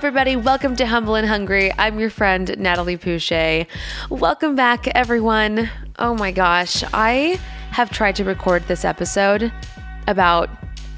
Everybody. 0.00 0.34
Welcome 0.34 0.76
to 0.76 0.86
Humble 0.86 1.14
and 1.14 1.28
Hungry. 1.28 1.70
I'm 1.76 2.00
your 2.00 2.08
friend, 2.08 2.58
Natalie 2.58 2.96
Pouchet. 2.96 3.66
Welcome 4.08 4.56
back, 4.56 4.88
everyone. 4.88 5.68
Oh 5.98 6.14
my 6.14 6.32
gosh, 6.32 6.82
I 6.94 7.38
have 7.72 7.90
tried 7.90 8.16
to 8.16 8.24
record 8.24 8.62
this 8.62 8.86
episode 8.86 9.52
about 10.06 10.48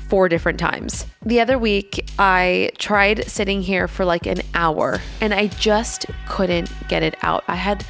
four 0.08 0.28
different 0.28 0.60
times. 0.60 1.04
The 1.26 1.40
other 1.40 1.58
week, 1.58 2.08
I 2.16 2.70
tried 2.78 3.26
sitting 3.26 3.60
here 3.60 3.88
for 3.88 4.04
like 4.04 4.24
an 4.26 4.38
hour 4.54 5.00
and 5.20 5.34
I 5.34 5.48
just 5.48 6.06
couldn't 6.28 6.70
get 6.86 7.02
it 7.02 7.16
out. 7.22 7.42
I 7.48 7.56
had 7.56 7.84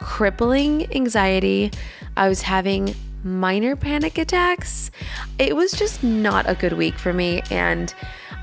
crippling 0.00 0.92
anxiety. 0.92 1.70
I 2.16 2.28
was 2.28 2.42
having 2.42 2.92
minor 3.22 3.76
panic 3.76 4.18
attacks. 4.18 4.90
It 5.38 5.54
was 5.54 5.70
just 5.70 6.02
not 6.02 6.50
a 6.50 6.56
good 6.56 6.72
week 6.72 6.98
for 6.98 7.12
me. 7.12 7.42
And 7.52 7.94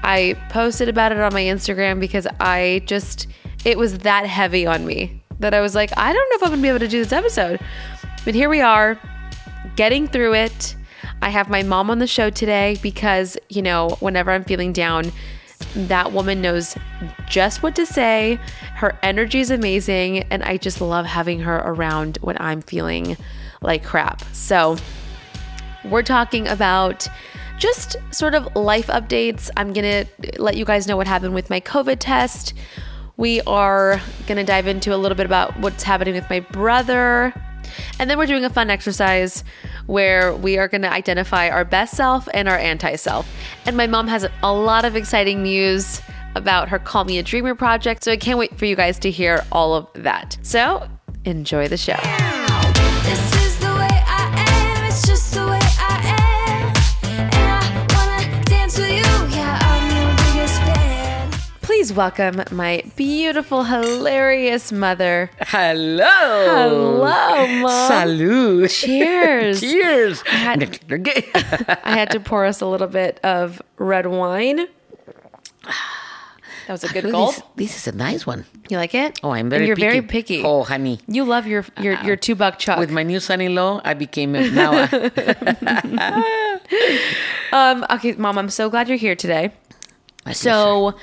I 0.04 0.36
posted 0.50 0.90
about 0.90 1.12
it 1.12 1.18
on 1.20 1.34
my 1.34 1.44
Instagram 1.44 2.00
because 2.00 2.28
I 2.40 2.84
just, 2.86 3.28
it 3.66 3.78
was 3.78 4.00
that 4.00 4.26
heavy 4.26 4.66
on 4.66 4.86
me 4.86 5.22
that 5.40 5.54
I 5.54 5.62
was 5.62 5.76
like, 5.76 5.92
I 5.98 6.14
don't 6.14 6.30
know 6.30 6.36
if 6.36 6.44
I'm 6.44 6.50
gonna 6.50 6.62
be 6.62 6.70
able 6.70 6.80
to 6.80 6.88
do 6.88 7.04
this 7.04 7.14
episode. 7.14 7.60
But 8.26 8.36
here 8.36 8.50
we 8.50 8.62
are, 8.62 9.00
getting 9.76 10.08
through 10.08 10.34
it. 10.36 10.76
I 11.22 11.30
have 11.30 11.50
my 11.50 11.64
mom 11.64 11.90
on 11.90 12.00
the 12.00 12.08
show 12.08 12.30
today 12.30 12.78
because, 12.82 13.38
you 13.50 13.62
know, 13.62 13.92
whenever 14.00 14.32
I'm 14.32 14.44
feeling 14.44 14.74
down, 14.74 15.12
that 15.76 16.12
woman 16.12 16.42
knows 16.42 16.76
just 17.28 17.64
what 17.64 17.76
to 17.76 17.86
say. 17.86 18.40
Her 18.76 18.98
energy 19.02 19.40
is 19.40 19.50
amazing, 19.50 20.20
and 20.24 20.44
I 20.44 20.58
just 20.58 20.82
love 20.82 21.06
having 21.06 21.40
her 21.40 21.58
around 21.58 22.18
when 22.22 22.38
I'm 22.40 22.62
feeling 22.62 23.18
like 23.62 23.84
crap. 23.84 24.22
So, 24.34 24.78
we're 25.86 26.04
talking 26.04 26.48
about 26.48 27.08
just 27.58 27.96
sort 28.12 28.36
of 28.36 28.56
life 28.56 28.88
updates. 28.88 29.50
I'm 29.58 29.74
going 29.74 30.06
to 30.06 30.42
let 30.42 30.58
you 30.58 30.66
guys 30.66 30.88
know 30.88 30.98
what 30.98 31.08
happened 31.08 31.34
with 31.34 31.50
my 31.50 31.62
COVID 31.62 31.98
test. 32.00 32.54
We 33.18 33.42
are 33.42 34.02
going 34.28 34.38
to 34.38 34.44
dive 34.44 34.68
into 34.68 34.94
a 34.94 34.98
little 34.98 35.16
bit 35.16 35.26
about 35.26 35.58
what's 35.60 35.84
happening 35.84 36.16
with 36.16 36.30
my 36.30 36.40
brother. 36.40 37.34
And 38.00 38.10
then 38.10 38.18
we're 38.18 38.26
doing 38.26 38.46
a 38.46 38.50
fun 38.50 38.70
exercise 38.70 39.44
where 39.86 40.36
we 40.36 40.58
are 40.58 40.68
going 40.68 40.82
to 40.82 40.92
identify 40.92 41.50
our 41.50 41.66
best 41.66 41.96
self 41.96 42.28
and 42.34 42.48
our 42.48 42.58
anti 42.58 42.96
self. 42.96 43.30
And 43.66 43.78
my 43.78 43.88
mom 43.88 44.08
has 44.08 44.28
a 44.42 44.54
lot 44.54 44.86
of 44.86 44.96
exciting 44.96 45.44
news 45.44 46.02
about 46.36 46.70
her 46.70 46.80
Call 46.80 47.06
Me 47.06 47.20
a 47.20 47.24
Dreamer 47.24 47.56
project. 47.56 48.04
So 48.04 48.12
I 48.12 48.18
can't 48.18 48.40
wait 48.40 48.58
for 48.58 48.66
you 48.66 48.76
guys 48.76 49.00
to 49.00 49.12
hear 49.12 49.46
all 49.52 49.76
of 49.76 49.88
that. 49.96 50.38
So 50.42 50.88
enjoy 51.26 51.68
the 51.68 51.78
show. 51.78 51.94
Please 61.84 61.92
welcome 61.92 62.42
my 62.50 62.82
beautiful, 62.96 63.66
hilarious 63.66 64.72
mother. 64.72 65.30
Hello. 65.42 66.06
Hello, 66.08 67.46
Mom. 67.60 67.92
Salud. 67.92 68.70
Cheers. 68.70 69.60
Cheers. 69.70 70.22
had- 70.22 70.80
I 71.84 71.92
had 71.92 72.10
to 72.12 72.22
pour 72.22 72.46
us 72.46 72.62
a 72.62 72.66
little 72.68 72.88
bit 72.88 73.20
of 73.22 73.62
red 73.78 74.06
wine. 74.08 74.66
That 75.66 76.70
was 76.70 76.86
a 76.86 76.88
good 76.88 77.12
gulp. 77.12 77.36
This, 77.58 77.74
this 77.74 77.76
is 77.86 77.94
a 77.94 77.98
nice 77.98 78.26
one. 78.26 78.46
You 78.70 78.78
like 78.78 78.96
it? 78.96 79.20
Oh, 79.22 79.32
I'm 79.32 79.40
And 79.42 79.50
very 79.50 79.68
you're 79.68 79.76
picky. 79.76 79.86
very 79.90 80.02
picky. 80.04 80.42
Oh, 80.46 80.64
honey. 80.64 81.02
You 81.10 81.26
love 81.26 81.48
your 81.48 81.66
your 81.82 82.02
your 82.06 82.16
two 82.16 82.36
buck 82.36 82.60
chuck. 82.60 82.80
With 82.80 82.92
my 82.92 83.04
new 83.04 83.20
son-in-law, 83.20 83.82
I 83.84 83.94
became 83.94 84.36
a, 84.36 84.50
now. 84.50 84.88
Um. 87.52 87.86
Okay, 87.90 88.14
Mom. 88.14 88.38
I'm 88.38 88.50
so 88.50 88.70
glad 88.70 88.88
you're 88.88 88.98
here 88.98 89.18
today. 89.18 89.52
My 90.26 90.32
So 90.32 90.96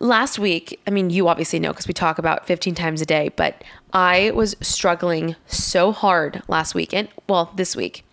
last 0.00 0.38
week, 0.38 0.80
I 0.86 0.90
mean, 0.90 1.10
you 1.10 1.28
obviously 1.28 1.60
know 1.60 1.70
because 1.70 1.86
we 1.86 1.94
talk 1.94 2.18
about 2.18 2.46
15 2.46 2.74
times 2.74 3.00
a 3.00 3.06
day, 3.06 3.30
but 3.36 3.62
I 3.92 4.32
was 4.32 4.56
struggling 4.60 5.36
so 5.46 5.92
hard 5.92 6.42
last 6.48 6.74
weekend. 6.74 7.08
Well, 7.28 7.52
this 7.54 7.76
week 7.76 8.04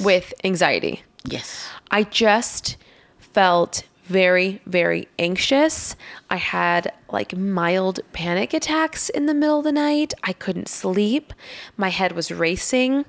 with 0.00 0.32
anxiety. 0.44 1.02
yes. 1.24 1.68
I 1.90 2.04
just 2.04 2.78
felt 3.18 3.82
very, 4.04 4.60
very 4.66 5.08
anxious. 5.18 5.94
I 6.30 6.36
had 6.36 6.92
like 7.10 7.36
mild 7.36 8.00
panic 8.12 8.54
attacks 8.54 9.08
in 9.08 9.26
the 9.26 9.34
middle 9.34 9.58
of 9.58 9.64
the 9.64 9.72
night. 9.72 10.14
I 10.22 10.32
couldn't 10.32 10.68
sleep. 10.68 11.32
My 11.76 11.88
head 11.90 12.12
was 12.12 12.30
racing. 12.30 13.04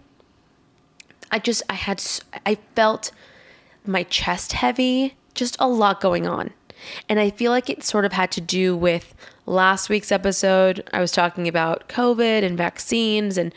I 1.31 1.39
just, 1.39 1.63
I 1.69 1.73
had, 1.73 2.03
I 2.45 2.55
felt 2.75 3.11
my 3.85 4.03
chest 4.03 4.53
heavy, 4.53 5.15
just 5.33 5.55
a 5.59 5.67
lot 5.67 5.99
going 5.99 6.27
on. 6.27 6.51
And 7.09 7.19
I 7.19 7.29
feel 7.29 7.51
like 7.51 7.69
it 7.69 7.83
sort 7.83 8.05
of 8.05 8.13
had 8.13 8.31
to 8.31 8.41
do 8.41 8.75
with 8.75 9.13
last 9.45 9.89
week's 9.89 10.11
episode. 10.11 10.87
I 10.93 10.99
was 10.99 11.11
talking 11.11 11.47
about 11.47 11.87
COVID 11.89 12.43
and 12.43 12.57
vaccines. 12.57 13.37
And, 13.37 13.53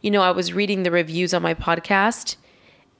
you 0.00 0.10
know, 0.10 0.22
I 0.22 0.30
was 0.30 0.52
reading 0.52 0.82
the 0.82 0.90
reviews 0.90 1.32
on 1.34 1.42
my 1.42 1.54
podcast, 1.54 2.36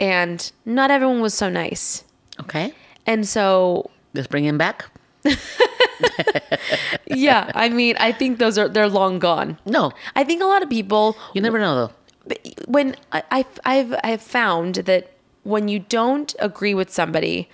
and 0.00 0.50
not 0.64 0.90
everyone 0.90 1.20
was 1.20 1.34
so 1.34 1.48
nice. 1.48 2.04
Okay. 2.40 2.72
And 3.06 3.26
so, 3.28 3.90
Let's 4.14 4.28
bring 4.28 4.44
him 4.44 4.58
back. 4.58 4.84
yeah, 7.06 7.50
I 7.54 7.68
mean, 7.68 7.96
I 7.98 8.12
think 8.12 8.38
those 8.38 8.58
are, 8.58 8.68
they're 8.68 8.88
long 8.88 9.18
gone. 9.18 9.58
No, 9.66 9.92
I 10.16 10.24
think 10.24 10.42
a 10.42 10.46
lot 10.46 10.62
of 10.62 10.70
people, 10.70 11.16
you 11.34 11.40
never 11.40 11.58
know 11.58 11.90
though. 12.26 12.34
when 12.66 12.96
I, 13.12 13.22
I- 13.30 13.44
I've 13.64 13.94
I've 14.04 14.22
found 14.22 14.76
that 14.76 15.10
when 15.42 15.68
you 15.68 15.78
don't 15.78 16.34
agree 16.38 16.74
with 16.74 16.90
somebody 16.90 17.48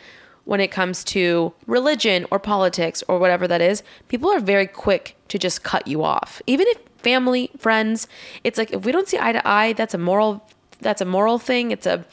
when 0.45 0.61
it 0.61 0.71
comes 0.71 1.05
to 1.05 1.53
religion 1.67 2.27
or 2.31 2.39
politics 2.39 3.03
or 3.09 3.19
whatever 3.19 3.47
that 3.49 3.61
is, 3.61 3.83
people 4.09 4.31
are 4.31 4.41
very 4.41 4.66
quick 4.66 5.16
to 5.28 5.39
just 5.39 5.63
cut 5.63 5.87
you 5.87 6.03
off. 6.03 6.42
Even 6.47 6.66
if 6.69 6.78
family, 6.98 7.51
friends, 7.59 8.09
it's 8.45 8.59
like 8.59 8.72
if 8.72 8.84
we 8.84 8.92
don't 8.92 9.09
see 9.09 9.19
eye 9.19 9.33
to 9.33 9.47
eye, 9.47 9.72
that's 9.72 9.95
a 9.95 9.98
moral 9.98 10.45
that's 10.81 11.03
a 11.03 11.04
moral 11.04 11.39
thing. 11.39 11.71
It's 11.71 11.87
a 11.87 12.04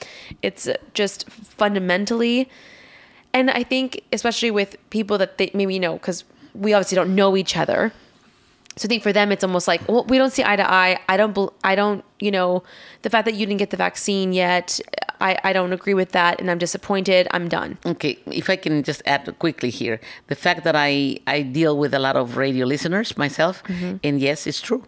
it's 0.41 0.67
just 0.93 1.29
fundamentally 1.29 2.49
and 3.33 3.49
I 3.49 3.63
think 3.63 4.03
especially 4.11 4.51
with 4.51 4.77
people 4.89 5.17
that 5.17 5.37
they 5.37 5.51
maybe 5.53 5.73
you 5.73 5.79
know 5.79 5.97
cuz 5.99 6.23
we 6.53 6.73
obviously 6.73 6.95
don't 6.95 7.15
know 7.15 7.37
each 7.37 7.55
other. 7.55 7.93
So 8.77 8.85
I 8.85 8.89
think 8.89 9.01
for 9.01 9.11
them, 9.11 9.31
it's 9.31 9.43
almost 9.43 9.67
like, 9.67 9.87
well, 9.87 10.03
we 10.05 10.19
don't 10.19 10.31
see 10.31 10.43
eye 10.43 10.55
to 10.55 10.71
eye. 10.71 10.99
I 11.09 11.17
don't, 11.17 11.35
I 11.63 11.73
don't, 11.73 12.05
you 12.19 12.29
know, 12.29 12.63
the 13.01 13.09
fact 13.09 13.25
that 13.25 13.33
you 13.33 13.45
didn't 13.47 13.57
get 13.57 13.71
the 13.71 13.77
vaccine 13.77 14.33
yet, 14.33 14.79
I, 15.19 15.37
I 15.43 15.53
don't 15.53 15.73
agree 15.73 15.93
with 15.93 16.11
that, 16.11 16.39
and 16.39 16.49
I'm 16.51 16.57
disappointed. 16.57 17.27
I'm 17.31 17.47
done. 17.49 17.77
Okay, 17.85 18.17
if 18.27 18.49
I 18.49 18.55
can 18.55 18.83
just 18.83 19.01
add 19.05 19.23
quickly 19.39 19.69
here, 19.69 19.99
the 20.27 20.35
fact 20.35 20.63
that 20.63 20.75
I 20.75 21.19
I 21.27 21.41
deal 21.41 21.77
with 21.77 21.93
a 21.93 21.99
lot 21.99 22.15
of 22.15 22.37
radio 22.37 22.65
listeners 22.65 23.17
myself, 23.17 23.63
and 24.03 24.19
yes, 24.19 24.47
it's 24.47 24.61
true. 24.61 24.83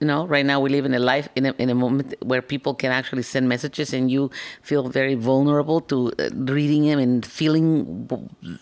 You 0.00 0.08
know, 0.08 0.26
right 0.26 0.44
now 0.44 0.58
we 0.60 0.70
live 0.70 0.84
in 0.84 0.94
a 0.94 0.98
life 0.98 1.28
in 1.36 1.46
a 1.46 1.52
in 1.58 1.70
a 1.70 1.74
moment 1.74 2.14
where 2.22 2.42
people 2.42 2.74
can 2.74 2.90
actually 2.92 3.22
send 3.22 3.48
messages, 3.48 3.92
and 3.94 4.10
you 4.10 4.30
feel 4.62 4.88
very 4.88 5.14
vulnerable 5.14 5.80
to 5.82 6.12
uh, 6.18 6.30
reading 6.52 6.82
them 6.86 6.98
and 6.98 7.24
feeling, 7.24 8.08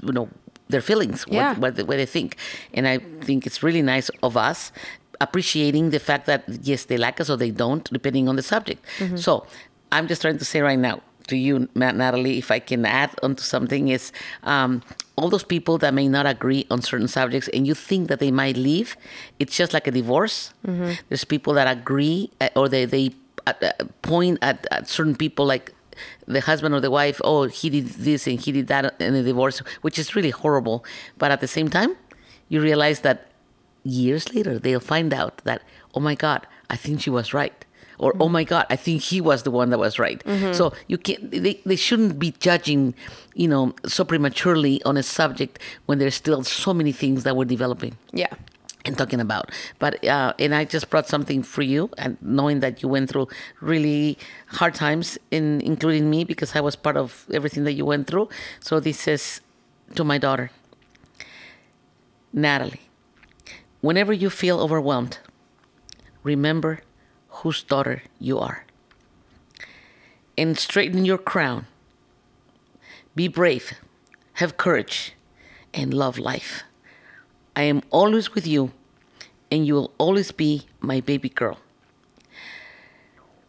you 0.06 0.12
know, 0.12 0.28
their 0.69 0.82
feelings, 0.82 1.24
Yeah. 1.28 1.50
what, 1.52 1.58
what, 1.58 1.76
they, 1.76 1.82
what 1.82 1.96
they 1.96 2.06
think. 2.06 2.36
And 2.74 2.86
I 2.86 2.98
think 3.26 3.46
it's 3.46 3.62
really 3.62 3.82
nice 3.82 4.10
of 4.22 4.36
us 4.36 4.72
appreciating 5.20 5.90
the 5.90 5.98
fact 6.00 6.26
that, 6.26 6.44
yes, 6.62 6.84
they 6.86 6.96
like 6.98 7.20
us 7.20 7.30
or 7.30 7.36
they 7.36 7.50
don't, 7.50 7.84
depending 7.92 8.28
on 8.28 8.36
the 8.36 8.42
subject. 8.42 8.84
Mm-hmm. 8.98 9.16
So 9.16 9.46
I'm 9.92 10.06
just 10.08 10.22
trying 10.22 10.38
to 10.38 10.44
say 10.44 10.60
right 10.60 10.78
now 10.78 11.00
to 11.28 11.36
you, 11.36 11.69
Natalie, 11.74 12.38
if 12.38 12.50
I 12.50 12.58
can 12.58 12.84
add 12.84 13.10
onto 13.22 13.42
something, 13.42 13.88
is 13.88 14.12
um, 14.42 14.82
all 15.16 15.28
those 15.28 15.44
people 15.44 15.78
that 15.78 15.94
may 15.94 16.08
not 16.08 16.26
agree 16.26 16.66
on 16.70 16.82
certain 16.82 17.08
subjects 17.08 17.48
and 17.48 17.66
you 17.66 17.74
think 17.74 18.08
that 18.08 18.19
they 18.19 18.30
might 18.30 18.56
leave, 18.56 18.96
it's 19.38 19.56
just 19.56 19.72
like 19.72 19.86
a 19.86 19.90
divorce. 19.90 20.52
Mm-hmm. 20.66 20.92
There's 21.08 21.24
people 21.24 21.54
that 21.54 21.66
agree 21.66 22.30
uh, 22.40 22.48
or 22.56 22.69
they, 22.69 22.84
they 22.84 23.14
uh, 23.46 23.52
uh, 23.62 23.72
point 24.02 24.38
at, 24.42 24.66
at 24.70 24.88
certain 24.88 25.16
people 25.16 25.44
like 25.46 25.72
the 26.26 26.40
husband 26.40 26.74
or 26.74 26.80
the 26.80 26.90
wife, 26.90 27.20
oh, 27.24 27.44
he 27.44 27.69
did 27.70 27.86
this 27.88 28.26
and 28.26 28.40
he 28.40 28.52
did 28.52 28.66
that 28.69 29.00
in 29.00 29.14
a 29.14 29.22
divorce, 29.22 29.58
which 29.82 29.98
is 29.98 30.16
really 30.16 30.30
horrible. 30.30 30.84
But 31.19 31.30
at 31.30 31.40
the 31.40 31.48
same 31.48 31.69
time, 31.69 31.96
you 32.48 32.60
realize 32.60 33.00
that 33.00 33.28
years 33.84 34.32
later 34.34 34.58
they'll 34.58 34.80
find 34.80 35.12
out 35.12 35.38
that, 35.44 35.62
oh 35.94 36.00
my 36.00 36.14
God, 36.14 36.46
I 36.70 36.76
think 36.76 37.00
she 37.00 37.10
was 37.10 37.34
right. 37.34 37.64
Or 38.02 38.12
oh 38.19 38.28
my 38.28 38.43
God, 38.52 38.64
I 38.69 38.76
think 38.84 39.00
he 39.12 39.19
was 39.31 39.44
the 39.44 39.50
one 39.60 39.69
that 39.70 39.78
was 39.78 39.94
right. 40.06 40.20
So 40.58 40.72
you 40.90 40.99
can 41.06 41.16
they, 41.31 41.54
they 41.64 41.76
shouldn't 41.87 42.19
be 42.19 42.31
judging, 42.49 42.94
you 43.43 43.49
know, 43.52 43.64
so 43.87 44.04
prematurely 44.04 44.82
on 44.88 44.96
a 44.96 45.04
subject 45.04 45.58
when 45.87 45.96
there's 46.00 46.16
still 46.25 46.43
so 46.43 46.70
many 46.75 46.93
things 47.02 47.22
that 47.25 47.37
we're 47.37 47.50
developing 47.56 47.94
Yeah. 48.22 48.32
and 48.84 48.99
talking 48.99 49.20
about. 49.28 49.44
But 49.78 49.93
uh, 50.16 50.32
and 50.43 50.50
I 50.60 50.62
just 50.75 50.90
brought 50.90 51.06
something 51.14 51.40
for 51.54 51.62
you, 51.72 51.82
and 52.02 52.16
knowing 52.38 52.58
that 52.64 52.82
you 52.82 52.88
went 52.96 53.06
through 53.10 53.28
really 53.60 54.19
hard 54.58 54.75
times, 54.75 55.06
in 55.31 55.60
including 55.72 56.05
me, 56.14 56.25
because 56.32 56.50
I 56.58 56.60
was 56.69 56.75
part 56.87 56.96
of 57.05 57.08
everything 57.38 57.62
that 57.69 57.75
you 57.78 57.87
went 57.93 58.05
through. 58.10 58.26
So 58.58 58.81
this 58.81 59.06
is 59.06 59.40
to 59.94 60.02
my 60.02 60.19
daughter, 60.19 60.50
Natalie. 62.32 62.81
Whenever 63.81 64.12
you 64.12 64.31
feel 64.31 64.58
overwhelmed, 64.60 65.19
remember 66.25 66.81
whose 67.43 67.62
daughter 67.62 68.03
you 68.19 68.39
are, 68.39 68.65
and 70.39 70.59
straighten 70.59 71.05
your 71.05 71.19
crown. 71.19 71.67
Be 73.15 73.29
brave, 73.29 73.75
have 74.35 74.56
courage, 74.56 75.15
and 75.75 75.93
love 75.93 76.19
life. 76.19 76.62
I 77.55 77.62
am 77.62 77.83
always 77.91 78.35
with 78.35 78.47
you, 78.47 78.73
and 79.50 79.67
you 79.67 79.75
will 79.75 79.93
always 79.99 80.33
be 80.33 80.67
my 80.81 81.00
baby 81.00 81.29
girl. 81.29 81.59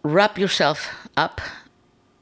Wrap 0.03 0.37
yourself 0.37 0.89
up 1.15 1.39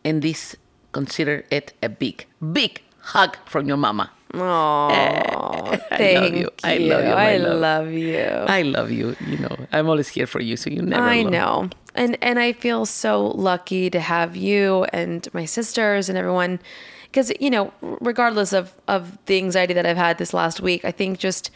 in 0.04 0.20
this, 0.20 0.56
consider 0.92 1.46
it 1.50 1.74
a 1.82 1.90
big, 1.90 2.28
big 2.52 2.84
hug 3.00 3.38
from 3.46 3.68
your 3.68 3.78
mama. 3.78 4.12
Oh, 4.34 4.88
I 5.92 5.98
thank 5.98 6.22
love 6.22 6.34
you. 6.36 6.50
I 6.64 6.78
love 6.78 7.04
you, 7.04 7.10
I 7.12 7.38
love. 7.38 7.60
love 7.60 7.92
you. 7.92 8.20
I 8.20 8.62
love 8.62 8.92
you. 8.92 9.16
You 9.28 9.38
know, 9.40 9.56
I'm 9.72 9.90
always 9.90 10.08
here 10.08 10.28
for 10.28 10.40
you, 10.40 10.58
so 10.58 10.70
you 10.70 10.82
never. 10.82 11.04
I 11.04 11.24
know. 11.24 11.70
And 11.96 12.18
and 12.22 12.40
I 12.40 12.54
feel 12.54 12.86
so 12.86 13.28
lucky 13.28 13.90
to 13.90 14.00
have 14.00 14.36
you 14.36 14.86
and 14.94 15.28
my 15.34 15.46
sisters 15.46 16.08
and 16.08 16.18
everyone 16.18 16.60
because 17.04 17.32
you 17.40 17.50
know, 17.50 17.74
regardless 17.82 18.54
of 18.54 18.74
of 18.88 19.18
the 19.26 19.38
anxiety 19.38 19.74
that 19.74 19.86
I've 19.86 19.98
had 19.98 20.18
this 20.18 20.34
last 20.34 20.62
week, 20.62 20.86
I 20.86 20.92
think 20.92 21.20
just 21.20 21.52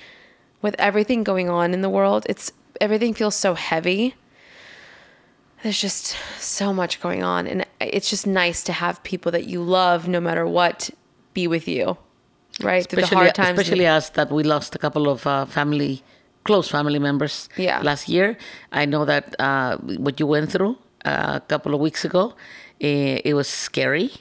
with 0.62 0.76
everything 0.78 1.24
going 1.24 1.50
on 1.50 1.74
in 1.74 1.82
the 1.82 1.90
world, 1.90 2.26
it's 2.28 2.52
everything 2.82 3.14
feels 3.14 3.36
so 3.36 3.54
heavy. 3.54 4.16
There's 5.64 5.80
just 5.80 6.16
so 6.38 6.74
much 6.74 7.02
going 7.02 7.24
on 7.24 7.48
and 7.48 7.66
it's 7.80 8.10
just 8.10 8.28
nice 8.28 8.64
to 8.64 8.74
have 8.74 9.02
people 9.04 9.32
that 9.32 9.46
you 9.46 9.64
love 9.64 10.08
no 10.08 10.20
matter 10.20 10.46
what 10.46 10.90
be 11.34 11.48
with 11.48 11.68
you. 11.68 11.98
Right? 12.62 12.88
Through 12.88 13.02
the 13.02 13.04
especially, 13.04 13.24
hard 13.26 13.36
times. 13.36 13.60
especially 13.60 13.88
us 13.88 14.10
that 14.12 14.32
we 14.32 14.44
lost 14.44 14.76
a 14.76 14.78
couple 14.80 15.10
of 15.10 15.26
uh, 15.28 15.46
family, 15.46 16.04
close 16.46 16.68
family 16.70 17.00
members 17.00 17.50
Yeah. 17.58 17.82
last 17.82 18.08
year. 18.08 18.38
I 18.72 18.86
know 18.86 19.04
that 19.06 19.36
uh, 19.40 19.78
what 19.78 20.20
you 20.20 20.28
went 20.28 20.52
through 20.52 20.78
uh, 21.04 21.34
a 21.36 21.46
couple 21.48 21.74
of 21.74 21.82
weeks 21.82 22.06
ago, 22.06 22.34
eh, 22.82 23.20
it 23.26 23.34
was 23.34 23.48
scary. 23.50 24.12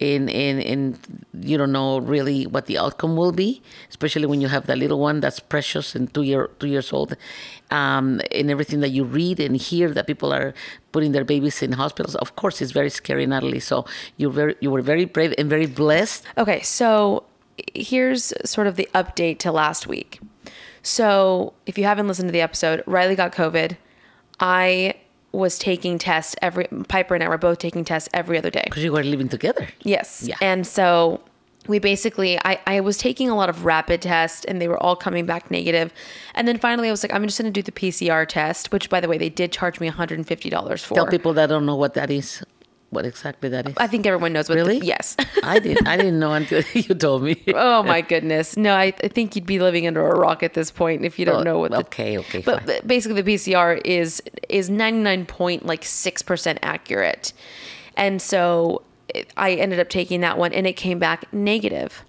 And, 0.00 0.30
and, 0.30 0.62
and 0.62 0.98
you 1.40 1.58
don't 1.58 1.72
know 1.72 1.98
really 1.98 2.46
what 2.46 2.66
the 2.66 2.78
outcome 2.78 3.16
will 3.16 3.32
be, 3.32 3.60
especially 3.90 4.26
when 4.26 4.40
you 4.40 4.46
have 4.46 4.66
that 4.66 4.78
little 4.78 5.00
one 5.00 5.18
that's 5.18 5.40
precious 5.40 5.96
and 5.96 6.12
two 6.14 6.22
year 6.22 6.50
two 6.60 6.68
years 6.68 6.92
old, 6.92 7.16
um, 7.72 8.20
and 8.30 8.48
everything 8.48 8.78
that 8.78 8.90
you 8.90 9.02
read 9.02 9.40
and 9.40 9.56
hear 9.56 9.90
that 9.90 10.06
people 10.06 10.32
are 10.32 10.54
putting 10.92 11.10
their 11.10 11.24
babies 11.24 11.62
in 11.62 11.72
hospitals. 11.72 12.14
Of 12.14 12.36
course, 12.36 12.62
it's 12.62 12.70
very 12.70 12.90
scary, 12.90 13.26
Natalie. 13.26 13.58
So 13.58 13.86
you 14.18 14.30
very 14.30 14.54
you 14.60 14.70
were 14.70 14.82
very 14.82 15.04
brave 15.04 15.34
and 15.36 15.50
very 15.50 15.66
blessed. 15.66 16.22
Okay, 16.36 16.60
so 16.62 17.24
here's 17.74 18.32
sort 18.44 18.66
of 18.66 18.76
the 18.76 18.88
update 18.94 19.38
to 19.40 19.52
last 19.52 19.86
week. 19.86 20.20
So, 20.82 21.52
if 21.66 21.76
you 21.76 21.84
haven't 21.84 22.08
listened 22.08 22.28
to 22.28 22.32
the 22.32 22.40
episode, 22.40 22.82
Riley 22.86 23.14
got 23.14 23.32
COVID. 23.32 23.76
I 24.40 24.94
was 25.32 25.58
taking 25.58 25.98
tests 25.98 26.34
every 26.40 26.66
Piper 26.88 27.14
and 27.14 27.22
I 27.22 27.28
were 27.28 27.38
both 27.38 27.58
taking 27.58 27.84
tests 27.84 28.08
every 28.14 28.38
other 28.38 28.50
day. 28.50 28.62
because 28.64 28.82
you 28.84 28.92
were 28.92 29.02
living 29.04 29.28
together. 29.28 29.68
Yes. 29.82 30.24
Yeah. 30.26 30.36
And 30.40 30.66
so 30.66 31.20
we 31.66 31.78
basically 31.78 32.38
I, 32.44 32.58
I 32.66 32.80
was 32.80 32.96
taking 32.96 33.28
a 33.28 33.36
lot 33.36 33.50
of 33.50 33.64
rapid 33.66 34.00
tests 34.00 34.44
and 34.46 34.60
they 34.60 34.68
were 34.68 34.82
all 34.82 34.96
coming 34.96 35.26
back 35.26 35.50
negative. 35.50 35.92
And 36.34 36.48
then 36.48 36.58
finally 36.58 36.88
I 36.88 36.90
was 36.90 37.04
like, 37.04 37.12
I'm 37.12 37.24
just 37.24 37.38
gonna 37.38 37.50
do 37.50 37.62
the 37.62 37.72
PCR 37.72 38.26
test, 38.26 38.72
which 38.72 38.88
by 38.88 39.00
the 39.00 39.08
way, 39.08 39.18
they 39.18 39.28
did 39.28 39.52
charge 39.52 39.80
me 39.80 39.90
$150 39.90 40.82
for. 40.82 40.94
Tell 40.94 41.06
people 41.06 41.34
that 41.34 41.48
don't 41.48 41.66
know 41.66 41.76
what 41.76 41.92
that 41.94 42.10
is, 42.10 42.42
what 42.90 43.04
exactly 43.04 43.48
that 43.50 43.68
is. 43.68 43.74
I 43.76 43.86
think 43.86 44.06
everyone 44.06 44.32
knows 44.32 44.48
what 44.48 44.56
Really? 44.56 44.78
the, 44.80 44.86
yes. 44.86 45.16
I 45.42 45.58
didn't. 45.58 45.86
I 45.86 45.96
didn't 45.96 46.18
know 46.18 46.32
until 46.32 46.62
you 46.72 46.94
told 46.94 47.22
me. 47.22 47.42
Oh 47.54 47.82
my 47.82 48.00
goodness. 48.00 48.56
No, 48.56 48.74
I, 48.74 48.94
I 49.04 49.08
think 49.08 49.36
you'd 49.36 49.44
be 49.46 49.58
living 49.58 49.86
under 49.86 50.06
a 50.06 50.18
rock 50.18 50.42
at 50.42 50.54
this 50.54 50.70
point 50.70 51.04
if 51.04 51.18
you 51.18 51.24
don't 51.26 51.40
Oh, 51.40 51.42
know 51.42 51.58
what 51.58 51.70
the, 51.72 51.78
okay, 51.78 52.16
okay, 52.18 52.40
But 52.40 52.66
fine. 52.66 52.80
basically 52.86 53.20
the 53.20 53.32
PCR 53.34 53.80
is 53.84 54.22
is 54.48 54.70
99 54.70 55.26
point 55.26 55.66
like 55.66 55.82
6% 55.82 56.58
accurate. 56.62 57.32
And 57.96 58.22
so 58.22 58.82
it, 59.14 59.32
I 59.36 59.52
ended 59.54 59.80
up 59.80 59.88
taking 59.90 60.20
that 60.22 60.38
one 60.38 60.52
and 60.52 60.66
it 60.66 60.74
came 60.74 60.98
back 60.98 61.30
negative. 61.32 62.04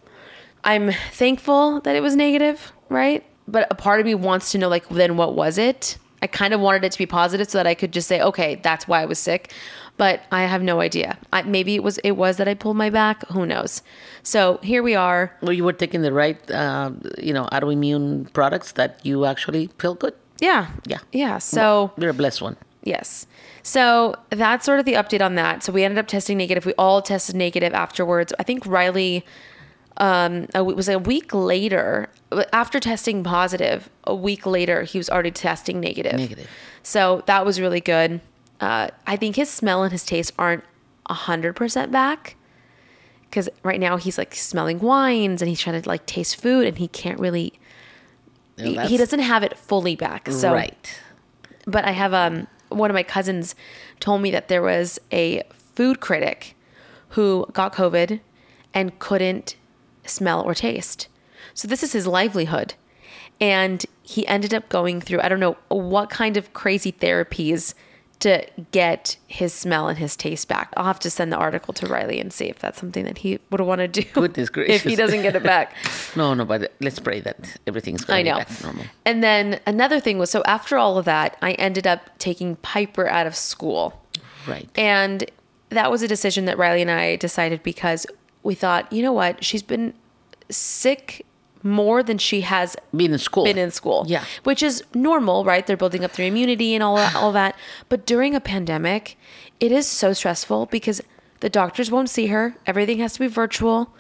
I'm 0.64 0.92
thankful 1.12 1.82
that 1.82 1.96
it 1.96 2.02
was 2.02 2.16
negative, 2.16 2.72
right? 2.90 3.24
But 3.48 3.68
a 3.72 3.76
part 3.76 4.00
of 4.00 4.06
me 4.06 4.16
wants 4.16 4.52
to 4.52 4.58
know 4.58 4.68
like 4.70 4.88
then 4.90 5.18
what 5.18 5.36
was 5.36 5.58
it? 5.58 5.98
I 6.22 6.28
kind 6.28 6.54
of 6.54 6.60
wanted 6.60 6.84
it 6.84 6.92
to 6.92 6.98
be 6.98 7.06
positive 7.06 7.50
so 7.50 7.58
that 7.58 7.66
I 7.68 7.74
could 7.76 7.94
just 7.94 8.08
say, 8.08 8.22
okay, 8.22 8.56
that's 8.56 8.88
why 8.88 9.02
I 9.02 9.06
was 9.06 9.18
sick. 9.20 9.54
But 10.00 10.22
I 10.32 10.44
have 10.54 10.64
no 10.64 10.80
idea. 10.80 11.18
I, 11.34 11.42
maybe 11.44 11.76
it 11.76 11.84
was 11.84 11.98
it 12.06 12.16
was 12.24 12.38
that 12.38 12.48
I 12.48 12.54
pulled 12.56 12.78
my 12.78 12.90
back. 12.90 13.28
Who 13.36 13.46
knows? 13.46 13.84
So 14.24 14.40
here 14.64 14.82
we 14.82 14.96
are. 14.96 15.22
Well, 15.42 15.52
you 15.52 15.66
were 15.66 15.78
taking 15.84 16.02
the 16.04 16.14
right, 16.14 16.40
uh, 16.50 16.92
you 17.18 17.34
know, 17.34 17.46
autoimmune 17.52 18.32
products 18.32 18.72
that 18.80 18.92
you 19.04 19.26
actually 19.26 19.68
feel 19.78 19.96
good. 19.96 20.14
Yeah. 20.40 20.68
Yeah. 20.88 21.00
Yeah. 21.12 21.38
So 21.40 21.92
You're 21.98 22.12
a 22.12 22.20
blessed 22.24 22.42
one. 22.42 22.56
Yes. 22.84 23.28
So 23.62 24.16
that's 24.30 24.66
sort 24.66 24.80
of 24.80 24.86
the 24.86 24.94
update 24.94 25.22
on 25.22 25.36
that. 25.36 25.64
So 25.64 25.74
we 25.74 25.84
ended 25.84 25.98
up 25.98 26.08
testing 26.08 26.38
negative. 26.38 26.66
We 26.66 26.74
all 26.78 27.02
tested 27.02 27.36
negative 27.36 27.74
afterwards. 27.74 28.32
I 28.40 28.44
think 28.44 28.66
Riley, 28.66 29.26
um, 29.98 30.48
it 30.56 30.78
was 30.82 30.88
a 30.88 30.98
week 30.98 31.34
later 31.34 32.08
after 32.54 32.80
testing 32.80 33.22
positive. 33.24 33.90
A 34.06 34.16
week 34.16 34.46
later, 34.46 34.84
he 34.84 34.98
was 34.98 35.10
already 35.10 35.32
testing 35.32 35.82
negative. 35.82 36.18
Negative. 36.18 36.48
So 36.84 37.22
that 37.26 37.46
was 37.46 37.60
really 37.60 37.82
good. 37.82 38.22
Uh, 38.60 38.90
I 39.08 39.16
think 39.16 39.36
his 39.36 39.50
smell 39.50 39.84
and 39.84 39.92
his 39.92 40.04
taste 40.06 40.34
aren't 40.38 40.64
hundred 41.10 41.56
percent 41.56 41.92
back 41.92 42.36
because 43.24 43.50
right 43.64 43.80
now 43.80 43.98
he's 43.98 44.18
like 44.18 44.36
smelling 44.36 44.80
wines 44.80 45.42
and 45.42 45.50
he's 45.50 45.60
trying 45.60 45.82
to 45.82 45.90
like 45.90 46.06
taste 46.06 46.40
food 46.40 46.68
and 46.68 46.78
he 46.78 46.88
can't 46.88 47.20
really. 47.20 47.54
He- 48.58 48.78
he 48.78 48.98
doesn't 48.98 49.22
have 49.22 49.42
it 49.44 49.58
fully 49.58 49.96
back. 49.96 50.30
So 50.30 50.54
right. 50.54 51.02
but 51.66 51.86
I 51.86 51.92
have 51.92 52.14
um 52.14 52.48
one 52.70 52.92
of 52.92 52.94
my 52.94 53.04
cousins 53.04 53.56
told 54.00 54.22
me 54.22 54.30
that 54.32 54.50
there 54.50 54.62
was 54.62 55.00
a 55.12 55.42
food 55.52 56.00
critic 56.02 56.56
who 57.10 57.48
got 57.54 57.74
COVID 57.74 58.20
and 58.74 59.00
couldn't 59.00 59.56
smell 60.06 60.42
or 60.42 60.54
taste. 60.54 61.08
So 61.54 61.68
this 61.68 61.82
is 61.82 61.94
his 61.94 62.06
livelihood. 62.06 62.76
And 63.42 63.84
he 64.04 64.28
ended 64.28 64.54
up 64.54 64.68
going 64.70 65.00
through 65.02 65.22
I 65.22 65.30
don't 65.30 65.40
know 65.40 65.58
what 65.70 66.10
kind 66.10 66.36
of 66.38 66.54
crazy 66.54 66.92
therapies 66.92 67.74
to 68.20 68.46
get 68.72 69.16
his 69.28 69.54
smell 69.54 69.88
and 69.88 69.98
his 69.98 70.16
taste 70.16 70.48
back. 70.48 70.74
I'll 70.76 70.86
have 70.86 71.00
to 71.00 71.10
send 71.10 71.32
the 71.32 71.38
article 71.38 71.74
to 71.76 71.88
Riley 71.88 72.20
and 72.20 72.34
see 72.34 72.46
if 72.46 72.60
that's 72.60 72.80
something 72.80 73.06
that 73.06 73.20
he 73.20 73.40
would 73.50 73.62
want 73.62 73.80
to 73.80 73.88
do. 73.88 74.04
Goodness 74.14 74.50
gracious. 74.50 74.76
if 74.84 74.84
he 74.84 74.96
doesn't 74.96 75.22
get 75.22 75.36
it 75.36 75.44
back. 75.44 75.74
No, 76.16 76.34
no, 76.34 76.44
but 76.44 76.74
let's 76.82 77.00
pray 77.00 77.20
that 77.22 77.58
everything's 77.68 78.04
going 78.04 78.26
to 78.26 78.32
be 78.32 78.38
back 78.38 78.64
normal. 78.64 78.86
And 79.06 79.24
then 79.24 79.60
another 79.68 80.00
thing 80.00 80.18
was 80.18 80.32
so 80.32 80.42
after 80.44 80.76
all 80.76 80.98
of 80.98 81.06
that, 81.06 81.38
I 81.42 81.52
ended 81.54 81.86
up 81.86 82.18
taking 82.18 82.56
Piper 82.58 83.08
out 83.08 83.28
of 83.28 83.36
school. 83.36 84.02
Right. 84.48 84.68
And 84.76 85.30
that 85.70 85.92
was 85.92 86.02
a 86.02 86.08
decision 86.08 86.46
that 86.46 86.58
Riley 86.58 86.82
and 86.82 86.90
I 86.90 87.16
decided 87.16 87.62
because 87.62 88.08
we 88.42 88.56
thought, 88.56 88.92
you 88.92 89.04
know 89.04 89.14
what? 89.14 89.44
She's 89.44 89.62
been 89.62 89.94
sick 90.50 91.26
more 91.64 92.02
than 92.04 92.18
she 92.18 92.42
has 92.42 92.76
Being 92.96 93.14
in 93.14 93.20
school. 93.20 93.44
been 93.44 93.58
in 93.58 93.72
school. 93.72 94.06
Yeah. 94.08 94.24
Which 94.44 94.64
is 94.64 94.84
normal, 94.94 95.44
right? 95.44 95.66
They're 95.66 95.78
building 95.78 96.04
up 96.06 96.14
their 96.14 96.26
immunity 96.28 96.74
and 96.74 96.84
all 96.84 96.96
that, 96.96 97.16
all 97.22 97.32
that. 97.34 97.56
But 97.90 98.06
during 98.06 98.36
a 98.36 98.40
pandemic, 98.40 99.18
it 99.60 99.72
is 99.72 99.88
so 99.88 100.14
stressful 100.14 100.68
because 100.68 101.02
the 101.42 101.50
doctors 101.50 101.90
won't 101.92 102.10
see 102.10 102.28
her. 102.28 102.56
Everything 102.66 103.00
has 103.00 103.14
to 103.14 103.20
be 103.20 103.28
virtual. 103.28 103.94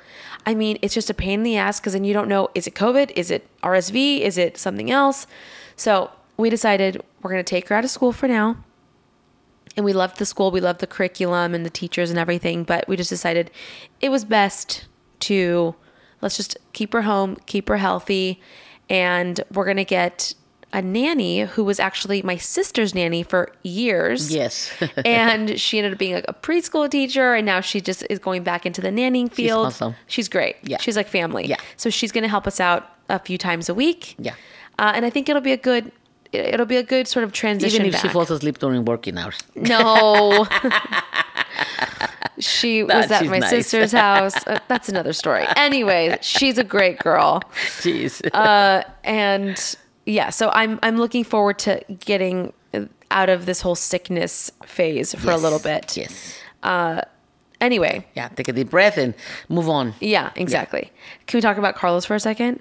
I 0.46 0.56
mean, 0.56 0.78
it's 0.82 0.94
just 0.94 1.10
a 1.10 1.14
pain 1.14 1.40
in 1.40 1.44
the 1.44 1.58
ass 1.58 1.80
because 1.80 1.94
then 1.94 2.04
you 2.04 2.14
don't 2.14 2.30
know 2.30 2.50
is 2.56 2.68
it 2.68 2.76
COVID? 2.76 3.12
Is 3.16 3.30
it 3.32 3.48
RSV? 3.62 4.22
Is 4.22 4.38
it 4.38 4.58
something 4.58 4.90
else? 4.90 5.28
So 5.76 6.12
we 6.38 6.50
decided 6.50 7.02
we're 7.22 7.32
going 7.32 7.44
to 7.44 7.50
take 7.50 7.68
her 7.70 7.76
out 7.76 7.84
of 7.84 7.90
school 7.90 8.12
for 8.14 8.28
now. 8.28 8.58
And 9.76 9.86
we 9.86 9.94
loved 9.94 10.18
the 10.18 10.26
school, 10.26 10.52
we 10.52 10.60
loved 10.60 10.80
the 10.82 10.88
curriculum 10.88 11.54
and 11.54 11.66
the 11.66 11.70
teachers 11.70 12.10
and 12.10 12.20
everything, 12.20 12.64
but 12.64 12.88
we 12.88 12.98
just 12.98 13.10
decided 13.10 13.52
it 14.02 14.10
was 14.10 14.26
best 14.26 14.88
to 15.22 15.76
let's 16.22 16.38
just 16.38 16.58
keep 16.74 16.94
her 16.94 17.04
home, 17.04 17.38
keep 17.46 17.68
her 17.70 17.78
healthy, 17.78 18.40
and 18.90 19.40
we're 19.52 19.66
going 19.66 19.78
to 19.78 19.86
get 19.86 20.34
a 20.72 20.82
nanny 20.84 21.42
who 21.42 21.64
was 21.64 21.80
actually 21.80 22.22
my 22.22 22.38
sister's 22.38 22.94
nanny 22.94 23.24
for 23.24 23.52
years 23.64 24.32
Yes. 24.32 24.72
and 25.06 25.60
she 25.60 25.80
ended 25.80 25.94
up 25.94 25.98
being 25.98 26.14
like 26.14 26.26
a 26.28 26.34
preschool 26.34 26.88
teacher 26.88 27.34
and 27.34 27.44
now 27.44 27.60
she 27.60 27.82
just 27.82 28.06
is 28.08 28.20
going 28.20 28.44
back 28.44 28.68
into 28.68 28.80
the 28.80 28.90
nannying 28.90 29.32
field 29.32 29.70
She's 29.74 29.82
awesome. 29.82 29.96
she's 30.06 30.30
great 30.30 30.58
Yeah. 30.62 30.78
she's 30.78 30.96
like 30.96 31.08
family 31.08 31.48
Yeah. 31.48 31.56
so 31.76 31.90
she's 31.90 32.12
going 32.12 32.22
to 32.22 32.28
help 32.28 32.46
us 32.46 32.60
out 32.60 32.88
a 33.10 33.18
few 33.18 33.36
times 33.40 33.68
a 33.68 33.74
week 33.74 34.14
Yeah. 34.20 34.36
uh, 34.78 34.92
and 34.94 35.08
i 35.08 35.10
think 35.10 35.28
it'll 35.28 35.42
be 35.42 35.54
a 35.54 35.58
good 35.58 35.92
it'll 36.32 36.66
be 36.66 36.78
a 36.78 36.84
good 36.84 37.08
sort 37.08 37.24
of 37.24 37.32
transition 37.32 37.78
Even 37.82 37.88
if 37.88 37.94
back. 37.94 38.02
she 38.02 38.08
falls 38.10 38.30
asleep 38.32 38.58
during 38.60 38.86
working 38.86 39.18
hours. 39.18 39.38
no 39.56 40.46
she 42.40 42.84
was 42.84 43.12
at 43.12 43.26
my 43.26 43.40
nice. 43.40 43.50
sister's 43.50 43.92
house 43.92 44.36
Uh, 44.48 44.60
that's 44.68 44.88
another 44.90 45.14
story 45.14 45.46
anyway 45.56 46.18
she's 46.22 46.58
a 46.58 46.64
great 46.64 47.00
girl 47.00 47.42
Jeez. 47.80 48.22
uh, 48.34 48.84
and 49.04 49.76
yeah, 50.06 50.30
so 50.32 50.50
I'm 50.54 50.80
I'm 50.82 50.98
looking 50.98 51.24
forward 51.24 51.60
to 51.60 51.84
getting 52.00 52.52
out 53.12 53.30
of 53.30 53.46
this 53.46 53.62
whole 53.62 53.76
sickness 53.76 54.52
phase 54.66 55.14
for 55.14 55.30
a 55.32 55.38
little 55.38 55.60
bit. 55.60 55.96
Yes. 55.98 56.34
Uh, 56.64 57.02
Anyway, 57.62 58.08
Yeah. 58.16 58.30
Take 58.30 58.48
a 58.48 58.54
deep 58.54 58.70
breath 58.72 58.98
and 58.98 59.14
move 59.50 59.68
on. 59.70 59.94
yeah, 60.00 60.32
exactly. 60.36 60.92
Can 61.28 61.38
we 61.38 61.42
talk 61.42 61.58
about 61.58 61.76
Carlos 61.76 62.06
for 62.06 62.16
a 62.16 62.20
second? 62.20 62.60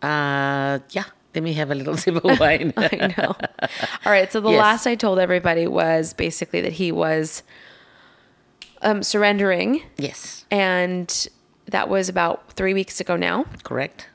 Uh, 0.00 0.78
yeah. 0.90 1.04
Let 1.34 1.44
me 1.44 1.52
have 1.54 1.70
a 1.70 1.74
little 1.74 1.96
sip 2.04 2.16
of 2.16 2.38
wine. 2.40 2.72
I 2.76 3.14
know. 3.18 3.36
All 4.04 4.12
right, 4.12 4.30
so 4.32 4.40
the 4.40 4.50
Yes. 4.50 4.60
last 4.60 4.86
I 4.86 4.94
told 4.94 5.18
everybody 5.18 5.66
was 5.66 6.12
basically 6.14 6.60
that 6.62 6.72
he 6.72 6.90
was 6.92 7.42
um, 8.82 9.02
surrendering, 9.02 9.82
yes. 9.96 10.44
and 10.50 11.28
that 11.66 11.88
was 11.88 12.08
about 12.08 12.52
three 12.52 12.72
weeks 12.74 13.00
ago 13.00 13.16
now. 13.16 13.44
Correct. 13.62 14.06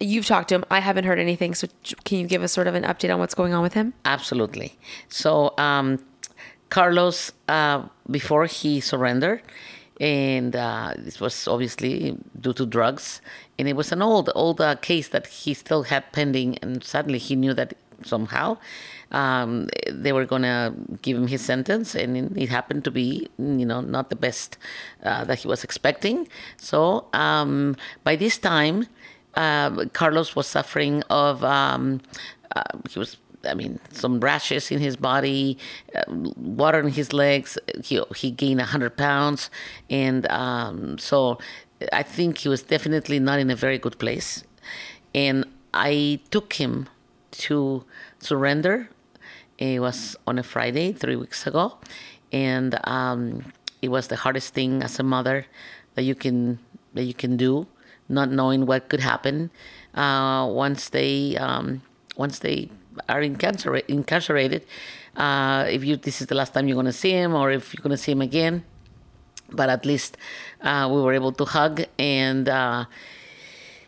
You've 0.00 0.26
talked 0.26 0.48
to 0.48 0.56
him. 0.56 0.64
I 0.68 0.80
haven't 0.80 1.04
heard 1.04 1.20
anything. 1.20 1.54
So 1.54 1.68
can 2.04 2.18
you 2.18 2.26
give 2.26 2.42
us 2.42 2.50
sort 2.52 2.66
of 2.66 2.74
an 2.74 2.82
update 2.82 3.12
on 3.14 3.20
what's 3.20 3.34
going 3.34 3.54
on 3.54 3.62
with 3.62 3.74
him? 3.74 3.94
Absolutely. 4.04 4.76
So, 5.08 5.54
um, 5.58 6.04
Carlos, 6.70 7.30
uh, 7.48 7.84
before 8.10 8.46
he 8.46 8.80
surrendered, 8.80 9.42
and 10.00 10.54
uh, 10.56 10.94
this 10.98 11.20
was 11.20 11.46
obviously 11.48 12.16
due 12.40 12.52
to 12.54 12.66
drugs, 12.66 13.20
and 13.58 13.68
it 13.68 13.74
was 13.76 13.92
an 13.92 14.02
old, 14.02 14.30
old 14.34 14.60
uh, 14.60 14.74
case 14.76 15.08
that 15.08 15.26
he 15.26 15.54
still 15.54 15.84
had 15.84 16.10
pending, 16.12 16.58
and 16.58 16.82
suddenly 16.82 17.18
he 17.18 17.36
knew 17.36 17.54
that 17.54 17.74
somehow 18.04 18.58
um, 19.12 19.68
they 19.90 20.12
were 20.12 20.24
going 20.24 20.42
to 20.42 20.72
give 21.02 21.16
him 21.16 21.26
his 21.28 21.42
sentence, 21.42 21.94
and 21.94 22.16
it- 22.16 22.32
it 22.44 22.48
happened 22.48 22.82
to 22.84 22.90
be, 22.90 23.28
you 23.38 23.66
know, 23.66 23.80
not 23.80 24.08
the 24.10 24.16
best 24.16 24.56
uh, 25.04 25.24
that 25.24 25.40
he 25.40 25.48
was 25.48 25.62
expecting. 25.62 26.26
So, 26.56 27.06
um, 27.12 27.76
by 28.04 28.16
this 28.16 28.38
time, 28.38 28.86
uh, 29.34 29.84
Carlos 29.92 30.34
was 30.34 30.46
suffering 30.46 31.02
of, 31.10 31.44
um, 31.44 32.00
uh, 32.56 32.62
he 32.90 32.98
was 32.98 33.16
I 33.44 33.54
mean, 33.54 33.80
some 33.90 34.20
rashes 34.20 34.70
in 34.70 34.78
his 34.78 34.96
body, 34.96 35.58
uh, 35.94 36.04
water 36.36 36.80
in 36.80 36.88
his 36.88 37.12
legs. 37.12 37.58
He 37.82 38.00
he 38.16 38.30
gained 38.30 38.60
hundred 38.60 38.96
pounds, 38.96 39.50
and 39.90 40.30
um, 40.30 40.98
so 40.98 41.38
I 41.92 42.02
think 42.02 42.38
he 42.38 42.48
was 42.48 42.62
definitely 42.62 43.18
not 43.18 43.38
in 43.38 43.50
a 43.50 43.56
very 43.56 43.78
good 43.78 43.98
place. 43.98 44.44
And 45.14 45.44
I 45.74 46.20
took 46.30 46.54
him 46.54 46.88
to 47.42 47.84
surrender. 48.20 48.88
It 49.58 49.80
was 49.80 50.16
on 50.26 50.38
a 50.38 50.42
Friday 50.42 50.92
three 50.92 51.16
weeks 51.16 51.46
ago, 51.46 51.78
and 52.32 52.78
um, 52.84 53.52
it 53.80 53.88
was 53.88 54.08
the 54.08 54.16
hardest 54.16 54.54
thing 54.54 54.82
as 54.82 54.98
a 54.98 55.02
mother 55.02 55.46
that 55.94 56.02
you 56.02 56.14
can 56.14 56.58
that 56.94 57.04
you 57.04 57.14
can 57.14 57.36
do, 57.36 57.66
not 58.08 58.30
knowing 58.30 58.66
what 58.66 58.88
could 58.88 59.00
happen 59.00 59.50
uh, 59.94 60.48
once 60.50 60.88
they 60.90 61.36
um, 61.36 61.82
once 62.16 62.38
they 62.40 62.70
are 63.08 63.22
incarcerate, 63.22 63.86
incarcerated. 63.88 64.64
Uh, 65.16 65.66
if 65.68 65.84
you 65.84 65.96
this 65.96 66.20
is 66.20 66.26
the 66.26 66.34
last 66.34 66.54
time 66.54 66.68
you're 66.68 66.74
going 66.74 66.86
to 66.86 66.92
see 66.92 67.12
him, 67.12 67.34
or 67.34 67.50
if 67.50 67.74
you're 67.74 67.82
going 67.82 67.96
to 67.96 68.02
see 68.02 68.12
him 68.12 68.22
again, 68.22 68.64
but 69.50 69.68
at 69.68 69.84
least 69.84 70.16
uh, 70.62 70.88
we 70.90 71.00
were 71.00 71.12
able 71.12 71.32
to 71.32 71.44
hug 71.44 71.84
and. 71.98 72.48
Uh, 72.48 72.84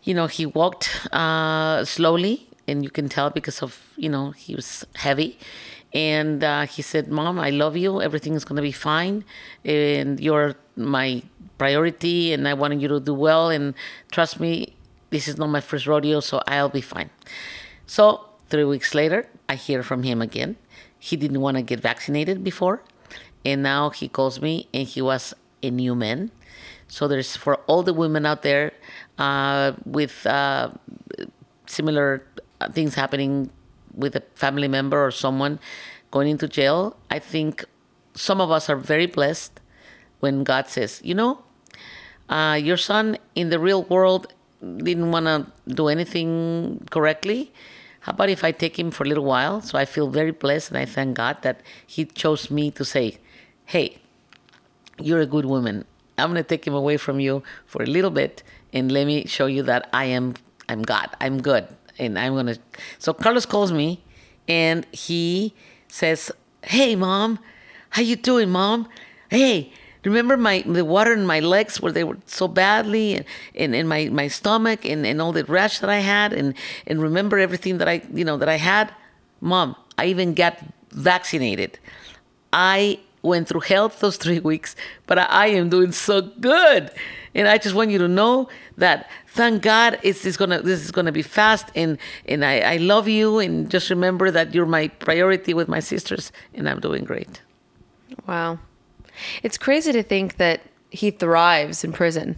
you 0.05 0.13
know, 0.13 0.27
he 0.27 0.47
walked 0.47 0.91
uh, 1.13 1.85
slowly, 1.85 2.47
and 2.69 2.85
you 2.85 2.91
can 2.91 3.09
tell 3.09 3.31
because 3.31 3.63
of, 3.63 3.93
you 3.97 4.09
know, 4.09 4.31
he 4.31 4.55
was 4.55 4.85
heavy. 4.97 5.39
And 5.93 6.45
uh, 6.45 6.67
he 6.67 6.83
said, 6.83 7.09
Mom, 7.11 7.39
I 7.39 7.51
love 7.51 7.77
you. 7.77 8.03
Everything 8.03 8.35
is 8.35 8.45
going 8.45 8.57
to 8.57 8.63
be 8.63 8.73
fine. 8.73 9.25
And 9.65 10.21
you're 10.21 10.55
my 10.77 11.23
priority, 11.57 12.33
and 12.33 12.47
I 12.47 12.55
want 12.55 12.81
you 12.81 12.89
to 12.89 13.01
do 13.01 13.15
well. 13.15 13.49
And 13.49 13.75
trust 14.11 14.41
me, 14.41 14.77
this 15.11 15.27
is 15.27 15.39
not 15.39 15.49
my 15.49 15.61
first 15.61 15.87
rodeo, 15.87 16.21
so 16.21 16.43
I'll 16.47 16.69
be 16.69 16.81
fine. 16.81 17.11
So, 17.87 18.27
three 18.49 18.65
weeks 18.65 18.95
later, 18.95 19.27
I 19.49 19.55
hear 19.57 19.83
from 19.83 20.03
him 20.03 20.23
again. 20.23 20.57
He 20.99 21.17
didn't 21.17 21.41
want 21.41 21.57
to 21.57 21.63
get 21.63 21.81
vaccinated 21.81 22.43
before, 22.43 22.83
and 23.45 23.63
now 23.63 23.91
he 23.91 24.09
calls 24.09 24.41
me, 24.41 24.69
and 24.73 24.87
he 24.87 25.03
was 25.03 25.35
a 25.63 25.71
new 25.71 25.95
man. 25.95 26.31
So 26.89 27.09
there's 27.09 27.37
for 27.37 27.57
all 27.67 27.83
the 27.83 27.95
women 27.95 28.27
out 28.27 28.43
there 28.43 28.73
uh, 29.19 29.73
with 29.85 30.27
uh, 30.27 30.71
similar 31.67 32.25
uh, 32.61 32.71
things 32.71 32.95
happening 32.95 33.51
with 33.95 34.17
a 34.17 34.23
family 34.35 34.69
member 34.69 35.05
or 35.05 35.11
someone 35.11 35.59
going 36.11 36.29
into 36.29 36.49
jail. 36.49 36.97
I 37.11 37.19
think 37.19 37.65
some 38.15 38.41
of 38.41 38.51
us 38.51 38.71
are 38.71 38.77
very 38.77 39.07
blessed 39.07 39.61
when 40.21 40.45
God 40.45 40.69
says, 40.69 41.01
you 41.05 41.15
know, 41.15 41.43
uh, 42.29 42.59
your 42.61 42.77
son 42.77 43.19
in 43.35 43.51
the 43.51 43.59
real 43.59 43.83
world 43.85 44.33
didn't 44.61 45.11
want 45.11 45.27
to 45.27 45.47
do 45.75 45.89
anything 45.89 46.87
correctly. 46.91 47.53
How 48.05 48.13
about 48.13 48.29
if 48.29 48.45
I 48.45 48.53
take 48.53 48.79
him 48.79 48.91
for 48.91 49.05
a 49.05 49.09
little 49.09 49.25
while? 49.25 49.63
So 49.63 49.79
I 49.79 49.87
feel 49.87 50.09
very 50.09 50.31
blessed 50.31 50.69
and 50.69 50.77
I 50.77 50.85
thank 50.85 51.17
God 51.17 51.39
that 51.41 51.63
He 51.87 52.05
chose 52.05 52.51
me 52.51 52.71
to 52.73 52.85
say, 52.85 53.17
hey, 53.65 53.97
you're 55.01 55.21
a 55.21 55.27
good 55.27 55.47
woman. 55.47 55.87
I'm 56.19 56.29
gonna 56.29 56.43
take 56.43 56.67
him 56.67 56.75
away 56.75 56.99
from 56.99 57.19
you 57.19 57.43
for 57.65 57.83
a 57.83 57.87
little 57.87 58.11
bit 58.11 58.43
and 58.75 58.93
let 58.93 59.07
me 59.07 59.25
show 59.27 59.47
you 59.47 59.63
that 59.63 59.89
I 59.95 60.05
am 60.05 60.35
I'm 60.69 60.83
God. 60.83 61.09
I'm 61.19 61.41
good. 61.41 61.67
And 61.99 62.19
I'm 62.19 62.35
gonna 62.35 62.59
so 62.99 63.15
Carlos 63.15 63.47
calls 63.47 63.73
me 63.73 64.05
and 64.47 64.87
he 64.93 65.55
says, 65.89 66.31
Hey 66.63 66.97
mom, 66.97 67.39
how 67.89 68.03
you 68.03 68.17
doing, 68.17 68.51
mom? 68.51 68.87
Hey, 69.31 69.73
remember 70.05 70.37
my 70.37 70.63
the 70.67 70.85
water 70.85 71.13
in 71.13 71.27
my 71.27 71.41
legs 71.41 71.81
where 71.81 71.93
they 71.93 72.05
were 72.05 72.19
so 72.27 72.49
badly 72.49 73.25
and, 73.55 73.75
in 73.75 73.89
my, 73.89 74.09
my 74.09 74.29
stomach 74.29 74.85
and, 74.85 75.07
and 75.07 75.21
all 75.21 75.33
the 75.33 75.45
rash 75.45 75.79
that 75.81 75.91
I 75.91 75.99
had 75.99 76.33
and, 76.33 76.55
and 76.87 77.01
remember 77.01 77.39
everything 77.39 77.79
that 77.79 77.89
I 77.89 78.03
you 78.13 78.25
know 78.25 78.37
that 78.37 78.49
I 78.49 78.57
had? 78.57 78.93
Mom, 79.41 79.77
I 79.99 80.07
even 80.07 80.35
got 80.35 80.59
vaccinated. 80.91 81.79
I 82.53 83.01
went 83.23 83.49
through 83.49 83.61
hell 83.61 83.89
those 83.89 84.17
three 84.25 84.41
weeks, 84.41 84.77
but 85.07 85.19
I, 85.19 85.25
I 85.25 85.47
am 85.49 85.69
doing 85.71 85.93
so 85.93 86.21
good. 86.23 86.91
And 87.35 87.49
I 87.49 87.59
just 87.59 87.75
want 87.75 87.91
you 87.91 87.99
to 87.99 88.07
know 88.07 88.49
that 88.77 89.11
thank 89.27 89.63
God 89.63 89.99
it's, 90.03 90.25
it's 90.25 90.37
gonna 90.37 90.63
this 90.63 90.85
is 90.85 90.93
gonna 90.93 91.11
be 91.11 91.23
fast 91.23 91.67
and 91.75 91.99
and 92.27 92.45
I, 92.45 92.61
I 92.61 92.77
love 92.77 93.09
you 93.09 93.39
and 93.41 93.69
just 93.69 93.91
remember 93.91 94.31
that 94.31 94.55
you're 94.55 94.67
my 94.67 94.89
priority 94.89 95.53
with 95.53 95.69
my 95.69 95.81
sisters 95.81 96.31
and 96.55 96.69
I'm 96.69 96.79
doing 96.79 97.05
great. 97.05 97.41
Wow. 98.29 98.61
It's 99.43 99.59
crazy 99.59 99.93
to 99.93 100.03
think 100.03 100.37
that 100.37 100.61
he 100.91 101.11
thrives 101.11 101.85
in 101.85 101.93
prison. 101.93 102.37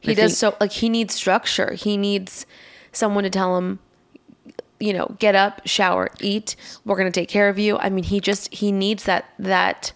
He 0.00 0.12
I 0.12 0.14
does 0.14 0.40
think- 0.40 0.52
so 0.52 0.56
like 0.60 0.72
he 0.72 0.88
needs 0.88 1.14
structure. 1.14 1.72
He 1.74 1.96
needs 1.96 2.46
someone 2.92 3.24
to 3.24 3.30
tell 3.30 3.56
him 3.56 3.78
you 4.80 4.92
know, 4.92 5.14
get 5.20 5.36
up, 5.36 5.62
shower, 5.64 6.10
eat. 6.20 6.56
We're 6.84 6.96
going 6.96 7.10
to 7.10 7.20
take 7.20 7.28
care 7.28 7.48
of 7.48 7.56
you. 7.56 7.78
I 7.78 7.88
mean, 7.88 8.02
he 8.02 8.18
just 8.20 8.52
he 8.52 8.72
needs 8.72 9.04
that 9.04 9.26
that 9.38 9.92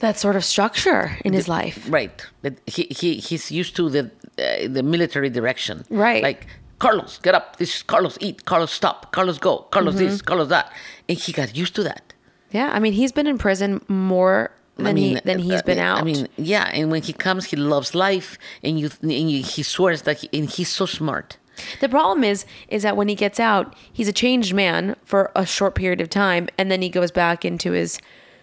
that 0.00 0.18
sort 0.18 0.36
of 0.36 0.44
structure 0.44 1.16
in 1.24 1.32
his 1.32 1.48
life. 1.48 1.86
Right. 1.88 2.26
He, 2.66 2.82
he 2.90 3.14
he's 3.16 3.50
used 3.50 3.74
to 3.76 3.88
the 3.88 4.10
uh, 4.38 4.68
the 4.68 4.82
military 4.82 5.30
direction. 5.30 5.84
Right. 5.88 6.22
Like 6.22 6.46
Carlos, 6.78 7.18
get 7.22 7.34
up. 7.34 7.56
This 7.56 7.76
is 7.76 7.82
Carlos, 7.82 8.18
eat. 8.20 8.44
Carlos, 8.44 8.70
stop. 8.70 9.12
Carlos, 9.12 9.38
go. 9.38 9.58
Carlos, 9.70 9.94
this. 9.94 10.16
Mm-hmm. 10.16 10.26
Carlos, 10.26 10.48
that. 10.48 10.70
And 11.08 11.16
he 11.16 11.32
got 11.32 11.56
used 11.56 11.74
to 11.76 11.82
that. 11.84 12.12
Yeah, 12.50 12.70
I 12.70 12.78
mean, 12.80 12.92
he's 12.92 13.12
been 13.12 13.26
in 13.26 13.38
prison 13.38 13.82
more 13.88 14.50
than 14.76 14.96
he 14.96 15.14
than 15.24 15.38
he's 15.38 15.60
uh, 15.60 15.62
been 15.64 15.78
out. 15.78 15.98
I 16.00 16.04
mean, 16.04 16.28
yeah, 16.36 16.70
and 16.72 16.90
when 16.90 17.02
he 17.02 17.12
comes, 17.12 17.46
he 17.46 17.56
loves 17.56 17.94
life, 17.94 18.38
and 18.62 18.78
you, 18.78 18.90
and 19.02 19.12
you 19.30 19.42
he 19.42 19.62
swears 19.62 20.02
that, 20.02 20.18
he, 20.18 20.28
and 20.32 20.48
he's 20.50 20.68
so 20.68 20.86
smart. 20.86 21.36
The 21.80 21.88
problem 21.88 22.24
is, 22.24 22.44
is 22.68 22.82
that 22.82 22.96
when 22.96 23.06
he 23.08 23.14
gets 23.14 23.38
out, 23.38 23.76
he's 23.92 24.08
a 24.08 24.12
changed 24.12 24.52
man 24.54 24.96
for 25.04 25.30
a 25.36 25.46
short 25.46 25.74
period 25.76 26.00
of 26.00 26.10
time, 26.10 26.48
and 26.58 26.70
then 26.70 26.82
he 26.82 26.88
goes 26.88 27.12
back 27.12 27.44
into 27.44 27.72
his 27.72 27.98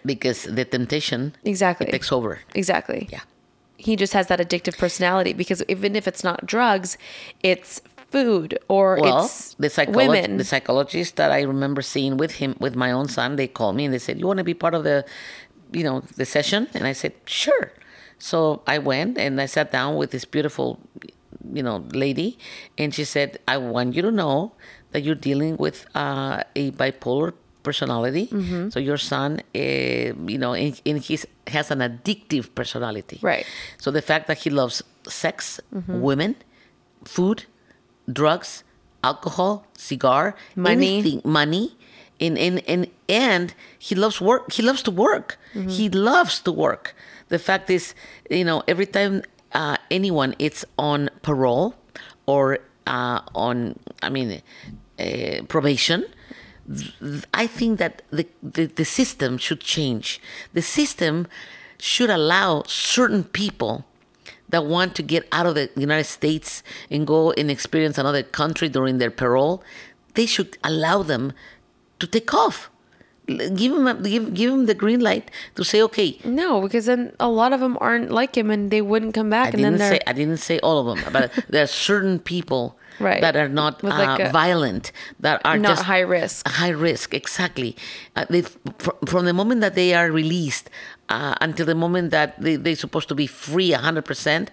because 0.06 0.44
the 0.44 0.64
temptation 0.64 1.34
exactly 1.44 1.86
takes 1.86 2.10
over. 2.10 2.38
exactly. 2.54 3.08
Yeah. 3.12 3.20
he 3.76 3.94
just 3.96 4.12
has 4.14 4.26
that 4.28 4.38
addictive 4.40 4.78
personality 4.78 5.32
because 5.32 5.62
even 5.68 5.94
if 5.94 6.08
it's 6.08 6.24
not 6.24 6.46
drugs, 6.46 6.96
it's 7.42 7.82
food 8.10 8.58
or 8.68 8.98
Well, 9.00 9.24
it's 9.24 9.54
the 9.54 9.68
psycholog- 9.68 9.94
women. 10.08 10.36
the 10.38 10.44
psychologist 10.44 11.16
that 11.16 11.30
I 11.32 11.42
remember 11.42 11.82
seeing 11.82 12.16
with 12.16 12.32
him, 12.32 12.56
with 12.60 12.74
my 12.76 12.90
own 12.92 13.08
son, 13.08 13.36
they 13.36 13.46
called 13.48 13.76
me 13.76 13.84
and 13.84 13.92
they 13.94 13.98
said, 13.98 14.18
"You 14.18 14.26
want 14.26 14.38
to 14.38 14.44
be 14.44 14.54
part 14.54 14.74
of 14.74 14.84
the, 14.84 15.04
you 15.72 15.84
know, 15.84 16.00
the 16.16 16.24
session?" 16.24 16.68
And 16.74 16.86
I 16.86 16.92
said, 16.92 17.12
"Sure." 17.26 17.72
So 18.18 18.62
I 18.66 18.78
went 18.78 19.18
and 19.18 19.40
I 19.40 19.46
sat 19.46 19.72
down 19.72 19.96
with 19.96 20.10
this 20.12 20.24
beautiful, 20.24 20.78
you 21.52 21.62
know, 21.62 21.84
lady, 21.92 22.38
and 22.78 22.94
she 22.94 23.04
said, 23.04 23.38
"I 23.48 23.56
want 23.58 23.94
you 23.94 24.02
to 24.02 24.12
know 24.12 24.52
that 24.92 25.02
you're 25.02 25.14
dealing 25.30 25.56
with 25.56 25.86
uh, 25.94 26.42
a 26.54 26.70
bipolar 26.72 27.32
personality. 27.62 28.26
Mm-hmm. 28.26 28.68
So 28.70 28.80
your 28.80 28.98
son, 28.98 29.40
uh, 29.54 29.58
you 29.58 30.38
know, 30.38 30.52
in, 30.52 30.74
in 30.84 30.98
his 30.98 31.26
has 31.46 31.70
an 31.70 31.78
addictive 31.78 32.54
personality. 32.54 33.18
Right. 33.22 33.46
So 33.78 33.90
the 33.90 34.02
fact 34.02 34.26
that 34.28 34.38
he 34.38 34.50
loves 34.50 34.82
sex, 35.08 35.60
women, 35.88 36.36
food, 37.04 37.44
drugs, 38.10 38.64
alcohol, 39.02 39.66
cigar, 39.76 40.34
Money. 40.54 40.98
anything, 40.98 41.22
money, 41.24 41.76
and 42.20 42.38
and 42.38 42.62
and 42.68 42.88
and 43.08 43.54
he 43.78 43.94
loves 43.94 44.20
work. 44.20 44.52
He 44.52 44.62
loves 44.62 44.82
to 44.82 44.90
work. 44.90 45.38
Mm-hmm. 45.54 45.68
He 45.68 45.88
loves 45.88 46.40
to 46.40 46.52
work. 46.52 46.94
The 47.28 47.38
fact 47.38 47.70
is, 47.70 47.94
you 48.30 48.44
know, 48.44 48.62
every 48.68 48.86
time 48.86 49.22
uh, 49.52 49.76
anyone 49.90 50.34
is 50.38 50.66
on 50.78 51.10
parole 51.22 51.74
or 52.26 52.58
uh, 52.86 53.20
on, 53.34 53.78
I 54.02 54.10
mean, 54.10 54.42
uh, 54.98 55.42
probation. 55.48 56.04
I 57.34 57.48
think 57.48 57.78
that 57.80 58.02
the, 58.10 58.26
the, 58.40 58.66
the 58.66 58.84
system 58.84 59.36
should 59.36 59.60
change. 59.60 60.20
The 60.52 60.62
system 60.62 61.26
should 61.78 62.08
allow 62.08 62.62
certain 62.66 63.24
people 63.24 63.84
that 64.48 64.64
want 64.64 64.94
to 64.94 65.02
get 65.02 65.26
out 65.32 65.46
of 65.46 65.54
the 65.54 65.70
United 65.74 66.04
States 66.04 66.62
and 66.90 67.06
go 67.06 67.32
and 67.32 67.50
experience 67.50 67.98
another 67.98 68.22
country 68.22 68.68
during 68.68 68.98
their 68.98 69.10
parole, 69.10 69.64
they 70.14 70.26
should 70.26 70.56
allow 70.62 71.02
them 71.02 71.32
to 72.02 72.06
take 72.06 72.34
off. 72.34 72.68
Give 73.54 73.70
them, 73.72 73.86
a, 73.86 73.94
give, 73.94 74.34
give 74.34 74.50
them 74.50 74.66
the 74.66 74.74
green 74.74 74.98
light 75.00 75.30
to 75.54 75.62
say, 75.64 75.80
okay, 75.88 76.18
no, 76.24 76.60
because 76.60 76.86
then 76.86 77.14
a 77.20 77.30
lot 77.30 77.52
of 77.52 77.60
them 77.60 77.78
aren't 77.80 78.10
like 78.10 78.36
him 78.36 78.50
and 78.50 78.70
they 78.74 78.82
wouldn't 78.82 79.14
come 79.14 79.30
back 79.30 79.54
I 79.54 79.62
and 79.62 79.62
then 79.64 79.78
say 79.78 80.00
I 80.10 80.12
didn't 80.12 80.38
say 80.42 80.58
all 80.58 80.76
of 80.82 80.86
them, 80.90 81.12
but 81.12 81.30
there 81.48 81.62
are 81.62 81.70
certain 81.70 82.18
people 82.18 82.76
Right. 83.00 83.22
that 83.22 83.34
are 83.36 83.48
not 83.48 83.82
uh, 83.82 83.88
like 83.88 84.30
violent, 84.32 84.92
that 85.20 85.40
are 85.44 85.56
Not 85.58 85.70
just 85.70 85.84
high 85.84 86.04
risk. 86.18 86.46
High 86.46 86.74
risk, 86.88 87.14
exactly. 87.14 87.74
Uh, 88.14 88.26
they, 88.28 88.42
fr- 88.42 88.98
from 89.06 89.24
the 89.24 89.32
moment 89.32 89.60
that 89.62 89.74
they 89.74 89.94
are 89.94 90.10
released 90.12 90.68
uh, 91.08 91.34
until 91.40 91.64
the 91.66 91.74
moment 91.74 92.10
that 92.10 92.38
they, 92.40 92.54
they're 92.56 92.76
supposed 92.76 93.08
to 93.08 93.14
be 93.14 93.26
free, 93.26 93.72
hundred 93.72 94.04
percent. 94.04 94.50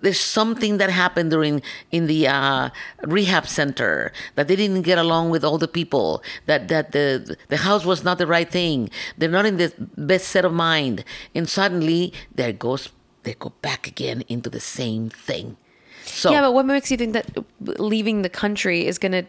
There's 0.00 0.20
something 0.20 0.78
that 0.78 0.90
happened 0.90 1.30
during 1.30 1.62
in 1.90 2.06
the 2.06 2.28
uh, 2.28 2.70
rehab 3.02 3.46
center 3.46 4.12
that 4.34 4.48
they 4.48 4.56
didn't 4.56 4.82
get 4.82 4.98
along 4.98 5.30
with 5.30 5.44
all 5.44 5.58
the 5.58 5.68
people. 5.68 6.22
That 6.46 6.68
that 6.68 6.92
the 6.92 7.36
the 7.48 7.58
house 7.58 7.84
was 7.84 8.02
not 8.04 8.18
the 8.18 8.26
right 8.26 8.50
thing. 8.50 8.90
They're 9.18 9.30
not 9.30 9.46
in 9.46 9.56
the 9.56 9.72
best 9.96 10.28
set 10.28 10.44
of 10.44 10.52
mind, 10.52 11.04
and 11.34 11.48
suddenly 11.48 12.12
there 12.34 12.52
goes 12.52 12.88
they 13.22 13.34
go 13.34 13.52
back 13.60 13.86
again 13.86 14.24
into 14.28 14.48
the 14.48 14.60
same 14.60 15.10
thing. 15.10 15.56
So 16.04 16.32
Yeah, 16.32 16.40
but 16.40 16.52
what 16.52 16.66
makes 16.66 16.90
you 16.90 16.96
think 16.96 17.12
that 17.12 17.26
leaving 17.60 18.22
the 18.22 18.28
country 18.28 18.86
is 18.86 18.98
going 18.98 19.12
to 19.12 19.24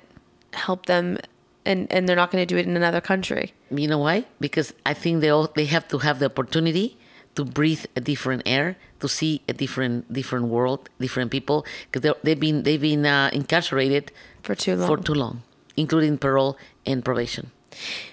help 0.54 0.86
them 0.86 1.18
and, 1.66 1.92
and 1.92 2.08
they're 2.08 2.16
not 2.16 2.32
going 2.32 2.42
to 2.42 2.46
do 2.46 2.58
it 2.58 2.66
in 2.66 2.76
another 2.76 3.02
country? 3.02 3.54
You 3.70 3.88
know 3.88 4.00
why? 4.00 4.26
Because 4.40 4.74
I 4.86 4.94
think 4.94 5.22
they 5.22 5.30
all 5.30 5.50
they 5.56 5.66
have 5.66 5.88
to 5.90 6.00
have 6.00 6.20
the 6.20 6.26
opportunity 6.26 6.98
to 7.36 7.46
breathe 7.46 7.86
a 7.96 8.02
different 8.02 8.44
air, 8.46 8.78
to 9.00 9.08
see 9.08 9.42
a 9.48 9.54
different 9.54 10.12
different 10.12 10.48
world, 10.48 10.90
different 11.00 11.32
people. 11.32 11.66
Because 11.92 12.14
they've 12.24 12.40
been 12.40 12.64
they've 12.64 12.82
been 12.82 13.06
uh, 13.06 13.30
incarcerated 13.34 14.12
For 14.44 14.56
too 14.56 14.76
long, 14.76 14.88
for 14.88 14.98
too 14.98 15.14
long, 15.14 15.44
including 15.78 16.18
parole 16.18 16.58
and 16.86 17.04
probation. 17.04 17.52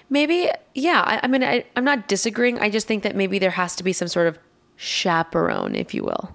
Maybe, 0.09 0.49
yeah. 0.73 1.03
I, 1.05 1.19
I 1.23 1.27
mean, 1.27 1.43
I, 1.43 1.65
I'm 1.75 1.83
not 1.83 2.07
disagreeing. 2.07 2.59
I 2.59 2.69
just 2.69 2.87
think 2.87 3.03
that 3.03 3.15
maybe 3.15 3.39
there 3.39 3.51
has 3.51 3.75
to 3.75 3.83
be 3.83 3.93
some 3.93 4.07
sort 4.07 4.27
of 4.27 4.39
chaperone, 4.77 5.75
if 5.75 5.93
you 5.93 6.03
will. 6.03 6.31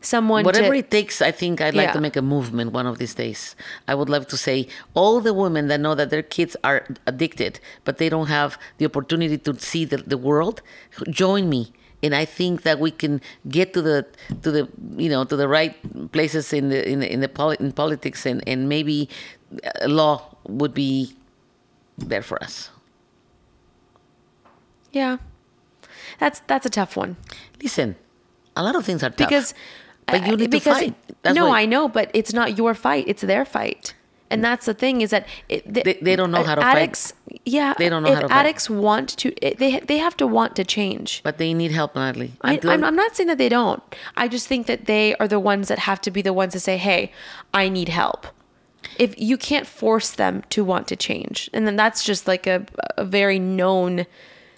Someone 0.00 0.44
Whatever 0.44 0.72
to, 0.72 0.78
it 0.78 0.90
takes, 0.90 1.20
I 1.20 1.32
think 1.32 1.60
I'd 1.60 1.74
like 1.74 1.92
to 1.92 2.00
make 2.00 2.16
a 2.16 2.22
movement 2.22 2.72
one 2.72 2.86
of 2.86 2.98
these 2.98 3.14
days. 3.14 3.56
I 3.88 3.94
would 3.94 4.08
love 4.08 4.28
to 4.28 4.36
say 4.36 4.68
all 4.94 5.20
the 5.20 5.34
women 5.34 5.66
that 5.66 5.80
know 5.80 5.96
that 5.96 6.10
their 6.10 6.22
kids 6.22 6.56
are 6.62 6.86
addicted, 7.06 7.58
but 7.84 7.98
they 7.98 8.08
don't 8.08 8.28
have 8.28 8.56
the 8.78 8.86
opportunity 8.86 9.36
to 9.38 9.58
see 9.58 9.84
the, 9.84 9.96
the 9.98 10.16
world, 10.16 10.62
join 11.10 11.48
me. 11.48 11.72
And 12.06 12.14
I 12.14 12.24
think 12.24 12.62
that 12.62 12.78
we 12.78 12.90
can 12.90 13.20
get 13.48 13.74
to 13.74 13.82
the 13.82 14.06
to 14.42 14.50
the 14.50 14.68
you 14.96 15.10
know 15.10 15.24
to 15.24 15.36
the 15.36 15.48
right 15.48 15.74
places 16.12 16.52
in 16.52 16.68
the 16.70 16.88
in 16.88 17.00
the, 17.00 17.12
in 17.12 17.20
the 17.20 17.28
poli- 17.28 17.58
in 17.60 17.72
politics 17.72 18.24
and 18.24 18.42
and 18.46 18.68
maybe 18.68 19.08
uh, 19.82 19.88
law 19.88 20.22
would 20.48 20.72
be 20.74 21.14
there 21.98 22.22
for 22.22 22.42
us. 22.42 22.70
yeah. 24.92 25.18
That's 26.18 26.40
that's 26.46 26.64
a 26.64 26.70
tough 26.70 26.96
one 26.96 27.16
Listen, 27.62 27.96
a 28.54 28.62
lot 28.62 28.74
of 28.76 28.84
things 28.84 29.02
are 29.02 29.10
tough 29.10 29.28
because 29.28 29.54
but 30.06 30.26
you 30.26 30.34
uh, 30.34 30.36
need 30.36 30.50
because, 30.50 30.78
to 30.78 30.84
fight. 30.84 30.94
That's 31.22 31.34
no, 31.34 31.50
I 31.50 31.66
know, 31.66 31.88
but 31.88 32.10
it's 32.14 32.32
not 32.32 32.56
your 32.56 32.74
fight; 32.74 33.04
it's 33.08 33.22
their 33.22 33.44
fight. 33.44 33.94
And 34.30 34.42
that's 34.44 34.66
the 34.66 34.74
thing 34.74 35.00
is 35.02 35.10
that 35.10 35.26
it, 35.48 35.62
the, 35.72 35.82
They- 35.82 35.98
they 36.02 36.16
don't 36.16 36.30
know 36.30 36.42
how 36.42 36.56
to 36.56 36.60
fight. 36.60 36.76
addicts, 36.76 37.12
Yeah, 37.44 37.74
They 37.78 37.88
don't 37.88 38.02
know 38.02 38.12
how 38.14 38.22
to 38.22 38.28
fight. 38.28 38.36
addicts 38.36 38.68
want 38.68 39.08
to, 39.18 39.28
it- 39.46 39.58
they 39.58 39.78
they 39.80 39.98
have 39.98 40.16
to 40.16 40.26
want 40.26 40.56
to 40.56 40.64
change. 40.64 41.20
but 41.22 41.38
they 41.38 41.54
need 41.54 41.70
help, 41.70 41.94
Natalie. 41.94 42.32
I, 42.42 42.58
I'm, 42.64 42.82
I'm 42.82 42.96
not 42.96 43.14
saying 43.16 43.28
that 43.28 43.38
they 43.38 43.48
don't. 43.48 43.82
I 44.16 44.26
just 44.28 44.48
think 44.48 44.66
that 44.66 44.86
they 44.86 45.14
are 45.16 45.28
the 45.28 45.38
ones 45.40 45.68
that 45.68 45.78
have 45.80 46.00
to 46.02 46.10
be 46.10 46.22
the 46.22 46.32
ones 46.32 46.52
to 46.54 46.60
say, 46.60 46.76
"Hey, 46.76 47.12
I 47.54 47.68
need 47.68 47.88
help." 47.88 48.26
If 48.98 49.14
you 49.18 49.36
can't 49.36 49.66
force 49.66 50.10
them 50.12 50.42
to 50.50 50.64
want 50.64 50.86
to 50.88 50.96
change, 50.96 51.50
and 51.52 51.66
then 51.66 51.76
that's 51.76 52.02
just 52.04 52.26
like 52.26 52.46
a 52.46 52.64
a 52.96 53.04
very 53.04 53.38
known 53.38 54.06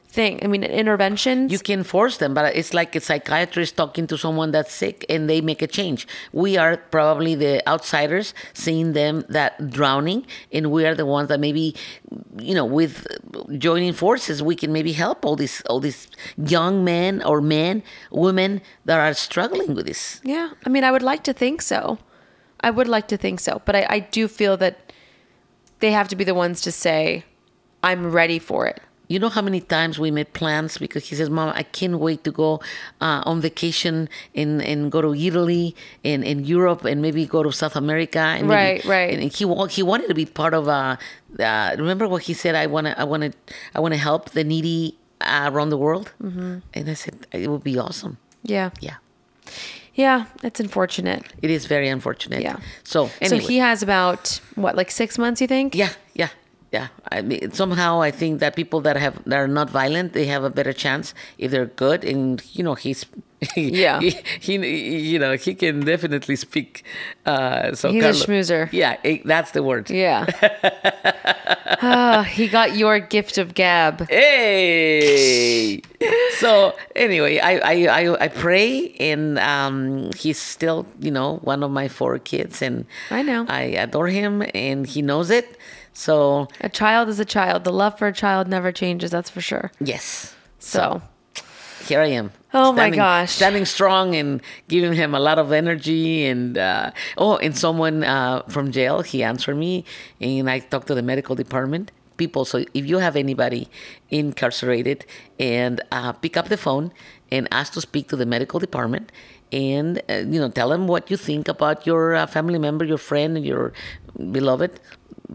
thing. 0.08 0.40
I 0.42 0.46
mean, 0.46 0.64
interventions. 0.64 1.52
You 1.52 1.58
can 1.58 1.84
force 1.84 2.16
them, 2.16 2.34
but 2.34 2.54
it's 2.56 2.72
like 2.72 2.96
a 2.96 3.00
psychiatrist 3.00 3.76
talking 3.76 4.06
to 4.06 4.16
someone 4.16 4.50
that's 4.50 4.72
sick 4.72 5.04
and 5.08 5.28
they 5.28 5.40
make 5.40 5.62
a 5.62 5.66
change. 5.66 6.06
We 6.32 6.56
are 6.56 6.76
probably 6.76 7.34
the 7.34 7.66
outsiders 7.68 8.34
seeing 8.54 8.94
them 8.94 9.24
that 9.28 9.70
drowning, 9.70 10.26
and 10.52 10.70
we 10.70 10.86
are 10.86 10.94
the 10.94 11.06
ones 11.06 11.28
that 11.28 11.40
maybe, 11.40 11.74
you 12.38 12.54
know, 12.54 12.64
with 12.64 13.06
joining 13.58 13.92
forces, 13.92 14.42
we 14.42 14.56
can 14.56 14.72
maybe 14.72 14.92
help 14.92 15.24
all 15.24 15.36
these 15.36 15.60
all 15.68 15.80
these 15.80 16.08
young 16.36 16.84
men 16.84 17.22
or 17.22 17.40
men, 17.40 17.82
women 18.10 18.62
that 18.86 18.98
are 18.98 19.14
struggling 19.14 19.74
with 19.74 19.86
this. 19.86 20.20
Yeah, 20.24 20.50
I 20.64 20.68
mean, 20.70 20.84
I 20.84 20.90
would 20.90 21.02
like 21.02 21.22
to 21.24 21.32
think 21.32 21.62
so. 21.62 21.98
I 22.60 22.70
would 22.70 22.88
like 22.88 23.06
to 23.08 23.16
think 23.16 23.38
so, 23.40 23.62
but 23.64 23.76
I, 23.76 23.86
I 23.88 23.98
do 24.00 24.26
feel 24.26 24.56
that 24.56 24.92
they 25.78 25.92
have 25.92 26.08
to 26.08 26.16
be 26.16 26.24
the 26.24 26.34
ones 26.34 26.60
to 26.62 26.72
say, 26.72 27.24
"I'm 27.82 28.10
ready 28.10 28.38
for 28.38 28.66
it." 28.66 28.80
You 29.08 29.18
know 29.18 29.30
how 29.30 29.40
many 29.42 29.60
times 29.60 29.98
we 29.98 30.10
made 30.10 30.32
plans 30.34 30.76
because 30.78 31.08
he 31.08 31.14
says, 31.16 31.28
"Mom, 31.30 31.48
I 31.54 31.62
can't 31.62 31.98
wait 31.98 32.24
to 32.24 32.30
go 32.30 32.60
uh, 33.00 33.22
on 33.30 33.40
vacation 33.40 34.08
and, 34.34 34.60
and 34.62 34.92
go 34.92 35.00
to 35.00 35.14
Italy 35.14 35.74
and, 36.04 36.22
and 36.24 36.46
Europe 36.46 36.84
and 36.84 37.00
maybe 37.00 37.24
go 37.26 37.42
to 37.42 37.50
South 37.50 37.74
America." 37.76 38.18
And 38.20 38.48
maybe- 38.48 38.54
Right, 38.58 38.84
right. 38.84 39.14
And 39.18 39.32
he 39.32 39.44
he 39.76 39.82
wanted 39.82 40.08
to 40.08 40.14
be 40.14 40.26
part 40.26 40.52
of. 40.54 40.68
Uh, 40.68 40.96
uh, 41.40 41.74
remember 41.78 42.06
what 42.06 42.22
he 42.28 42.34
said? 42.34 42.54
I 42.54 42.66
want 42.66 42.86
to 42.86 42.92
I 43.00 43.04
want 43.04 43.22
to 43.24 43.32
I 43.74 43.80
want 43.80 43.94
to 43.94 43.98
help 44.08 44.30
the 44.30 44.44
needy 44.44 44.96
uh, 45.22 45.48
around 45.52 45.70
the 45.70 45.78
world. 45.78 46.12
Mm-hmm. 46.22 46.58
And 46.74 46.90
I 46.90 46.94
said 46.94 47.14
it 47.32 47.48
would 47.48 47.64
be 47.64 47.78
awesome. 47.78 48.18
Yeah, 48.44 48.70
Yeah, 48.80 48.96
yeah, 49.94 50.26
it's 50.42 50.60
unfortunate. 50.60 51.22
it 51.42 51.50
is 51.50 51.66
very 51.66 51.88
unfortunate. 51.88 52.42
Yeah. 52.42 52.56
So 52.84 53.10
anyway, 53.20 53.40
So 53.42 53.48
he 53.48 53.56
has 53.58 53.82
about 53.82 54.40
what, 54.54 54.76
like 54.76 54.90
six 54.90 55.18
months? 55.18 55.40
You 55.40 55.48
think? 55.48 55.74
Yeah, 55.74 55.90
yeah, 56.14 56.28
yeah. 56.72 56.88
I 57.10 57.22
mean, 57.22 57.52
somehow 57.52 58.00
I 58.02 58.10
think 58.10 58.40
that 58.40 58.54
people 58.56 58.80
that 58.82 58.96
have 58.96 59.22
that 59.24 59.36
are 59.38 59.48
not 59.48 59.70
violent, 59.70 60.12
they 60.12 60.26
have 60.26 60.44
a 60.44 60.50
better 60.50 60.72
chance 60.72 61.14
if 61.38 61.50
they're 61.50 61.66
good. 61.66 62.04
And 62.04 62.42
you 62.54 62.62
know, 62.62 62.74
he's 62.74 63.06
Yeah. 63.56 64.00
he, 64.00 64.10
he 64.40 64.98
you 65.12 65.18
know 65.18 65.36
he 65.36 65.54
can 65.54 65.80
definitely 65.80 66.36
speak. 66.36 66.84
Uh, 67.24 67.74
so 67.74 67.90
He's 67.90 68.04
a 68.04 68.10
schmoozer. 68.10 68.68
Yeah, 68.72 68.96
eh, 69.04 69.18
that's 69.24 69.52
the 69.52 69.62
word. 69.62 69.90
Yeah. 69.90 70.26
Ah, 71.80 72.22
he 72.24 72.48
got 72.48 72.76
your 72.76 72.98
gift 72.98 73.38
of 73.38 73.54
gab. 73.54 74.08
Hey. 74.10 75.80
so 76.38 76.74
anyway, 76.96 77.38
I, 77.38 77.58
I 77.58 77.74
I 77.86 78.24
I 78.24 78.28
pray, 78.28 78.94
and 78.98 79.38
um, 79.38 80.10
he's 80.16 80.38
still 80.40 80.86
you 80.98 81.10
know 81.12 81.36
one 81.44 81.62
of 81.62 81.70
my 81.70 81.86
four 81.86 82.18
kids, 82.18 82.62
and 82.62 82.84
I 83.10 83.22
know. 83.22 83.46
I 83.48 83.62
adore 83.78 84.08
him, 84.08 84.42
and 84.54 84.86
he 84.86 85.02
knows 85.02 85.30
it. 85.30 85.56
So 85.98 86.46
A 86.60 86.68
child 86.68 87.08
is 87.08 87.18
a 87.18 87.24
child. 87.24 87.64
The 87.64 87.72
love 87.72 87.98
for 87.98 88.06
a 88.06 88.12
child 88.12 88.46
never 88.46 88.70
changes. 88.70 89.10
That's 89.10 89.30
for 89.30 89.40
sure. 89.40 89.72
yes. 89.80 90.34
So, 90.60 91.02
here 91.86 92.00
I 92.00 92.06
am. 92.06 92.30
Oh 92.54 92.72
my 92.72 92.90
gosh. 92.90 93.32
Standing 93.32 93.64
strong 93.64 94.14
and 94.14 94.40
giving 94.68 94.92
him 94.92 95.14
a 95.14 95.18
lot 95.20 95.38
of 95.38 95.50
energy. 95.50 96.24
And 96.24 96.56
uh, 96.56 96.92
oh, 97.16 97.36
and 97.38 97.56
someone 97.56 98.04
uh, 98.04 98.42
from 98.48 98.70
jail, 98.70 99.02
he 99.02 99.22
answered 99.24 99.56
me, 99.56 99.84
and 100.20 100.48
I 100.48 100.60
talked 100.60 100.86
to 100.86 100.94
the 100.94 101.02
medical 101.02 101.34
department 101.34 101.90
people. 102.16 102.44
So 102.44 102.64
if 102.74 102.86
you 102.86 102.98
have 102.98 103.16
anybody 103.16 103.68
incarcerated, 104.10 105.04
and 105.40 105.80
uh, 105.90 106.12
pick 106.12 106.36
up 106.36 106.48
the 106.48 106.56
phone 106.56 106.92
and 107.30 107.48
ask 107.50 107.72
to 107.74 107.80
speak 107.80 108.08
to 108.08 108.16
the 108.16 108.26
medical 108.26 108.60
department, 108.60 109.10
and 109.52 110.02
uh, 110.08 110.14
you 110.14 110.40
know 110.40 110.48
tell 110.48 110.72
him 110.72 110.86
what 110.86 111.10
you 111.10 111.16
think 111.16 111.48
about 111.48 111.86
your 111.86 112.14
uh, 112.14 112.26
family 112.26 112.58
member, 112.58 112.84
your 112.84 112.98
friend, 112.98 113.44
your 113.44 113.72
beloved 114.32 114.80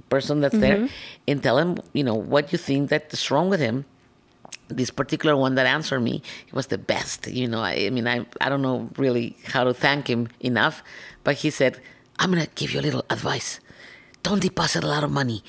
person 0.10 0.42
that's 0.42 0.58
there, 0.58 0.90
and 1.28 1.44
tell 1.44 1.58
him 1.58 1.78
you 1.94 2.04
know 2.04 2.16
what 2.16 2.52
you 2.52 2.58
think 2.58 2.90
that's 2.90 3.32
wrong 3.32 3.50
with 3.50 3.60
him. 3.60 3.86
This 4.70 4.90
particular 4.90 5.36
one 5.36 5.56
that 5.56 5.66
answered 5.66 6.00
me, 6.00 6.22
he 6.46 6.52
was 6.54 6.68
the 6.68 6.78
best. 6.78 7.28
You 7.28 7.48
know, 7.48 7.60
I, 7.60 7.86
I 7.88 7.90
mean, 7.90 8.08
I 8.08 8.26
I 8.42 8.50
don't 8.50 8.62
know 8.62 8.90
really 8.98 9.36
how 9.46 9.64
to 9.64 9.74
thank 9.74 10.10
him 10.10 10.30
enough, 10.40 10.84
but 11.24 11.36
he 11.36 11.50
said, 11.50 11.80
"I'm 12.20 12.32
gonna 12.32 12.48
give 12.56 12.72
you 12.72 12.80
a 12.80 12.86
little 12.86 13.06
advice." 13.10 13.60
don't 14.24 14.40
deposit 14.40 14.84
a 14.84 14.88
lot 14.88 15.04
of 15.04 15.12
money. 15.12 15.44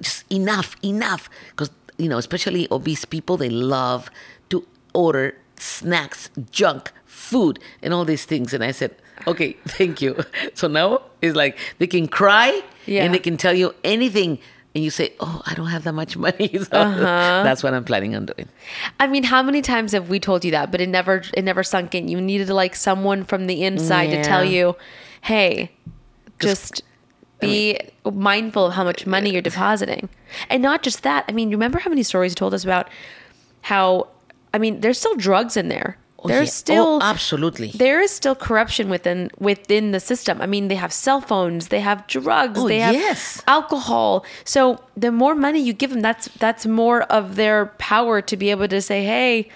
Just 0.00 0.30
enough, 0.30 0.76
enough. 0.84 1.28
Because, 1.50 1.70
you 1.98 2.08
know, 2.08 2.18
especially 2.18 2.68
obese 2.70 3.04
people, 3.04 3.36
they 3.36 3.48
love 3.48 4.10
to 4.50 4.66
order 4.94 5.34
snacks, 5.60 6.30
junk, 6.50 6.90
food, 7.06 7.58
and 7.82 7.92
all 7.94 8.04
these 8.04 8.24
things. 8.24 8.52
And 8.54 8.64
I 8.64 8.70
said, 8.72 8.94
okay, 9.26 9.52
thank 9.66 10.00
you. 10.02 10.16
So 10.54 10.68
now 10.68 11.02
it's 11.22 11.36
like 11.36 11.56
they 11.78 11.86
can 11.86 12.08
cry 12.08 12.62
Yeah. 12.86 13.04
and 13.04 13.14
they 13.14 13.18
can 13.18 13.36
tell 13.36 13.54
you 13.54 13.74
anything. 13.84 14.38
And 14.74 14.84
you 14.84 14.90
say, 14.90 15.12
oh, 15.18 15.42
I 15.46 15.54
don't 15.54 15.66
have 15.66 15.82
that 15.84 15.94
much 15.94 16.16
money. 16.28 16.48
So 16.58 16.68
Uh-huh. 16.72 17.42
that's 17.42 17.62
what 17.62 17.74
I'm 17.74 17.84
planning 17.84 18.14
on 18.14 18.26
doing. 18.26 18.48
I 19.00 19.06
mean, 19.08 19.24
how 19.24 19.42
many 19.42 19.62
times 19.62 19.92
have 19.92 20.08
we 20.08 20.20
told 20.20 20.44
you 20.44 20.50
that, 20.52 20.70
but 20.70 20.80
it 20.80 20.88
never 20.88 21.22
it 21.34 21.42
never 21.44 21.62
sunk 21.62 21.94
in. 21.94 22.08
You 22.08 22.20
needed 22.20 22.48
like 22.50 22.74
someone 22.76 23.24
from 23.24 23.46
the 23.46 23.64
inside 23.64 24.10
to 24.10 24.22
tell 24.22 24.44
Yeah. 24.44 24.50
you, 24.58 24.76
"Hey, 25.22 25.72
just 26.38 26.82
be 27.40 27.78
mindful 28.04 28.66
of 28.66 28.74
how 28.74 28.84
much 28.84 29.06
money 29.06 29.30
you're 29.32 29.42
depositing." 29.42 30.08
And 30.48 30.62
not 30.62 30.82
just 30.84 31.02
that. 31.02 31.24
I 31.28 31.32
mean, 31.32 31.50
remember 31.50 31.78
how 31.80 31.90
many 31.90 32.02
stories 32.04 32.30
you 32.32 32.36
told 32.36 32.54
us 32.54 32.62
about 32.64 32.88
how 33.62 34.06
I 34.54 34.58
mean, 34.58 34.80
there's 34.80 34.98
still 34.98 35.14
drugs 35.16 35.56
in 35.56 35.68
there. 35.68 35.96
Oh, 36.22 36.28
there's 36.28 36.48
yeah. 36.48 36.52
Oh, 36.52 36.64
still 36.64 36.86
Oh, 37.00 37.00
absolutely. 37.02 37.68
there 37.74 38.00
is 38.00 38.10
still 38.10 38.34
corruption 38.34 38.90
within 38.90 39.30
within 39.38 39.92
the 39.92 40.00
system. 40.00 40.40
I 40.42 40.46
mean, 40.46 40.68
they 40.68 40.74
have 40.74 40.92
cell 40.92 41.20
phones, 41.22 41.68
they 41.68 41.80
have 41.80 42.06
drugs, 42.08 42.58
Oh, 42.60 42.68
they 42.68 42.80
have 42.80 42.94
yes. 42.94 43.42
alcohol. 43.48 44.24
So 44.44 44.80
the 44.96 45.10
more 45.12 45.34
money 45.34 45.60
you 45.60 45.72
give 45.72 45.90
them, 45.90 46.00
that's 46.02 46.28
that's 46.38 46.66
more 46.66 47.02
of 47.04 47.36
their 47.36 47.66
power 47.78 48.20
to 48.22 48.36
be 48.36 48.50
able 48.50 48.68
to 48.68 48.82
say, 48.82 49.02
"Hey, 49.04 49.48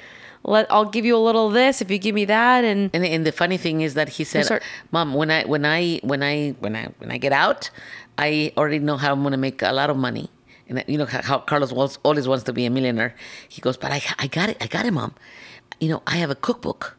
let 0.42 0.64
I'll 0.72 0.86
give 0.88 1.04
you 1.04 1.16
a 1.16 1.24
little 1.28 1.48
of 1.48 1.52
this 1.52 1.82
if 1.82 1.90
you 1.90 1.98
give 1.98 2.14
me 2.14 2.24
that." 2.26 2.64
And 2.64 2.88
And, 2.94 3.04
and 3.04 3.26
the 3.26 3.32
funny 3.32 3.58
thing 3.58 3.82
is 3.82 3.92
that 3.94 4.08
he 4.16 4.24
said, 4.24 4.48
"Mom, 4.90 5.12
when 5.12 5.30
I 5.30 5.42
when 5.44 5.66
I 5.66 6.00
when 6.02 6.22
I 6.22 6.54
when 6.60 6.74
I 6.76 6.84
when 6.98 7.10
I 7.10 7.18
get 7.18 7.32
out, 7.32 7.68
I 8.16 8.52
already 8.56 8.78
know 8.78 8.96
how 8.96 9.12
I'm 9.12 9.22
gonna 9.22 9.36
make 9.36 9.60
a 9.60 9.72
lot 9.72 9.90
of 9.90 9.98
money." 9.98 10.30
And 10.68 10.82
you 10.86 10.98
know 10.98 11.06
how, 11.06 11.38
Carlos 11.40 11.72
always 12.04 12.26
wants 12.28 12.44
to 12.44 12.52
be 12.52 12.64
a 12.66 12.70
millionaire. 12.70 13.14
He 13.48 13.60
goes, 13.60 13.76
"But 13.76 13.92
I 13.92 14.02
I 14.18 14.26
got 14.26 14.48
it, 14.48 14.56
I 14.60 14.66
got 14.66 14.86
it, 14.86 14.92
Mom. 14.92 15.14
You 15.80 15.88
know, 15.88 16.02
I 16.06 16.16
have 16.16 16.30
a 16.30 16.34
cookbook." 16.34 16.96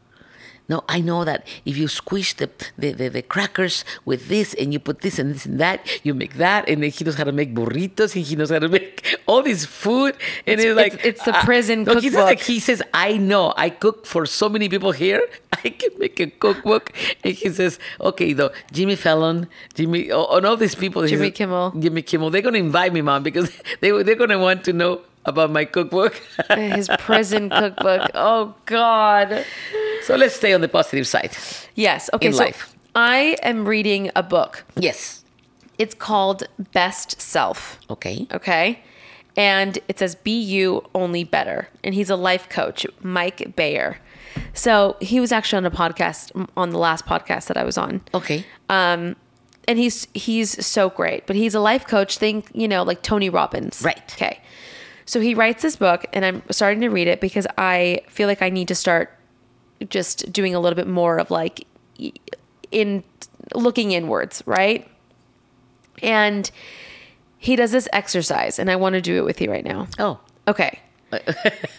No, 0.68 0.82
I 0.88 1.00
know 1.00 1.24
that 1.24 1.46
if 1.64 1.76
you 1.76 1.86
squish 1.86 2.34
the, 2.34 2.50
the, 2.76 2.92
the, 2.92 3.08
the 3.08 3.22
crackers 3.22 3.84
with 4.04 4.28
this 4.28 4.52
and 4.54 4.72
you 4.72 4.80
put 4.80 5.00
this 5.02 5.18
and 5.18 5.32
this 5.34 5.46
and 5.46 5.60
that, 5.60 5.86
you 6.04 6.12
make 6.12 6.34
that. 6.38 6.68
And 6.68 6.82
then 6.82 6.90
he 6.90 7.04
knows 7.04 7.14
how 7.14 7.24
to 7.24 7.30
make 7.32 7.54
burritos 7.54 8.16
and 8.16 8.24
he 8.26 8.34
knows 8.34 8.50
how 8.50 8.58
to 8.58 8.68
make 8.68 9.16
all 9.26 9.42
this 9.42 9.64
food. 9.64 10.16
And 10.46 10.58
It's- 10.60 10.66
it's, 10.66 10.76
like, 10.76 10.92
it's- 10.94 11.06
it's 11.06 11.24
the 11.24 11.36
uh, 11.36 11.44
prison 11.44 11.84
no, 11.84 11.94
he 12.00 12.10
says, 12.10 12.14
like, 12.18 12.38
cookbook. 12.38 12.46
he 12.46 12.58
says, 12.60 12.82
I 12.92 13.16
know, 13.16 13.54
I 13.56 13.70
cook 13.70 14.06
for 14.06 14.26
so 14.26 14.48
many 14.48 14.68
people 14.68 14.90
here. 14.92 15.22
I 15.64 15.68
can 15.70 15.90
make 15.98 16.18
a 16.20 16.26
cookbook. 16.26 16.92
And 17.22 17.32
he 17.34 17.48
says, 17.50 17.78
okay, 18.00 18.32
though, 18.32 18.50
Jimmy 18.72 18.96
Fallon, 18.96 19.46
Jimmy, 19.74 20.10
and 20.10 20.46
all 20.46 20.56
these 20.56 20.74
people. 20.74 21.06
Jimmy 21.06 21.28
says, 21.30 21.36
Kimmel. 21.36 21.72
Jimmy 21.78 22.02
Kimmel, 22.02 22.30
they're 22.30 22.42
going 22.42 22.54
to 22.54 22.60
invite 22.60 22.92
me, 22.92 23.02
mom, 23.02 23.22
because 23.22 23.50
they, 23.80 23.90
they're 24.02 24.16
going 24.16 24.30
to 24.30 24.38
want 24.38 24.64
to 24.64 24.72
know 24.72 25.00
about 25.26 25.50
my 25.50 25.64
cookbook. 25.64 26.20
his 26.54 26.88
prison 26.98 27.50
cookbook. 27.50 28.10
Oh 28.14 28.54
God. 28.66 29.44
so 30.02 30.16
let's 30.16 30.34
stay 30.34 30.52
on 30.54 30.60
the 30.60 30.68
positive 30.68 31.06
side. 31.06 31.36
Yes. 31.74 32.08
Okay. 32.12 32.26
In 32.28 32.32
so 32.32 32.44
life. 32.44 32.74
I 32.94 33.36
am 33.42 33.66
reading 33.68 34.10
a 34.16 34.22
book. 34.22 34.64
Yes. 34.76 35.24
It's 35.78 35.94
called 35.94 36.44
Best 36.72 37.20
Self. 37.20 37.78
Okay. 37.90 38.26
Okay. 38.32 38.80
And 39.36 39.78
it 39.88 39.98
says, 39.98 40.14
Be 40.14 40.40
you, 40.40 40.82
only 40.94 41.24
better. 41.24 41.68
And 41.84 41.94
he's 41.94 42.08
a 42.08 42.16
life 42.16 42.48
coach, 42.48 42.86
Mike 43.02 43.54
Bayer. 43.54 43.98
So 44.54 44.96
he 45.00 45.20
was 45.20 45.32
actually 45.32 45.58
on 45.58 45.66
a 45.66 45.70
podcast, 45.70 46.48
on 46.56 46.70
the 46.70 46.78
last 46.78 47.04
podcast 47.04 47.46
that 47.48 47.58
I 47.58 47.64
was 47.64 47.76
on. 47.76 48.00
Okay. 48.14 48.44
Um, 48.70 49.16
and 49.68 49.78
he's 49.78 50.06
he's 50.14 50.64
so 50.64 50.90
great. 50.90 51.26
But 51.26 51.36
he's 51.36 51.54
a 51.54 51.60
life 51.60 51.86
coach. 51.86 52.18
Think 52.18 52.50
you 52.54 52.68
know 52.68 52.82
like 52.82 53.02
Tony 53.02 53.28
Robbins, 53.28 53.82
Right. 53.82 54.14
Okay, 54.14 54.40
so 55.06 55.20
he 55.20 55.34
writes 55.34 55.62
this 55.62 55.76
book, 55.76 56.04
and 56.12 56.24
I'm 56.24 56.42
starting 56.50 56.80
to 56.82 56.88
read 56.88 57.06
it 57.08 57.20
because 57.20 57.46
I 57.56 58.02
feel 58.08 58.28
like 58.28 58.42
I 58.42 58.50
need 58.50 58.68
to 58.68 58.74
start 58.74 59.16
just 59.88 60.32
doing 60.32 60.54
a 60.54 60.60
little 60.60 60.76
bit 60.76 60.88
more 60.88 61.18
of 61.18 61.30
like 61.30 61.66
in 62.70 63.04
looking 63.54 63.92
inwards, 63.92 64.42
right? 64.46 64.88
And 66.02 66.50
he 67.38 67.56
does 67.56 67.70
this 67.70 67.88
exercise, 67.92 68.58
and 68.58 68.70
I 68.70 68.76
want 68.76 68.94
to 68.94 69.00
do 69.00 69.16
it 69.16 69.24
with 69.24 69.40
you 69.40 69.50
right 69.50 69.64
now. 69.64 69.86
Oh. 69.98 70.18
Okay. 70.48 70.80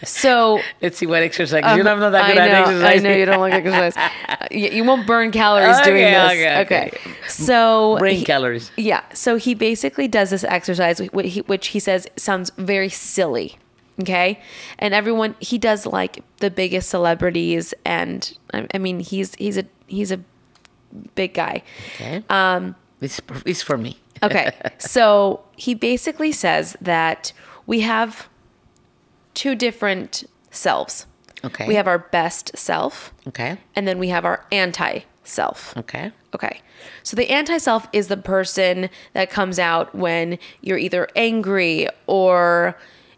So 0.03 0.59
Let's 0.81 0.97
see 0.97 1.05
what 1.05 1.21
exercise. 1.21 1.63
you 1.77 1.83
know 1.83 1.91
I'm 1.91 1.99
not 1.99 2.11
that 2.11 2.23
Um, 2.25 2.31
I 2.31 2.33
good 2.33 2.37
at 2.41 2.51
know, 2.51 2.59
exercise. 2.71 2.99
I 2.99 3.03
know 3.03 3.15
you 3.15 3.25
don't 3.25 3.39
like 3.39 3.53
exercise. 3.53 3.95
You, 4.51 4.69
you 4.69 4.83
won't 4.85 5.05
burn 5.05 5.31
calories 5.31 5.75
Okay, 5.79 5.85
doing 5.89 6.03
this. 6.03 6.31
okay, 6.31 6.61
okay. 6.61 6.97
So 7.27 7.97
Brain 7.99 8.19
he- 8.19 8.23
calories. 8.25 8.71
Yeah. 8.77 9.01
So 9.13 9.35
he 9.35 9.53
basically 9.53 10.07
does 10.07 10.29
this 10.29 10.45
exercise, 10.45 10.99
wh- 11.13 11.21
he- 11.25 11.41
which 11.41 11.67
he 11.67 11.79
says 11.79 12.07
sounds 12.15 12.51
very 12.57 12.87
silly. 12.89 13.57
Okay. 13.99 14.39
And 14.79 14.93
everyone, 14.93 15.35
he 15.39 15.57
does 15.57 15.85
like 15.85 16.23
the 16.37 16.49
biggest 16.49 16.89
celebrities, 16.89 17.73
and 17.83 18.37
I, 18.53 18.67
I 18.73 18.77
mean, 18.77 18.99
he's 19.01 19.35
he's 19.35 19.57
a 19.57 19.65
he's 19.87 20.11
a 20.13 20.19
big 21.15 21.33
guy. 21.33 21.63
Okay. 21.95 22.23
Um, 22.29 22.75
this 22.99 23.19
is 23.45 23.61
for 23.61 23.77
me. 23.77 23.99
Okay. 24.23 24.51
so 24.77 25.43
he 25.57 25.73
basically 25.73 26.31
says 26.31 26.77
that 26.79 27.33
we 27.65 27.81
have 27.81 28.29
two 29.37 29.53
different 29.53 30.23
selves. 30.49 31.05
Okay. 31.45 31.67
We 31.67 31.75
have 31.75 31.87
our 31.87 31.99
best 31.99 32.57
self, 32.57 33.13
Okay. 33.27 33.57
and 33.75 33.87
then 33.87 33.99
we 33.99 34.07
have 34.09 34.25
our 34.25 34.43
anti 34.51 35.01
self. 35.23 35.77
Okay. 35.77 36.11
Okay. 36.33 36.61
So 37.03 37.15
the 37.15 37.29
anti 37.29 37.59
self 37.59 37.87
is 37.93 38.07
the 38.07 38.17
person 38.17 38.89
that 39.13 39.29
comes 39.29 39.59
out 39.59 39.93
when 39.93 40.39
you're 40.61 40.79
either 40.79 41.07
angry 41.15 41.87
or 42.07 42.75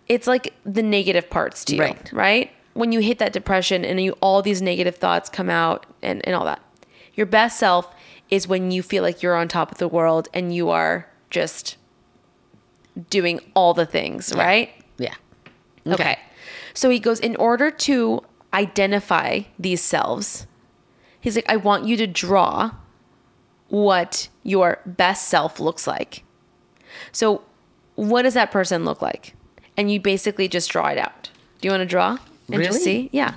it's 0.10 0.28
like 0.28 0.54
the 0.66 0.84
negative 0.84 1.30
parts 1.30 1.64
to 1.66 1.76
you, 1.76 1.82
Right. 1.82 2.12
right? 2.12 2.52
When 2.74 2.92
you 2.92 3.00
hit 3.00 3.20
that 3.20 3.32
depression 3.32 3.86
and 3.86 4.02
you 4.02 4.12
all 4.22 4.42
these 4.42 4.62
negative 4.62 4.98
thoughts 4.98 5.30
come 5.30 5.50
out 5.50 5.86
and, 6.02 6.22
and 6.26 6.36
all 6.36 6.46
that. 6.46 6.62
Your 7.14 7.28
best 7.28 7.58
self 7.58 7.88
is 8.30 8.48
when 8.48 8.72
you 8.72 8.84
feel 8.84 9.04
like 9.04 9.24
you're 9.24 9.36
on 9.36 9.48
top 9.48 9.72
of 9.72 9.78
the 9.78 9.88
world 9.88 10.28
and 10.34 10.54
you 10.54 10.70
are 10.70 11.08
just 11.30 11.78
doing 13.10 13.40
all 13.54 13.74
the 13.74 13.86
things, 13.86 14.34
right? 14.36 14.72
Yeah. 15.84 15.94
Okay. 15.94 16.20
So 16.74 16.90
he 16.90 17.00
goes, 17.00 17.20
in 17.20 17.36
order 17.38 17.72
to 17.72 18.22
identify 18.54 19.42
these 19.58 19.82
selves, 19.82 20.46
he's 21.20 21.36
like, 21.36 21.50
I 21.50 21.56
want 21.58 21.86
you 21.86 21.98
to 21.98 22.08
draw 22.08 22.72
what 23.68 24.30
your 24.44 24.80
best 24.86 25.28
self 25.28 25.60
looks 25.60 25.86
like. 25.88 26.24
So, 27.12 27.44
what 27.96 28.24
does 28.24 28.34
that 28.34 28.52
person 28.52 28.86
look 28.86 29.02
like? 29.02 29.36
And 29.78 29.92
you 29.92 30.00
basically 30.00 30.48
just 30.48 30.70
draw 30.72 30.88
it 30.88 30.98
out. 30.98 31.30
Do 31.62 31.68
you 31.68 31.72
want 31.72 31.82
to 31.82 31.86
draw 31.86 32.18
and 32.52 32.64
just 32.64 32.80
Really? 32.80 32.84
see? 32.84 33.10
Yeah. 33.12 33.36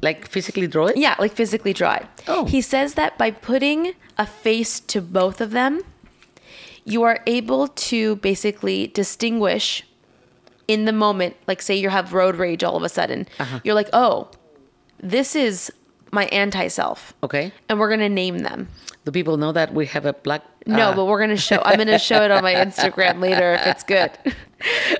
Like 0.00 0.28
physically 0.28 0.66
draw 0.68 0.86
it? 0.86 0.96
Yeah, 0.96 1.16
like 1.18 1.32
physically 1.32 1.72
draw 1.72 1.94
it. 1.94 2.06
Oh. 2.28 2.44
He 2.44 2.60
says 2.60 2.94
that 2.94 3.18
by 3.18 3.30
putting 3.32 3.94
a 4.16 4.26
face 4.26 4.78
to 4.80 5.02
both 5.02 5.40
of 5.40 5.50
them, 5.50 5.82
you 6.84 7.02
are 7.02 7.20
able 7.26 7.68
to 7.68 8.16
basically 8.16 8.86
distinguish 8.86 9.84
in 10.68 10.84
the 10.84 10.92
moment. 10.92 11.34
Like, 11.48 11.60
say 11.62 11.74
you 11.76 11.88
have 11.90 12.12
road 12.12 12.36
rage 12.36 12.62
all 12.62 12.76
of 12.76 12.82
a 12.84 12.88
sudden, 12.88 13.26
Uh-huh. 13.40 13.60
you're 13.64 13.74
like, 13.74 13.88
oh, 13.92 14.28
this 15.02 15.34
is 15.34 15.72
my 16.12 16.26
anti 16.26 16.68
self. 16.68 17.14
Okay. 17.22 17.52
And 17.68 17.78
we're 17.80 17.88
going 17.88 18.00
to 18.00 18.08
name 18.08 18.38
them. 18.40 18.68
Do 19.04 19.10
people 19.12 19.36
know 19.38 19.52
that 19.52 19.72
we 19.74 19.86
have 19.86 20.04
a 20.06 20.12
black? 20.12 20.42
No, 20.66 20.90
uh, 20.90 20.94
but 20.96 21.06
we're 21.06 21.18
going 21.18 21.30
to 21.30 21.36
show, 21.36 21.60
I'm 21.64 21.76
going 21.76 21.88
to 21.88 21.98
show 21.98 22.22
it 22.22 22.30
on 22.30 22.42
my 22.42 22.54
Instagram 22.54 23.20
later 23.20 23.54
if 23.54 23.66
it's 23.66 23.82
good. 23.84 24.10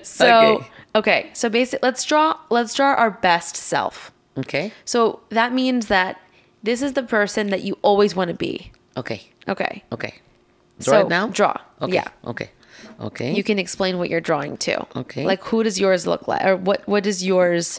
So, 0.03 0.27
Okay. 0.59 0.67
okay. 0.95 1.31
So 1.35 1.49
basically, 1.49 1.81
let's 1.87 2.05
draw, 2.05 2.39
let's 2.49 2.75
draw 2.75 2.95
our 2.95 3.11
best 3.11 3.57
self. 3.57 4.13
Okay. 4.39 4.73
So 4.85 5.21
that 5.31 5.53
means 5.53 5.89
that 5.89 6.21
this 6.63 6.81
is 6.81 6.93
the 6.93 7.03
person 7.03 7.49
that 7.51 7.63
you 7.65 7.77
always 7.83 8.15
want 8.15 8.29
to 8.29 8.35
be. 8.35 8.71
Okay. 8.97 9.23
Okay. 9.49 9.83
Okay. 9.93 10.15
Draw 10.81 10.93
So, 10.95 11.01
it 11.01 11.09
now. 11.09 11.27
draw. 11.29 11.57
Okay. 11.83 11.95
Yeah. 11.95 12.09
Okay. 12.25 12.51
Okay. 13.01 13.33
You 13.35 13.45
can 13.45 13.59
explain 13.59 13.99
what 13.99 14.11
you're 14.11 14.21
drawing 14.21 14.57
to. 14.59 14.87
Okay. 14.97 15.25
Like 15.25 15.43
who 15.45 15.63
does 15.63 15.79
yours 15.79 16.07
look 16.07 16.27
like 16.27 16.45
or 16.45 16.57
what 16.57 16.87
what 16.89 17.05
does 17.05 17.25
yours 17.25 17.79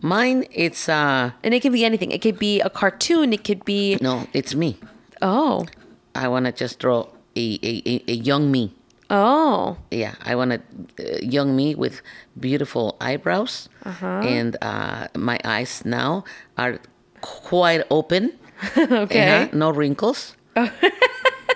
Mine. 0.00 0.44
It's 0.50 0.88
uh 0.88 1.30
and 1.42 1.54
it 1.54 1.60
can 1.62 1.72
be 1.72 1.84
anything. 1.84 2.10
It 2.10 2.20
could 2.20 2.38
be 2.38 2.60
a 2.60 2.68
cartoon, 2.70 3.32
it 3.32 3.44
could 3.44 3.64
be 3.64 3.96
no. 4.00 4.26
It's 4.32 4.54
me. 4.54 4.78
oh. 5.22 5.66
I 6.16 6.28
want 6.28 6.46
to 6.46 6.52
just 6.52 6.78
draw 6.78 7.08
a, 7.34 7.58
a, 7.62 8.02
a, 8.06 8.12
young 8.14 8.52
me. 8.52 8.72
Oh. 9.10 9.76
Yeah, 9.90 10.14
I 10.22 10.36
want 10.36 10.52
a 10.52 10.60
uh, 11.00 11.18
young 11.22 11.56
me 11.56 11.74
with 11.74 12.02
beautiful 12.38 12.94
eyebrows, 13.00 13.68
Uh-huh. 13.84 14.22
and 14.22 14.56
uh, 14.62 15.08
my 15.18 15.40
eyes 15.44 15.82
now 15.84 16.22
are 16.56 16.78
quite 17.20 17.82
open. 17.90 18.30
Okay. 18.78 19.42
Uh-huh, 19.50 19.56
No 19.56 19.70
wrinkles. 19.70 20.36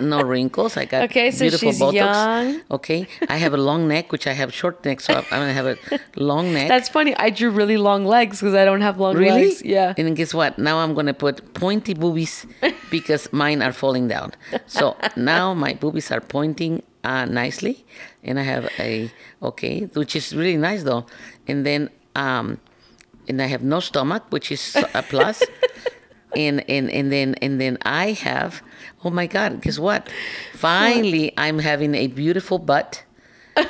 no 0.01 0.23
wrinkles. 0.23 0.77
I 0.77 0.85
got 0.85 1.03
Okay, 1.05 1.31
so 1.31 1.45
beautiful 1.45 1.73
she's 1.73 1.81
Botox. 1.81 1.93
young. 1.95 2.61
Okay. 2.71 3.07
I 3.29 3.37
have 3.37 3.55
a 3.55 3.57
long 3.57 3.89
neck, 3.89 4.13
which 4.13 4.27
I 4.27 4.33
have 4.33 4.53
short 4.53 4.85
neck, 4.85 5.01
so 5.01 5.15
I'm 5.15 5.25
gonna 5.31 5.53
have 5.53 5.67
a 5.67 5.77
long 6.17 6.53
neck. 6.57 6.69
That's 6.69 6.89
funny. 6.89 7.15
I 7.17 7.31
drew 7.31 7.51
really 7.51 7.77
long 7.77 8.05
legs 8.05 8.41
because 8.41 8.55
I 8.55 8.65
don't 8.65 8.81
have 8.83 8.99
long 8.99 9.17
really. 9.17 9.47
legs. 9.49 9.63
Yeah. 9.65 9.95
And 9.97 10.17
guess 10.17 10.33
what? 10.35 10.59
Now 10.59 10.79
I'm 10.79 10.95
gonna 10.95 11.15
put 11.15 11.55
pointy 11.55 11.95
boobies 11.95 12.47
because 12.91 13.33
mine 13.33 13.63
are 13.63 13.73
falling 13.73 14.09
down. 14.09 14.33
So 14.67 14.97
now 15.17 15.55
my 15.55 15.75
boobies 15.75 16.11
are 16.11 16.21
pointing 16.21 16.83
uh, 17.05 17.25
nicely, 17.27 17.85
and 18.25 18.39
I 18.39 18.43
have 18.43 18.69
a 18.79 19.11
okay, 19.43 19.85
which 19.95 20.15
is 20.17 20.35
really 20.35 20.57
nice 20.57 20.83
though. 20.83 21.07
And 21.47 21.65
then 21.65 21.91
um, 22.17 22.59
and 23.29 23.41
I 23.43 23.47
have 23.47 23.63
no 23.63 23.81
stomach, 23.81 24.25
which 24.31 24.51
is 24.51 24.77
a 24.95 25.03
plus. 25.03 25.43
and 26.37 26.63
and 26.69 26.91
and 26.91 27.11
then 27.13 27.35
and 27.41 27.61
then 27.61 27.79
I 27.83 28.13
have 28.13 28.63
oh 29.05 29.11
my 29.11 29.27
god 29.27 29.61
guess 29.63 29.79
what? 29.79 30.09
Finally 30.55 31.33
I'm 31.37 31.59
having 31.61 31.95
a 31.95 32.07
beautiful 32.09 32.59
butt. 32.59 33.05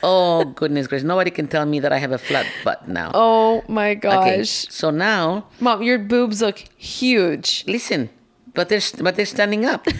Oh 0.00 0.44
goodness 0.44 0.86
gracious. 0.86 1.04
Nobody 1.04 1.30
can 1.32 1.48
tell 1.48 1.66
me 1.66 1.80
that 1.80 1.92
I 1.92 1.98
have 1.98 2.12
a 2.12 2.18
flat 2.18 2.46
butt 2.62 2.86
now. 2.86 3.10
Oh 3.14 3.64
my 3.66 3.94
gosh. 3.94 4.14
okay 4.28 4.44
so 4.44 4.90
now 4.90 5.46
Mom, 5.58 5.82
your 5.82 5.98
boobs 5.98 6.40
look 6.40 6.58
huge. 6.76 7.64
listen 7.66 8.08
but 8.54 8.68
they're 8.68 8.80
but 9.02 9.16
they're 9.16 9.26
standing 9.26 9.64
up. 9.64 9.86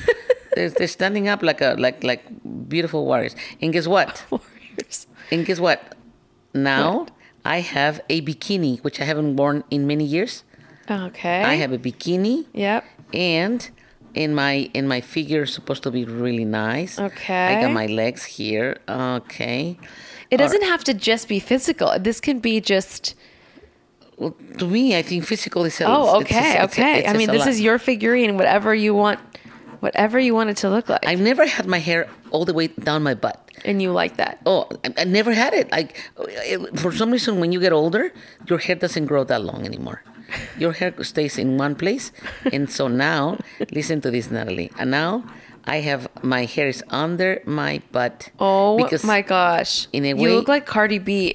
They're, 0.55 0.71
they're 0.71 0.89
standing 0.89 1.29
up 1.29 1.43
like 1.43 1.61
a 1.61 1.77
like 1.79 2.03
like 2.03 2.25
beautiful 2.69 3.05
warriors. 3.07 3.37
And 3.61 3.73
guess 3.73 3.87
what? 3.87 4.25
Warriors. 4.31 5.07
and 5.31 5.47
guess 5.47 5.61
what? 5.61 5.95
Now 6.55 7.07
I 7.45 7.61
have 7.61 8.01
a 8.09 8.23
bikini 8.23 8.83
which 8.83 9.01
I 9.01 9.05
haven't 9.05 9.37
worn 9.37 9.63
in 9.71 9.87
many 9.87 10.05
years. 10.05 10.43
Okay. 10.91 11.43
I 11.45 11.55
have 11.55 11.71
a 11.73 11.79
bikini. 11.79 12.47
Yep. 12.55 12.83
and 13.15 13.71
in 14.15 14.35
my 14.35 14.71
in 14.75 14.89
my 14.89 15.01
figure 15.01 15.43
is 15.43 15.53
supposed 15.53 15.83
to 15.85 15.91
be 15.91 16.05
really 16.05 16.45
nice. 16.45 16.99
Okay. 16.99 17.57
I 17.57 17.63
got 17.63 17.73
my 17.73 17.87
legs 17.87 18.25
here. 18.25 18.77
Okay. 18.89 19.79
It 20.31 20.37
doesn't 20.37 20.63
have 20.65 20.85
to 20.85 20.95
just 20.95 21.29
be 21.29 21.41
physical. 21.41 21.93
This 21.99 22.21
can 22.21 22.39
be 22.41 22.61
just. 22.61 23.15
Well, 24.17 24.35
to 24.59 24.67
me, 24.67 24.97
I 24.97 25.03
think 25.03 25.25
physical 25.25 25.65
is. 25.65 25.81
a- 25.81 25.87
Oh, 25.87 26.17
okay, 26.21 26.37
it's- 26.39 26.55
it's- 26.55 26.73
okay. 26.73 26.99
it's 27.01 27.09
I 27.09 27.13
mean, 27.17 27.29
this 27.31 27.41
lot. 27.41 27.49
is 27.49 27.61
your 27.61 27.79
figurine. 27.79 28.37
Whatever 28.37 28.75
you 28.75 28.93
want, 28.95 29.21
whatever 29.81 30.19
you 30.19 30.35
want 30.35 30.51
it 30.51 30.57
to 30.59 30.69
look 30.71 30.89
like, 30.89 31.07
I've 31.07 31.21
never 31.21 31.47
had 31.47 31.67
my 31.67 31.79
hair 31.79 32.09
all 32.33 32.45
the 32.45 32.53
way 32.53 32.67
down 32.67 33.03
my 33.03 33.15
butt. 33.15 33.39
and 33.65 33.81
you 33.83 33.91
like 33.91 34.17
that. 34.19 34.39
Oh, 34.47 34.69
I, 34.85 35.03
I 35.03 35.05
never 35.05 35.33
had 35.33 35.53
it. 35.55 35.71
Like 35.73 35.97
for 36.77 36.93
some 36.93 37.11
reason, 37.11 37.41
when 37.41 37.51
you 37.53 37.59
get 37.61 37.73
older, 37.73 38.13
your 38.49 38.59
hair 38.59 38.77
doesn't 38.77 39.07
grow 39.07 39.25
that 39.25 39.43
long 39.43 39.65
anymore. 39.65 40.03
Your 40.59 40.73
hair 40.73 40.93
stays 41.05 41.39
in 41.39 41.57
one 41.57 41.75
place, 41.75 42.13
and 42.53 42.69
so 42.71 42.89
now, 42.89 43.39
listen 43.73 44.01
to 44.03 44.11
this, 44.11 44.31
Natalie. 44.31 44.71
And 44.79 44.91
now, 44.91 45.25
I 45.65 45.77
have 45.81 46.07
my 46.23 46.45
hair 46.45 46.69
is 46.69 46.85
under 46.91 47.41
my 47.47 47.81
butt. 47.93 48.31
Oh 48.39 48.77
because 48.77 49.05
my 49.05 49.23
gosh! 49.23 49.89
in 49.93 50.05
a 50.05 50.09
you 50.09 50.17
way- 50.17 50.35
look 50.35 50.49
like 50.49 50.67
Cardi 50.67 50.99
B. 50.99 51.33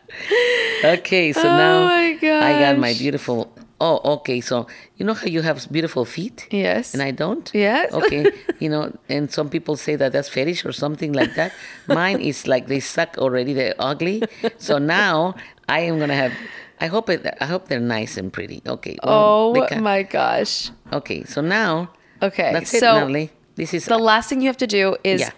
Okay, 0.85 1.33
so 1.33 1.41
Oh 1.41 1.57
now 1.57 1.87
I 1.89 2.59
got 2.61 2.79
my 2.79 2.93
beautiful. 2.95 3.54
Oh, 3.87 4.01
okay. 4.17 4.41
So 4.41 4.67
you 4.97 5.05
know 5.05 5.13
how 5.13 5.27
you 5.27 5.43
have 5.43 5.57
beautiful 5.71 6.05
feet, 6.17 6.49
yes. 6.51 6.95
and 6.95 7.03
I 7.03 7.11
don't. 7.23 7.47
Yes. 7.53 7.93
Okay. 8.01 8.23
You 8.59 8.71
know, 8.73 8.85
and 9.15 9.31
some 9.31 9.49
people 9.55 9.77
say 9.77 9.95
that 10.01 10.11
that's 10.15 10.31
fetish 10.37 10.65
or 10.65 10.73
something 10.73 11.13
like 11.13 11.35
that. 11.41 11.53
Mine 12.01 12.21
is 12.31 12.47
like 12.53 12.65
they 12.73 12.81
suck 12.81 13.19
already. 13.19 13.53
They're 13.53 13.77
ugly. 13.79 14.23
So 14.57 14.79
now 14.79 15.35
I 15.69 15.81
am 15.89 15.99
gonna 16.01 16.17
have. 16.25 16.33
I 16.81 16.87
hope 16.87 17.11
it. 17.11 17.21
I 17.45 17.47
hope 17.53 17.69
they're 17.69 17.89
nice 17.99 18.17
and 18.17 18.33
pretty. 18.33 18.63
Okay. 18.67 18.97
Oh 19.03 19.53
well, 19.53 19.69
oh 19.71 19.81
my 19.81 20.03
gosh. 20.03 20.71
Okay. 20.91 21.25
So 21.25 21.43
now. 21.43 21.91
Okay. 22.23 22.51
That's 22.57 22.73
it, 22.73 22.81
so 22.81 22.95
Natalie. 22.95 23.31
This 23.57 23.75
is. 23.75 23.85
the 23.85 23.99
last 23.99 24.29
thing 24.31 24.41
you 24.41 24.49
have 24.49 24.63
to 24.65 24.71
do 24.81 24.97
is 25.05 25.21
Yeah. 25.21 25.33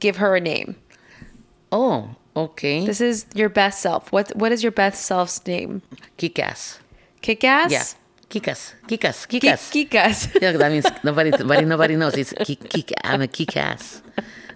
give 0.00 0.16
her 0.18 0.34
a 0.34 0.40
name. 0.40 0.74
oh. 1.70 2.16
Okay. 2.36 2.86
This 2.86 3.00
is 3.00 3.26
your 3.34 3.48
best 3.48 3.82
self. 3.82 4.12
What 4.12 4.30
What 4.36 4.50
is 4.54 4.62
your 4.62 4.72
best 4.72 5.04
self's 5.04 5.44
name? 5.46 5.82
Kikas. 6.16 6.78
Kick 7.22 7.44
ass. 7.44 7.70
Yeah. 7.70 7.84
Kikas. 8.30 8.74
Kikas. 8.86 9.26
Kikas. 9.26 9.70
kick 9.72 9.94
ass. 9.94 10.28
Yeah, 10.40 10.52
that 10.52 10.70
means 10.70 10.86
nobody, 11.04 11.30
nobody, 11.30 11.64
nobody 11.64 11.96
knows. 11.96 12.14
It's 12.16 12.32
kick, 12.44 12.68
kick. 12.70 12.92
I'm 13.02 13.22
a 13.22 13.26
kick 13.26 13.56
ass. 13.56 14.02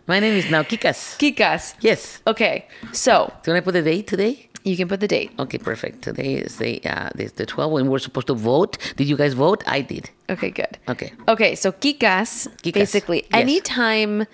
My 0.06 0.20
name 0.20 0.34
is 0.34 0.48
now 0.50 0.62
Kikas. 0.62 1.18
kick 1.18 1.40
ass. 1.40 1.74
Yes. 1.80 2.20
Okay. 2.26 2.68
So 2.92 3.32
Do 3.42 3.52
I 3.54 3.60
put 3.60 3.72
the 3.72 3.82
date 3.82 4.06
today? 4.06 4.48
you 4.64 4.76
can 4.76 4.88
put 4.88 5.00
the 5.00 5.08
date. 5.08 5.30
Okay, 5.38 5.58
perfect. 5.58 6.02
Today 6.02 6.34
is 6.34 6.56
the 6.56 6.82
uh, 6.84 7.10
this 7.14 7.32
the 7.32 7.44
12 7.46 7.70
when 7.72 7.90
we're 7.90 7.98
supposed 7.98 8.28
to 8.28 8.34
vote. 8.34 8.78
Did 8.96 9.08
you 9.08 9.16
guys 9.16 9.34
vote? 9.34 9.62
I 9.66 9.82
did. 9.82 10.08
Okay. 10.30 10.50
Good. 10.50 10.78
Okay. 10.88 11.12
Okay, 11.28 11.54
so 11.54 11.70
kikas, 11.72 12.48
Kikas, 12.62 12.72
basically 12.72 13.22
yes. 13.30 13.42
anytime. 13.42 14.26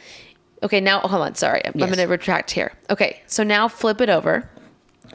Okay, 0.62 0.80
now 0.80 1.00
hold 1.00 1.22
on. 1.22 1.34
Sorry, 1.34 1.62
I'm, 1.64 1.72
I'm 1.74 1.88
going 1.88 1.96
to 1.96 2.04
retract 2.04 2.50
here. 2.50 2.72
Okay, 2.90 3.22
so 3.26 3.42
now 3.42 3.66
flip 3.66 4.00
it 4.00 4.10
over. 4.10 4.48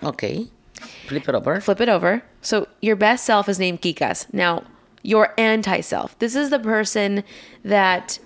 Okay. 0.04 0.48
Flip 1.08 1.28
it 1.30 1.36
over. 1.36 1.62
Flip 1.62 1.82
it 1.82 1.90
over. 1.90 2.24
So 2.42 2.68
your 2.82 2.96
best 2.96 3.26
self 3.26 3.48
is 3.50 3.60
named 3.60 3.82
Kikas. 3.82 4.32
Now 4.34 4.64
your 5.04 5.34
anti 5.38 5.82
self. 5.82 6.18
This 6.20 6.36
is 6.36 6.50
the 6.50 6.60
person 6.60 7.24
that 7.64 8.20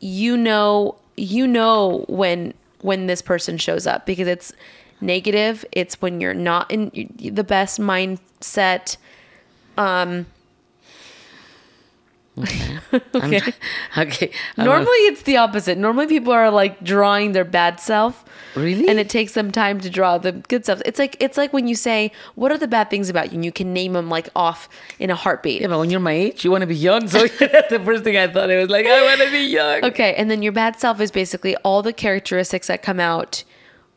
you 0.00 0.36
know. 0.36 0.96
You 1.16 1.46
know 1.46 2.04
when 2.08 2.54
when 2.80 3.06
this 3.06 3.22
person 3.22 3.56
shows 3.56 3.86
up 3.86 4.04
because 4.04 4.26
it's 4.26 4.52
negative. 5.00 5.64
It's 5.72 6.00
when 6.02 6.20
you're 6.20 6.34
not 6.34 6.70
in 6.70 6.90
the 7.18 7.44
best 7.44 7.80
mindset. 7.80 8.96
um 9.78 10.26
okay. 12.38 12.78
okay. 13.96 14.30
I'm 14.56 14.64
Normally, 14.64 14.98
it's 15.06 15.22
the 15.22 15.36
opposite. 15.36 15.78
Normally, 15.78 16.06
people 16.06 16.32
are 16.32 16.50
like 16.50 16.82
drawing 16.82 17.32
their 17.32 17.44
bad 17.44 17.80
self. 17.80 18.24
Really? 18.54 18.88
And 18.88 18.98
it 18.98 19.08
takes 19.08 19.32
them 19.32 19.50
time 19.50 19.80
to 19.80 19.90
draw 19.90 20.18
the 20.18 20.32
good 20.32 20.64
stuff. 20.64 20.80
It's 20.84 20.98
like 20.98 21.16
it's 21.20 21.36
like 21.36 21.52
when 21.52 21.66
you 21.66 21.74
say, 21.74 22.12
"What 22.34 22.52
are 22.52 22.58
the 22.58 22.68
bad 22.68 22.90
things 22.90 23.08
about 23.08 23.32
you?" 23.32 23.34
and 23.34 23.44
you 23.44 23.52
can 23.52 23.72
name 23.72 23.94
them 23.94 24.08
like 24.08 24.28
off 24.36 24.68
in 24.98 25.10
a 25.10 25.14
heartbeat. 25.14 25.60
yeah, 25.60 25.68
but 25.68 25.78
when 25.78 25.90
you're 25.90 26.00
my 26.00 26.12
age, 26.12 26.44
you 26.44 26.50
want 26.50 26.62
to 26.62 26.66
be 26.66 26.76
young. 26.76 27.08
So 27.08 27.26
that's 27.38 27.70
the 27.70 27.80
first 27.84 28.04
thing 28.04 28.16
I 28.16 28.28
thought. 28.28 28.50
It 28.50 28.60
was 28.60 28.70
like, 28.70 28.86
I 28.86 29.02
want 29.02 29.20
to 29.20 29.30
be 29.30 29.44
young. 29.46 29.84
Okay, 29.84 30.14
and 30.14 30.30
then 30.30 30.42
your 30.42 30.52
bad 30.52 30.78
self 30.78 31.00
is 31.00 31.10
basically 31.10 31.56
all 31.58 31.82
the 31.82 31.92
characteristics 31.92 32.68
that 32.68 32.82
come 32.82 33.00
out 33.00 33.44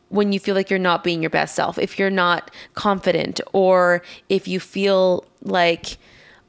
when 0.08 0.32
you 0.32 0.40
feel 0.40 0.54
like 0.54 0.70
you're 0.70 0.78
not 0.78 1.04
being 1.04 1.22
your 1.22 1.30
best 1.30 1.54
self. 1.54 1.78
If 1.78 1.98
you're 1.98 2.10
not 2.10 2.50
confident, 2.74 3.40
or 3.52 4.02
if 4.28 4.48
you 4.48 4.58
feel 4.60 5.24
like, 5.42 5.98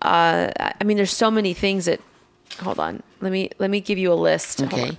uh, 0.02 0.50
I 0.58 0.84
mean, 0.84 0.98
there's 0.98 1.12
so 1.12 1.30
many 1.32 1.54
things 1.54 1.86
that. 1.86 2.02
Hold 2.62 2.80
on, 2.80 3.04
let 3.22 3.32
me 3.32 3.52
let 3.60 3.69
me 3.69 3.80
give 3.80 3.98
you 3.98 4.12
a 4.12 4.15
list. 4.15 4.62
Okay. 4.63 4.98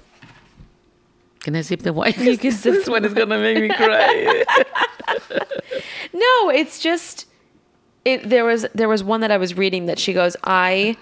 Can 1.41 1.57
I 1.57 1.63
sip 1.63 1.81
the 1.83 1.93
wine? 1.93 2.15
You 2.19 2.37
can 2.37 2.53
sip 2.53 2.75
this 2.75 2.89
one 2.89 3.05
is 3.05 3.15
gonna 3.15 3.39
make 3.39 3.59
me 3.61 3.69
cry. 3.69 4.45
No, 6.13 6.51
it's 6.51 6.81
just 6.81 7.27
it 8.05 8.29
there 8.29 8.45
was 8.45 8.67
there 8.75 8.89
was 8.89 9.03
one 9.05 9.21
that 9.21 9.31
I 9.31 9.37
was 9.37 9.57
reading 9.57 9.87
that 9.87 9.99
she 9.99 10.13
goes, 10.13 10.37
I 10.45 10.97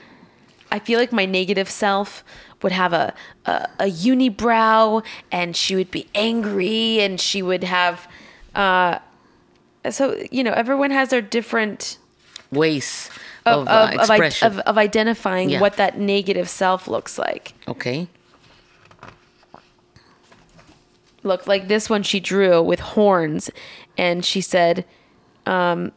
I 0.70 0.78
feel 0.78 0.98
like 0.98 1.12
my 1.12 1.24
negative 1.26 1.68
self 1.70 2.22
would 2.62 2.72
have 2.72 2.92
a, 2.92 3.14
a, 3.46 3.68
a 3.80 3.84
unibrow 3.84 5.04
and 5.32 5.56
she 5.56 5.76
would 5.76 5.90
be 5.90 6.06
angry 6.14 7.00
and 7.00 7.20
she 7.20 7.42
would 7.42 7.64
have 7.64 8.06
uh 8.54 8.98
so 9.90 10.20
you 10.30 10.42
know 10.44 10.52
everyone 10.52 10.90
has 10.90 11.10
their 11.10 11.22
different 11.22 11.98
Ways 12.50 13.10
of 13.44 13.66
of, 13.66 13.68
of, 13.68 14.10
uh, 14.10 14.14
of, 14.14 14.42
of, 14.42 14.58
of 14.60 14.78
identifying 14.78 15.50
Yeah. 15.50 15.60
what 15.60 15.76
that 15.76 15.98
negative 15.98 16.48
self 16.48 16.88
looks 16.88 17.18
like. 17.18 17.54
okay. 17.66 18.08
Look 21.28 21.46
like 21.46 21.68
this 21.68 21.88
one 21.90 22.02
she 22.02 22.20
drew 22.20 22.62
with 22.62 22.80
horns 22.80 23.50
and 23.96 24.24
she 24.24 24.40
said 24.40 24.84
um 25.46 25.92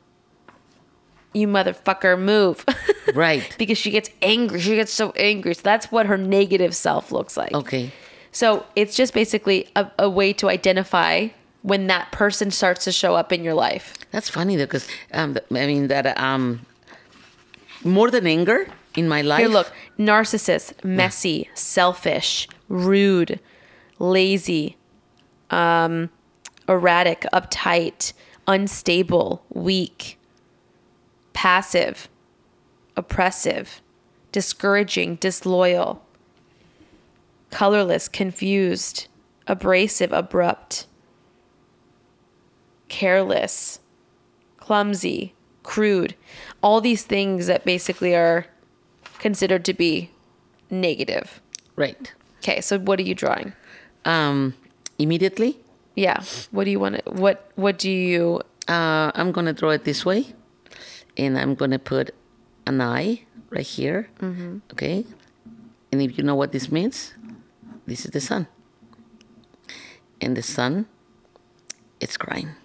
you 1.33 1.47
motherfucker 1.47 2.19
move. 2.19 2.65
Right. 3.15 3.53
because 3.57 3.77
she 3.77 3.91
gets 3.91 4.09
angry. 4.21 4.59
She 4.61 4.75
gets 4.75 4.91
so 4.91 5.11
angry. 5.17 5.53
So 5.55 5.61
that's 5.63 5.91
what 5.91 6.05
her 6.05 6.17
negative 6.17 6.73
self 6.75 7.11
looks 7.11 7.35
like. 7.35 7.53
Okay. 7.53 7.91
so 8.31 8.65
it's 8.75 8.95
just 8.95 9.13
basically 9.13 9.67
a, 9.75 9.89
a 9.99 10.09
way 10.09 10.31
to 10.33 10.49
identify 10.49 11.27
when 11.63 11.87
that 11.87 12.11
person 12.11 12.51
starts 12.51 12.83
to 12.85 12.91
show 12.91 13.15
up 13.15 13.31
in 13.31 13.43
your 13.43 13.53
life. 13.53 13.93
That's 14.11 14.29
funny 14.29 14.55
though, 14.55 14.65
because 14.65 14.87
um, 15.13 15.37
I 15.51 15.65
mean 15.67 15.87
that 15.87 16.05
um, 16.17 16.65
more 17.83 18.09
than 18.11 18.27
anger 18.27 18.67
in 18.95 19.07
my 19.07 19.21
life. 19.21 19.39
here 19.39 19.49
look. 19.49 19.71
Narcissist 19.97 20.83
messy 20.83 21.49
selfish 21.53 22.47
rude 22.69 23.39
lazy 23.99 24.77
um 25.51 26.09
erratic 26.67 27.25
uptight 27.33 28.13
unstable 28.47 29.43
weak 29.49 30.17
passive 31.33 32.09
oppressive 32.97 33.81
discouraging 34.31 35.15
disloyal 35.15 36.03
colorless 37.49 38.07
confused 38.07 39.07
abrasive 39.47 40.11
abrupt 40.11 40.87
careless 42.87 43.79
clumsy, 44.61 45.33
crude, 45.63 46.15
all 46.63 46.79
these 46.79 47.03
things 47.03 47.47
that 47.47 47.65
basically 47.65 48.15
are 48.15 48.45
considered 49.19 49.65
to 49.65 49.73
be 49.73 50.09
negative. 50.69 51.41
Right. 51.75 52.13
Okay, 52.37 52.61
so 52.61 52.79
what 52.79 52.97
are 52.97 53.03
you 53.03 53.13
drawing? 53.13 53.51
Um, 54.05 54.53
immediately, 55.01 55.57
Yeah. 55.95 56.21
What 56.51 56.65
do 56.65 56.71
you 56.71 56.79
want 56.79 57.01
to 57.01 57.11
what 57.11 57.51
what 57.55 57.75
do 57.81 57.89
you 57.91 58.41
uh, 58.69 59.11
I'm 59.17 59.31
gonna 59.33 59.51
draw 59.53 59.71
it 59.71 59.83
this 59.83 60.05
way, 60.05 60.31
and 61.17 61.37
I'm 61.37 61.55
gonna 61.55 61.79
put 61.81 62.13
an 62.69 62.79
eye 62.79 63.25
right 63.49 63.65
here. 63.65 64.07
Okay, 64.71 65.03
and 65.91 65.99
if 66.01 66.15
you 66.17 66.23
know 66.23 66.35
what 66.35 66.51
this 66.53 66.71
means, 66.71 67.13
this 67.89 68.05
is 68.05 68.11
the 68.11 68.21
sun, 68.21 68.47
and 70.21 70.37
the 70.37 70.45
sun, 70.45 70.85
it's 71.99 72.15
crying. 72.15 72.55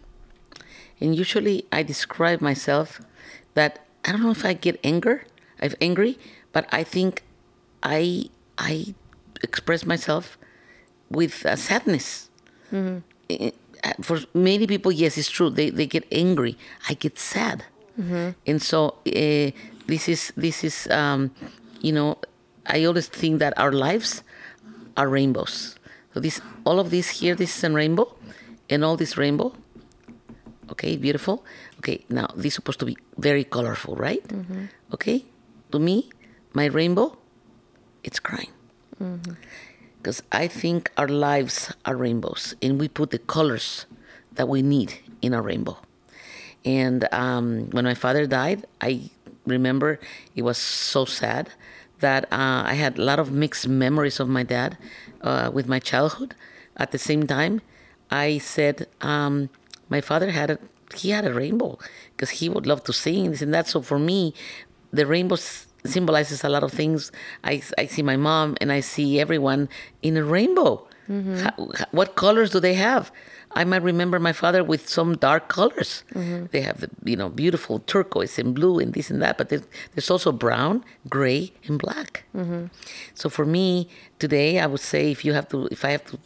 And 1.00 1.16
usually, 1.16 1.66
I 1.72 1.82
describe 1.82 2.40
myself 2.40 3.00
that 3.54 3.84
I 4.04 4.12
don't 4.12 4.22
know 4.22 4.30
if 4.30 4.44
I 4.44 4.52
get 4.54 4.78
anger, 4.84 5.24
I'm 5.60 5.74
angry, 5.80 6.18
but 6.52 6.68
I 6.70 6.84
think 6.84 7.24
I 7.82 8.30
I 8.56 8.94
express 9.42 9.84
myself 9.84 10.38
with 11.10 11.44
uh, 11.46 11.56
sadness 11.56 12.30
eh, 13.30 13.50
for 14.02 14.18
many 14.34 14.66
people, 14.66 14.90
yes, 14.90 15.16
it's 15.18 15.30
true. 15.30 15.50
They 15.50 15.70
they 15.70 15.86
get 15.86 16.04
angry. 16.10 16.56
I 16.88 16.94
get 16.94 17.18
sad, 17.18 17.62
and 18.46 18.60
so 18.60 18.94
uh, 19.06 19.50
this 19.86 20.08
is 20.08 20.32
this 20.36 20.64
is 20.64 20.88
um, 20.90 21.30
you 21.80 21.92
know, 21.92 22.18
I 22.66 22.84
always 22.84 23.06
think 23.08 23.38
that 23.38 23.52
our 23.56 23.72
lives 23.72 24.22
are 24.96 25.08
rainbows. 25.08 25.76
So 26.14 26.20
this 26.20 26.40
all 26.64 26.80
of 26.80 26.90
this 26.90 27.08
here, 27.20 27.34
this 27.36 27.56
is 27.56 27.64
a 27.64 27.70
rainbow, 27.70 28.10
and 28.68 28.84
all 28.84 28.96
this 28.96 29.16
rainbow. 29.16 29.52
Okay, 30.72 30.96
beautiful. 30.96 31.44
Okay, 31.78 32.04
now 32.08 32.26
this 32.34 32.46
is 32.46 32.54
supposed 32.54 32.80
to 32.80 32.86
be 32.86 32.96
very 33.18 33.44
colorful, 33.44 33.94
right? 33.94 34.24
Okay, 34.92 35.24
to 35.70 35.78
me, 35.78 36.10
my 36.54 36.66
rainbow, 36.66 37.16
it's 38.02 38.18
crying 38.18 38.50
because 40.06 40.22
I 40.30 40.46
think 40.46 40.92
our 40.96 41.08
lives 41.08 41.74
are 41.84 41.96
rainbows, 41.96 42.54
and 42.62 42.78
we 42.78 42.86
put 42.86 43.10
the 43.10 43.18
colors 43.18 43.86
that 44.36 44.48
we 44.48 44.62
need 44.62 44.94
in 45.20 45.34
a 45.34 45.42
rainbow. 45.42 45.78
And 46.64 47.08
um, 47.12 47.70
when 47.72 47.82
my 47.82 47.94
father 47.94 48.24
died, 48.24 48.66
I 48.80 49.10
remember 49.46 49.98
it 50.36 50.42
was 50.42 50.58
so 50.58 51.06
sad 51.06 51.50
that 51.98 52.26
uh, 52.26 52.62
I 52.70 52.74
had 52.74 52.98
a 52.98 53.02
lot 53.02 53.18
of 53.18 53.32
mixed 53.32 53.66
memories 53.66 54.20
of 54.20 54.28
my 54.28 54.44
dad 54.44 54.78
uh, 55.22 55.50
with 55.52 55.66
my 55.66 55.80
childhood. 55.80 56.36
At 56.76 56.92
the 56.92 56.98
same 56.98 57.26
time, 57.26 57.60
I 58.08 58.38
said 58.38 58.86
um, 59.00 59.50
my 59.88 60.00
father 60.00 60.30
had 60.30 60.50
a 60.50 60.58
he 60.94 61.10
had 61.10 61.24
a 61.26 61.34
rainbow 61.34 61.80
because 62.12 62.30
he 62.38 62.48
would 62.48 62.64
love 62.64 62.84
to 62.84 62.92
sing 62.92 63.32
this 63.32 63.42
and 63.42 63.52
that. 63.52 63.66
So 63.66 63.82
for 63.82 63.98
me, 63.98 64.34
the 64.92 65.04
rainbow 65.04 65.34
s- 65.34 65.66
symbolizes 65.88 66.44
a 66.44 66.48
lot 66.48 66.62
of 66.62 66.72
things. 66.72 67.12
I, 67.44 67.62
I 67.78 67.86
see 67.86 68.02
my 68.02 68.16
mom 68.16 68.56
and 68.60 68.70
I 68.72 68.80
see 68.80 69.20
everyone 69.20 69.68
in 70.02 70.16
a 70.16 70.24
rainbow. 70.24 70.86
Mm-hmm. 71.08 71.36
How- 71.36 71.70
how- 71.78 71.86
what 71.92 72.14
colors 72.16 72.50
do 72.50 72.60
they 72.60 72.74
have? 72.74 73.10
I 73.52 73.64
might 73.64 73.82
remember 73.82 74.18
my 74.18 74.32
father 74.32 74.62
with 74.62 74.86
some 74.88 75.16
dark 75.16 75.48
colors. 75.48 76.04
Mm-hmm. 76.14 76.46
They 76.50 76.60
have 76.60 76.80
the 76.80 76.90
you 77.04 77.16
know 77.16 77.28
beautiful 77.30 77.78
turquoise 77.78 78.38
and 78.38 78.54
blue 78.54 78.78
and 78.80 78.92
this 78.92 79.08
and 79.10 79.22
that, 79.22 79.38
but 79.38 79.48
there's, 79.48 80.10
also 80.10 80.30
brown, 80.32 80.84
gray, 81.08 81.52
and 81.66 81.78
black. 81.78 82.24
Mm-hmm. 82.36 82.66
So 83.14 83.30
for 83.30 83.46
me 83.46 83.88
today, 84.18 84.58
I 84.58 84.66
would 84.66 84.80
say 84.80 85.10
if 85.10 85.24
you 85.24 85.32
have 85.32 85.48
to, 85.50 85.68
if 85.70 85.84
I 85.86 85.90
have 85.90 86.04
to 86.06 86.18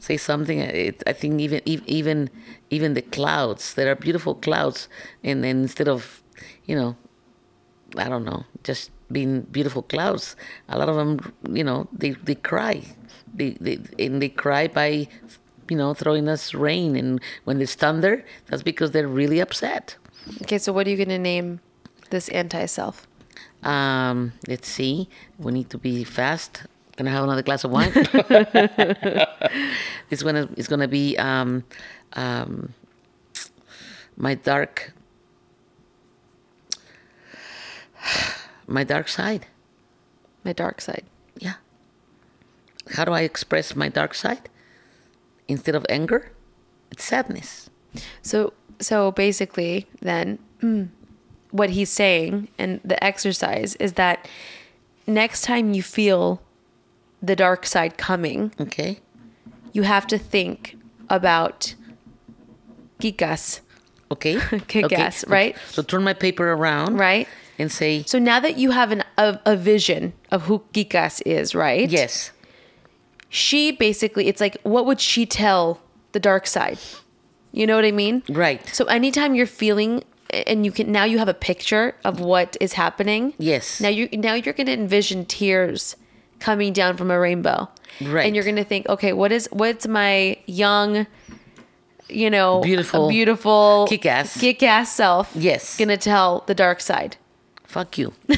say 0.00 0.16
something, 0.16 0.60
it, 0.60 1.02
I 1.06 1.12
think 1.12 1.40
even 1.40 1.60
ev- 1.66 1.82
even 1.86 2.30
even 2.70 2.94
the 2.94 3.02
clouds, 3.02 3.74
there 3.74 3.90
are 3.90 3.96
beautiful 3.96 4.34
clouds, 4.36 4.88
and, 5.24 5.44
and 5.44 5.62
instead 5.62 5.88
of 5.88 6.22
you 6.64 6.76
know 6.76 6.96
I 7.96 8.08
don't 8.08 8.24
know, 8.24 8.44
just 8.64 8.90
being 9.10 9.42
beautiful 9.42 9.82
clouds. 9.82 10.36
A 10.68 10.78
lot 10.78 10.88
of 10.88 10.96
them, 10.96 11.32
you 11.50 11.64
know, 11.64 11.88
they, 11.92 12.10
they 12.10 12.34
cry. 12.34 12.82
They, 13.34 13.50
they 13.60 13.78
and 13.98 14.20
they 14.20 14.28
cry 14.28 14.68
by, 14.68 15.08
you 15.68 15.76
know, 15.76 15.94
throwing 15.94 16.28
us 16.28 16.54
rain. 16.54 16.96
And 16.96 17.20
when 17.44 17.58
there's 17.58 17.74
thunder, 17.74 18.24
that's 18.46 18.62
because 18.62 18.90
they're 18.90 19.08
really 19.08 19.40
upset. 19.40 19.96
Okay, 20.42 20.58
so 20.58 20.72
what 20.72 20.86
are 20.86 20.90
you 20.90 20.96
going 20.96 21.08
to 21.08 21.18
name 21.18 21.60
this 22.10 22.28
anti-self? 22.30 23.06
Um, 23.62 24.32
let's 24.46 24.68
see. 24.68 25.08
We 25.38 25.52
need 25.52 25.70
to 25.70 25.78
be 25.78 26.04
fast. 26.04 26.64
Can 26.96 27.06
I 27.06 27.12
have 27.12 27.24
another 27.24 27.42
glass 27.42 27.64
of 27.64 27.70
wine? 27.70 27.92
this 30.10 30.24
one 30.24 30.36
is, 30.36 30.48
is 30.56 30.68
gonna 30.68 30.88
be 30.88 31.16
um, 31.16 31.64
um, 32.14 32.74
my 34.16 34.34
dark, 34.34 34.92
my 38.68 38.84
dark 38.84 39.08
side. 39.08 39.46
My 40.44 40.52
dark 40.52 40.80
side. 40.80 41.04
Yeah. 41.38 41.54
How 42.92 43.04
do 43.04 43.12
I 43.12 43.22
express 43.22 43.74
my 43.74 43.88
dark 43.88 44.14
side? 44.14 44.48
Instead 45.48 45.74
of 45.74 45.84
anger, 45.88 46.32
it's 46.90 47.04
sadness. 47.04 47.70
So 48.22 48.52
so 48.80 49.10
basically 49.10 49.86
then 50.00 50.38
mm, 50.62 50.88
what 51.50 51.70
he's 51.70 51.90
saying 51.90 52.48
and 52.58 52.80
the 52.84 53.02
exercise 53.02 53.74
is 53.76 53.94
that 53.94 54.28
next 55.06 55.42
time 55.42 55.74
you 55.74 55.82
feel 55.82 56.40
the 57.22 57.34
dark 57.34 57.66
side 57.66 57.96
coming, 57.98 58.52
Okay. 58.60 59.00
you 59.72 59.82
have 59.82 60.06
to 60.08 60.18
think 60.18 60.76
about 61.10 61.74
Kikas, 63.00 63.60
Okay. 64.10 64.38
Kick 64.68 64.84
okay. 64.86 65.10
right? 65.26 65.56
So 65.70 65.82
turn 65.82 66.02
my 66.04 66.14
paper 66.14 66.52
around. 66.52 66.96
right? 66.96 67.28
And 67.58 67.72
say, 67.72 68.04
So 68.06 68.18
now 68.18 68.38
that 68.40 68.56
you 68.56 68.70
have 68.70 68.92
an 68.92 69.02
a, 69.16 69.38
a 69.44 69.56
vision 69.56 70.12
of 70.30 70.42
who 70.44 70.60
Kikas 70.72 71.20
is, 71.26 71.54
right? 71.54 71.90
yes. 71.90 72.30
She 73.30 73.72
basically 73.72 74.26
it's 74.28 74.40
like 74.40 74.56
what 74.62 74.86
would 74.86 75.00
she 75.00 75.26
tell 75.26 75.80
the 76.12 76.20
dark 76.20 76.46
side? 76.46 76.78
You 77.52 77.66
know 77.66 77.76
what 77.76 77.84
I 77.84 77.90
mean? 77.92 78.22
Right. 78.28 78.66
So 78.68 78.84
anytime 78.86 79.34
you're 79.34 79.46
feeling 79.46 80.02
and 80.46 80.64
you 80.64 80.72
can 80.72 80.90
now 80.92 81.04
you 81.04 81.18
have 81.18 81.28
a 81.28 81.34
picture 81.34 81.94
of 82.04 82.20
what 82.20 82.56
is 82.60 82.72
happening. 82.74 83.34
Yes. 83.38 83.80
Now 83.80 83.88
you 83.88 84.08
now 84.12 84.34
you're 84.34 84.54
gonna 84.54 84.70
envision 84.72 85.24
tears 85.26 85.96
coming 86.38 86.72
down 86.72 86.96
from 86.96 87.10
a 87.10 87.18
rainbow. 87.18 87.68
Right. 88.00 88.24
And 88.26 88.34
you're 88.34 88.44
gonna 88.44 88.64
think, 88.64 88.88
okay, 88.88 89.12
what 89.12 89.30
is 89.32 89.48
what's 89.52 89.86
my 89.86 90.38
young, 90.46 91.06
you 92.08 92.30
know, 92.30 92.60
Beautiful- 92.62 93.08
beautiful 93.10 93.86
kick-ass. 93.90 94.40
kick 94.40 94.62
ass 94.62 94.94
self 94.94 95.30
Yes. 95.34 95.76
gonna 95.76 95.96
tell 95.98 96.44
the 96.46 96.54
dark 96.54 96.80
side. 96.80 97.16
Fuck 97.68 97.98
you. 97.98 98.12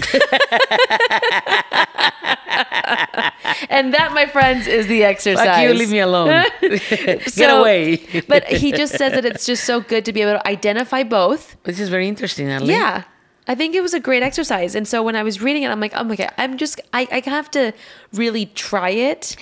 And 3.69 3.95
that, 3.95 4.13
my 4.13 4.27
friends, 4.27 4.67
is 4.67 4.87
the 4.87 5.05
exercise. 5.05 5.47
Fuck 5.47 5.63
you. 5.63 5.75
Leave 5.75 5.91
me 5.91 5.99
alone. 6.01 6.45
Get 6.61 7.29
So- 7.31 7.61
away. 7.61 7.97
but 8.29 8.45
he 8.45 8.73
just 8.73 8.97
says 8.97 9.13
that 9.13 9.25
it's 9.25 9.47
just 9.47 9.65
so 9.65 9.81
good 9.81 10.05
to 10.07 10.13
be 10.13 10.23
able 10.23 10.33
to 10.35 10.47
identify 10.49 11.03
both. 11.03 11.57
this 11.65 11.79
is 11.81 11.89
very 11.89 12.09
interesting, 12.09 12.47
Natalie. 12.49 12.73
Yeah. 12.75 13.05
I 13.47 13.55
think 13.55 13.75
it 13.75 13.81
was 13.81 13.95
a 13.95 14.01
great 14.01 14.23
exercise. 14.23 14.75
And 14.75 14.87
so 14.87 15.03
when 15.03 15.17
I 15.17 15.23
was 15.23 15.41
reading 15.41 15.63
it, 15.65 15.71
I'm 15.71 15.81
like, 15.81 15.93
oh 15.95 16.05
my 16.05 16.17
God, 16.17 16.31
I'm 16.39 16.57
just, 16.59 16.81
I, 16.93 17.07
I 17.11 17.23
have 17.31 17.51
to 17.53 17.73
really 18.13 18.47
try 18.47 18.91
it 18.91 19.37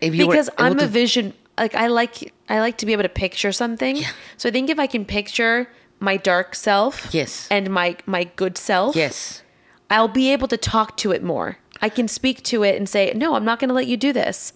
If 0.00 0.14
you 0.14 0.26
because 0.26 0.50
I'm 0.58 0.72
able 0.72 0.82
a 0.82 0.86
to- 0.86 0.88
vision, 0.92 1.34
like 1.56 1.74
I 1.74 1.86
like, 1.88 2.32
I 2.48 2.60
like 2.60 2.78
to 2.78 2.86
be 2.86 2.92
able 2.92 3.02
to 3.04 3.08
picture 3.08 3.52
something. 3.52 3.96
Yeah. 3.96 4.08
So 4.36 4.48
I 4.48 4.52
think 4.52 4.70
if 4.70 4.78
I 4.78 4.86
can 4.86 5.04
picture 5.04 5.68
my 6.00 6.16
dark 6.16 6.54
self 6.54 7.08
Yes. 7.12 7.48
and 7.50 7.70
my, 7.70 7.96
my 8.06 8.24
good 8.36 8.56
self, 8.58 8.96
Yes. 8.96 9.42
I'll 9.90 10.08
be 10.08 10.32
able 10.32 10.48
to 10.48 10.56
talk 10.56 10.96
to 10.98 11.12
it 11.12 11.22
more. 11.22 11.56
I 11.80 11.88
can 11.88 12.08
speak 12.08 12.42
to 12.44 12.62
it 12.62 12.76
and 12.76 12.88
say, 12.88 13.12
no, 13.14 13.34
I'm 13.34 13.44
not 13.44 13.58
going 13.58 13.68
to 13.68 13.74
let 13.74 13.86
you 13.86 13.96
do 13.96 14.12
this. 14.12 14.52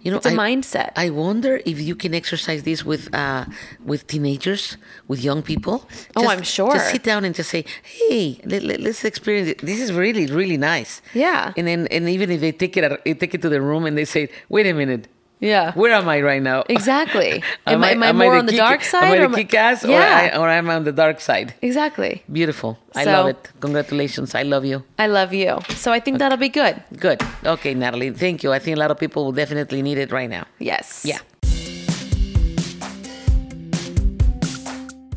You 0.00 0.10
know, 0.10 0.16
It's 0.16 0.26
a 0.26 0.30
a 0.30 0.32
mindset. 0.32 0.92
I 0.96 1.10
wonder 1.10 1.60
if 1.66 1.78
you 1.80 1.94
can 1.94 2.14
exercise 2.14 2.62
this 2.62 2.82
with 2.84 3.14
uh, 3.14 3.44
with 3.84 4.06
teenagers, 4.06 4.78
with 5.06 5.22
young 5.22 5.42
people. 5.42 5.86
Oh, 6.16 6.28
I'm 6.28 6.42
sure. 6.42 6.72
Just 6.72 6.90
sit 6.92 7.02
down 7.02 7.26
and 7.26 7.34
just 7.34 7.50
say, 7.50 7.66
"Hey, 7.82 8.40
let, 8.46 8.62
let, 8.62 8.80
us 8.80 9.04
experience 9.04 9.48
it. 9.50 9.58
This 9.58 9.78
is 9.78 9.92
really, 9.92 10.26
really 10.26 10.56
nice." 10.56 11.02
Yeah. 11.12 11.52
And 11.58 11.66
then, 11.66 11.86
and 11.88 12.08
even 12.08 12.30
if 12.30 12.40
they 12.40 12.52
take 12.52 12.76
it, 12.78 12.84
out- 12.84 13.04
take 13.04 13.34
it 13.34 13.42
to 13.42 13.50
the 13.50 13.60
room 13.60 13.84
and 13.84 13.98
they 13.98 14.06
say, 14.06 14.30
"Wait 14.48 14.66
a 14.66 14.72
minute, 14.72 15.08
Yeah. 15.40 15.72
where 15.74 15.92
am 15.92 16.08
I 16.08 16.20
right 16.22 16.42
now?" 16.42 16.64
Exactly. 16.68 17.42
Am 17.66 17.84
I- 17.84 17.90
am 17.92 18.02
I 18.02 18.08
am 18.08 18.16
more 18.16 18.32
the 18.32 18.38
on 18.38 18.46
the 18.46 18.52
kick- 18.52 18.60
dark 18.60 18.82
side 18.82 19.04
Am 19.04 19.12
I 19.12 19.16
or 19.16 19.18
the 19.18 19.24
am 19.24 19.34
I- 19.34 19.42
kick 19.42 19.54
ass, 19.54 19.84
or, 19.84 19.90
Yeah. 19.90 20.30
I, 20.34 20.38
or 20.38 20.48
am 20.48 20.70
I 20.70 20.74
on 20.76 20.84
the 20.84 20.92
dark 20.92 21.20
side? 21.20 21.52
Exactly. 21.62 22.22
Beautiful. 22.32 22.78
I 22.94 23.04
So- 23.04 23.12
love 23.12 23.26
it. 23.28 23.50
Congratulations. 23.60 24.34
I 24.34 24.42
love 24.44 24.64
you. 24.64 24.82
I 24.98 25.06
love 25.08 25.32
you. 25.34 25.58
So 25.76 25.92
I 25.92 26.00
think 26.00 26.18
that'll 26.18 26.38
be 26.38 26.48
good. 26.48 26.82
Good. 26.98 27.20
Okay, 27.44 27.74
Natalie. 27.74 28.10
Thank 28.10 28.42
you. 28.44 28.52
I 28.52 28.58
think 28.58 28.76
a 28.76 28.80
lot 28.80 28.90
of 28.90 28.98
people 28.98 29.24
will 29.24 29.32
definitely 29.42 29.82
need 29.82 29.98
it 29.98 30.10
right 30.12 30.30
now. 30.30 30.44
Yes. 30.58 31.04
Yeah. 31.04 31.18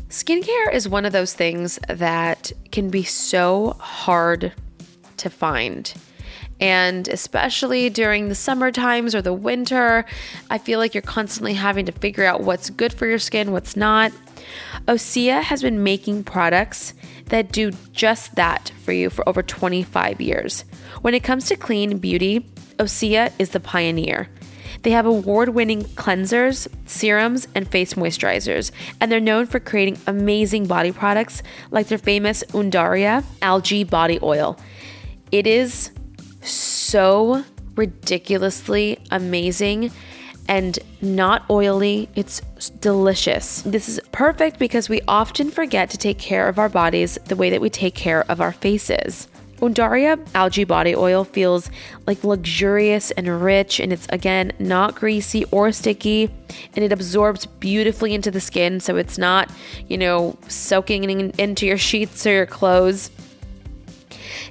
Skincare 0.08 0.72
is 0.72 0.88
one 0.88 1.04
of 1.06 1.12
those 1.12 1.32
things 1.34 1.78
that 1.88 2.52
can 2.72 2.90
be 2.90 3.04
so 3.04 3.76
hard 3.78 4.52
to 5.18 5.30
find. 5.30 5.92
And 6.60 7.08
especially 7.08 7.88
during 7.88 8.28
the 8.28 8.34
summer 8.34 8.70
times 8.70 9.14
or 9.14 9.22
the 9.22 9.32
winter, 9.32 10.04
I 10.50 10.58
feel 10.58 10.78
like 10.78 10.94
you're 10.94 11.02
constantly 11.02 11.54
having 11.54 11.86
to 11.86 11.92
figure 11.92 12.24
out 12.24 12.42
what's 12.42 12.70
good 12.70 12.92
for 12.92 13.06
your 13.06 13.18
skin, 13.18 13.52
what's 13.52 13.76
not. 13.76 14.12
Osea 14.86 15.42
has 15.42 15.62
been 15.62 15.82
making 15.82 16.24
products 16.24 16.94
that 17.26 17.52
do 17.52 17.72
just 17.92 18.34
that 18.34 18.72
for 18.84 18.92
you 18.92 19.08
for 19.08 19.26
over 19.28 19.42
25 19.42 20.20
years. 20.20 20.64
When 21.00 21.14
it 21.14 21.22
comes 21.22 21.46
to 21.46 21.56
clean 21.56 21.98
beauty, 21.98 22.40
Osea 22.78 23.32
is 23.38 23.50
the 23.50 23.60
pioneer. 23.60 24.28
They 24.82 24.90
have 24.90 25.06
award 25.06 25.50
winning 25.50 25.82
cleansers, 25.82 26.66
serums, 26.86 27.46
and 27.54 27.68
face 27.68 27.94
moisturizers, 27.94 28.70
and 29.00 29.12
they're 29.12 29.20
known 29.20 29.46
for 29.46 29.60
creating 29.60 29.98
amazing 30.06 30.66
body 30.66 30.90
products 30.90 31.42
like 31.70 31.88
their 31.88 31.98
famous 31.98 32.42
Undaria 32.48 33.24
algae 33.42 33.84
body 33.84 34.18
oil. 34.22 34.58
It 35.30 35.46
is 35.46 35.90
so 36.42 37.44
ridiculously 37.76 38.98
amazing 39.10 39.90
and 40.48 40.78
not 41.00 41.48
oily. 41.48 42.08
It's 42.16 42.40
delicious. 42.80 43.62
This 43.62 43.88
is 43.88 44.00
perfect 44.10 44.58
because 44.58 44.88
we 44.88 45.00
often 45.06 45.50
forget 45.50 45.90
to 45.90 45.98
take 45.98 46.18
care 46.18 46.48
of 46.48 46.58
our 46.58 46.68
bodies 46.68 47.18
the 47.26 47.36
way 47.36 47.50
that 47.50 47.60
we 47.60 47.70
take 47.70 47.94
care 47.94 48.28
of 48.30 48.40
our 48.40 48.52
faces. 48.52 49.28
Undaria 49.60 50.18
algae 50.34 50.64
body 50.64 50.94
oil 50.94 51.22
feels 51.22 51.70
like 52.06 52.24
luxurious 52.24 53.10
and 53.12 53.42
rich, 53.42 53.78
and 53.78 53.92
it's 53.92 54.06
again 54.08 54.52
not 54.58 54.94
greasy 54.94 55.44
or 55.46 55.70
sticky, 55.70 56.30
and 56.74 56.84
it 56.84 56.92
absorbs 56.92 57.44
beautifully 57.44 58.14
into 58.14 58.30
the 58.30 58.40
skin, 58.40 58.80
so 58.80 58.96
it's 58.96 59.18
not, 59.18 59.50
you 59.86 59.98
know, 59.98 60.36
soaking 60.48 61.04
in, 61.04 61.30
into 61.32 61.66
your 61.66 61.78
sheets 61.78 62.26
or 62.26 62.32
your 62.32 62.46
clothes. 62.46 63.10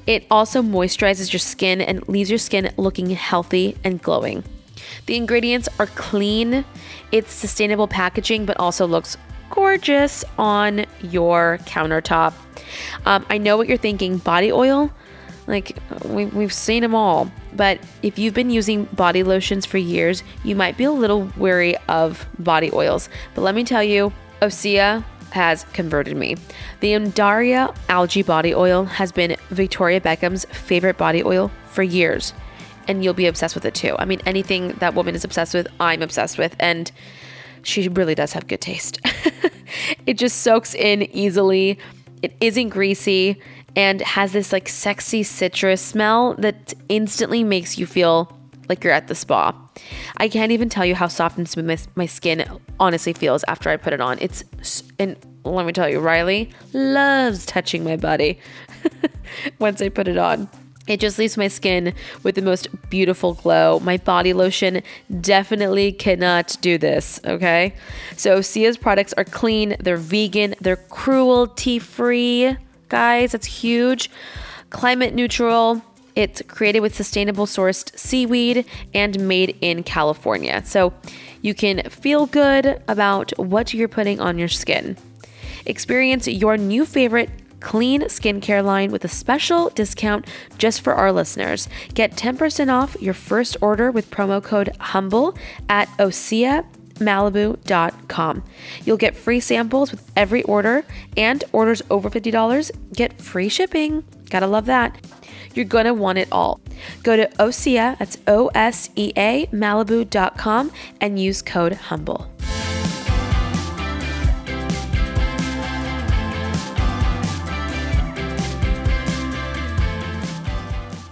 It 0.10 0.26
also 0.32 0.64
moisturizes 0.64 1.32
your 1.32 1.40
skin 1.40 1.82
and 1.82 2.10
leaves 2.10 2.32
your 2.32 2.40
skin 2.40 2.74
looking 2.78 3.12
healthy 3.12 3.78
and 3.84 4.02
glowing. 4.02 4.44
The 5.06 5.16
ingredients 5.16 5.70
are 5.78 5.86
clean, 5.86 6.66
it's 7.12 7.32
sustainable 7.32 7.88
packaging, 7.88 8.48
but 8.48 8.60
also 8.60 8.88
looks 8.88 9.18
gorgeous 9.52 10.26
on 10.40 10.88
your 11.04 11.60
countertop. 11.66 12.34
Um, 13.06 13.24
I 13.30 13.38
know 13.38 13.56
what 13.56 13.68
you're 13.68 13.78
thinking 13.78 14.18
body 14.18 14.52
oil. 14.52 14.92
Like, 15.46 15.78
we, 16.04 16.26
we've 16.26 16.54
seen 16.54 16.82
them 16.82 16.96
all. 16.96 17.32
But 17.54 17.80
if 18.02 18.18
you've 18.18 18.34
been 18.34 18.50
using 18.50 18.86
body 18.86 19.22
lotions 19.22 19.68
for 19.68 19.78
years, 19.78 20.24
you 20.44 20.56
might 20.56 20.76
be 20.76 20.86
a 20.86 20.92
little 20.92 21.32
wary 21.38 21.78
of 21.88 22.28
body 22.40 22.72
oils. 22.74 23.10
But 23.36 23.44
let 23.44 23.54
me 23.54 23.64
tell 23.64 23.84
you, 23.84 24.12
Osea 24.42 25.04
has 25.32 25.64
converted 25.74 26.16
me. 26.16 26.36
The 26.80 26.94
Undaria 26.94 27.76
algae 27.90 28.24
body 28.24 28.54
oil 28.54 28.86
has 28.86 29.12
been 29.12 29.36
Victoria 29.50 30.02
Beckham's 30.02 30.46
favorite 30.46 30.98
body 30.98 31.24
oil 31.24 31.52
for 31.68 31.84
years. 31.84 32.34
And 32.88 33.04
you'll 33.04 33.14
be 33.14 33.28
obsessed 33.28 33.56
with 33.56 33.66
it 33.66 33.76
too. 33.76 33.96
I 34.00 34.06
mean, 34.06 34.22
anything 34.26 34.70
that 34.80 34.96
woman 34.96 35.16
is 35.16 35.24
obsessed 35.24 35.54
with, 35.54 35.68
I'm 35.80 36.02
obsessed 36.02 36.38
with. 36.38 36.56
And 36.60 36.92
she 37.62 37.88
really 37.88 38.16
does 38.16 38.34
have 38.34 38.48
good 38.48 38.62
taste. 38.62 39.00
it 40.06 40.16
just 40.16 40.42
soaks 40.42 40.74
in 40.74 41.04
easily. 41.16 41.78
It 42.22 42.36
isn't 42.42 42.70
greasy 42.70 43.40
and 43.76 44.02
has 44.02 44.34
this 44.34 44.52
like 44.52 44.68
sexy 44.68 45.24
citrus 45.24 45.82
smell 45.82 46.34
that 46.36 46.74
instantly 46.90 47.44
makes 47.44 47.78
you 47.78 47.86
feel 47.86 48.36
like 48.68 48.84
you're 48.84 48.94
at 48.94 49.08
the 49.08 49.16
spa. 49.16 49.54
I 50.18 50.28
can't 50.28 50.52
even 50.52 50.70
tell 50.70 50.86
you 50.86 50.96
how 50.96 51.08
soft 51.08 51.38
and 51.38 51.48
smooth 51.48 51.66
my, 51.66 51.78
my 51.96 52.06
skin 52.06 52.46
honestly 52.80 53.14
feels 53.14 53.44
after 53.48 53.70
I 53.70 53.78
put 53.78 53.94
it 53.94 54.02
on. 54.02 54.18
It's 54.20 54.44
and 54.98 55.16
let 55.44 55.66
me 55.66 55.74
tell 55.74 55.90
you, 55.90 56.00
Riley 56.00 56.50
loves 56.74 57.46
touching 57.46 57.84
my 57.84 57.96
body 57.96 58.40
once 59.60 59.82
I 59.82 59.90
put 59.90 60.08
it 60.08 60.18
on. 60.18 60.50
It 60.88 61.00
just 61.00 61.20
leaves 61.20 61.38
my 61.38 61.48
skin 61.48 61.94
with 62.24 62.34
the 62.34 62.42
most 62.42 62.68
beautiful 62.90 63.36
glow. 63.36 63.80
My 63.80 63.98
body 63.98 64.34
lotion 64.34 64.82
definitely 65.22 65.92
cannot 65.92 66.58
do 66.62 66.80
this, 66.80 67.20
okay? 67.26 67.76
So, 68.18 68.42
Sia's 68.42 68.76
products 68.76 69.14
are 69.14 69.24
clean, 69.24 69.76
they're 69.80 69.98
vegan, 69.98 70.56
they're 70.60 70.78
cruelty 70.78 71.78
free, 71.78 72.58
guys. 72.90 73.32
That's 73.32 73.46
huge. 73.46 74.10
Climate 74.72 75.14
neutral. 75.14 75.84
It's 76.20 76.42
created 76.50 76.82
with 76.82 76.94
sustainable 76.94 77.46
sourced 77.46 77.98
seaweed 77.98 78.66
and 78.94 79.26
made 79.26 79.58
in 79.62 79.84
California. 79.84 80.62
So, 80.66 80.92
you 81.42 81.54
can 81.54 81.90
feel 81.90 82.26
good 82.26 82.82
about 82.90 83.32
what 83.40 83.74
you're 83.74 83.88
putting 83.88 84.20
on 84.20 84.38
your 84.38 84.50
skin. 84.50 84.98
Experience 85.66 86.28
your 86.28 86.58
new 86.58 86.86
favorite 86.86 87.30
clean 87.62 88.02
skincare 88.02 88.62
line 88.62 88.92
with 88.92 89.06
a 89.06 89.08
special 89.08 89.70
discount 89.70 90.28
just 90.58 90.82
for 90.82 90.94
our 90.94 91.14
listeners. 91.14 91.70
Get 91.94 92.18
10% 92.18 92.70
off 92.70 93.02
your 93.02 93.14
first 93.14 93.56
order 93.62 93.90
with 93.90 94.12
promo 94.12 94.44
code 94.44 94.76
HUMBLE 94.78 95.38
at 95.70 95.88
OseaMalibu.com. 96.00 98.44
You'll 98.84 98.98
get 98.98 99.16
free 99.16 99.40
samples 99.40 99.92
with 99.92 100.12
every 100.18 100.44
order, 100.44 100.84
and 101.16 101.46
orders 101.54 101.82
over 101.90 102.10
$50 102.10 102.72
get 102.92 103.22
free 103.22 103.48
shipping. 103.48 104.04
Gotta 104.30 104.48
love 104.48 104.66
that. 104.66 104.96
You're 105.54 105.66
gonna 105.66 105.94
want 105.94 106.18
it 106.18 106.28
all. 106.32 106.62
Go 107.04 107.18
to 107.18 107.28
Osea, 107.40 107.98
that's 107.98 108.18
O 108.28 108.48
S 108.54 108.90
E 108.96 109.12
A, 109.18 109.48
Malibu.com, 109.48 110.72
and 111.02 111.20
use 111.20 111.42
code 111.42 111.74
HUMBLE. 111.74 112.30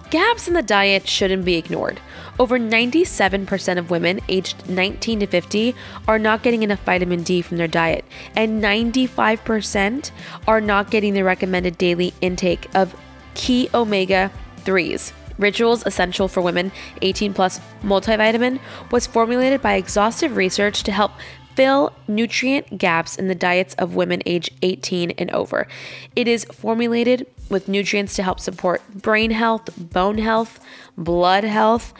Gaps 0.09 0.47
in 0.47 0.53
the 0.53 0.63
diet 0.63 1.05
shouldn't 1.05 1.43
be 1.43 1.55
ignored. 1.55 1.99
Over 2.39 2.57
97% 2.59 3.77
of 3.77 3.89
women 3.89 4.21
aged 4.29 4.69
19 4.69 5.19
to 5.21 5.27
50 5.27 5.75
are 6.07 6.19
not 6.19 6.43
getting 6.43 6.63
enough 6.63 6.81
vitamin 6.83 7.23
D 7.23 7.41
from 7.41 7.57
their 7.57 7.67
diet, 7.67 8.05
and 8.35 8.63
95% 8.63 10.11
are 10.47 10.61
not 10.61 10.91
getting 10.91 11.13
the 11.13 11.23
recommended 11.23 11.77
daily 11.77 12.13
intake 12.21 12.67
of 12.73 12.95
key 13.37 13.69
omega 13.73 14.29
3s. 14.65 15.13
Rituals 15.37 15.85
Essential 15.85 16.27
for 16.27 16.41
Women 16.41 16.71
18 17.01 17.33
Plus 17.33 17.61
multivitamin 17.83 18.59
was 18.91 19.07
formulated 19.07 19.61
by 19.61 19.75
exhaustive 19.75 20.35
research 20.35 20.83
to 20.83 20.91
help 20.91 21.11
fill 21.55 21.93
nutrient 22.07 22.77
gaps 22.77 23.15
in 23.15 23.27
the 23.27 23.35
diets 23.35 23.73
of 23.75 23.95
women 23.95 24.21
age 24.25 24.51
18 24.61 25.11
and 25.11 25.31
over. 25.31 25.67
It 26.15 26.27
is 26.27 26.45
formulated 26.45 27.25
with 27.49 27.67
nutrients 27.67 28.15
to 28.15 28.23
help 28.23 28.39
support 28.39 28.81
brain 28.93 29.31
health, 29.31 29.69
bone 29.77 30.17
health, 30.17 30.59
blood 30.97 31.43
health, 31.43 31.93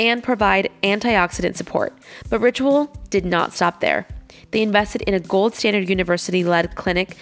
and 0.00 0.22
provide 0.22 0.70
antioxidant 0.82 1.56
support. 1.56 1.96
But 2.30 2.40
Ritual 2.40 2.86
did 3.10 3.24
not 3.24 3.52
stop 3.52 3.80
there. 3.80 4.06
They 4.52 4.62
invested 4.62 5.02
in 5.02 5.14
a 5.14 5.20
gold 5.20 5.54
standard 5.54 5.88
university 5.88 6.44
led 6.44 6.74
clinic 6.76 7.16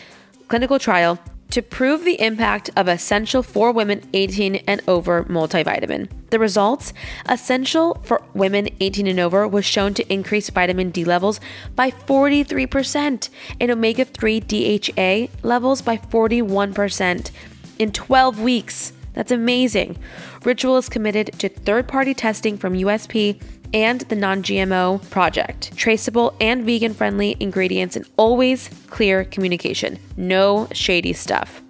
clinical 0.48 0.78
trial 0.78 1.18
to 1.54 1.62
prove 1.62 2.02
the 2.02 2.20
impact 2.20 2.68
of 2.74 2.88
essential 2.88 3.40
for 3.40 3.70
women 3.70 4.02
18 4.12 4.56
and 4.66 4.82
over 4.88 5.22
multivitamin. 5.22 6.08
The 6.30 6.40
results 6.40 6.92
essential 7.28 7.94
for 8.02 8.24
women 8.34 8.70
18 8.80 9.06
and 9.06 9.20
over 9.20 9.46
was 9.46 9.64
shown 9.64 9.94
to 9.94 10.12
increase 10.12 10.50
vitamin 10.50 10.90
D 10.90 11.04
levels 11.04 11.38
by 11.76 11.92
43% 11.92 13.28
and 13.60 13.70
omega 13.70 14.04
3 14.04 14.40
DHA 14.40 15.28
levels 15.44 15.80
by 15.80 15.96
41% 15.96 17.30
in 17.78 17.92
12 17.92 18.40
weeks. 18.40 18.92
That's 19.12 19.30
amazing. 19.30 19.96
Ritual 20.44 20.76
is 20.76 20.88
committed 20.88 21.38
to 21.38 21.48
third 21.48 21.86
party 21.86 22.14
testing 22.14 22.58
from 22.58 22.74
USP 22.74 23.40
and 23.72 24.02
the 24.02 24.16
non 24.16 24.42
GMO 24.42 25.08
project, 25.10 25.76
traceable 25.76 26.34
and 26.40 26.64
vegan 26.64 26.94
friendly 26.94 27.36
ingredients, 27.40 27.96
and 27.96 28.08
always 28.16 28.68
clear 28.88 29.24
communication. 29.24 29.98
No 30.16 30.68
shady 30.72 31.12
stuff. 31.12 31.62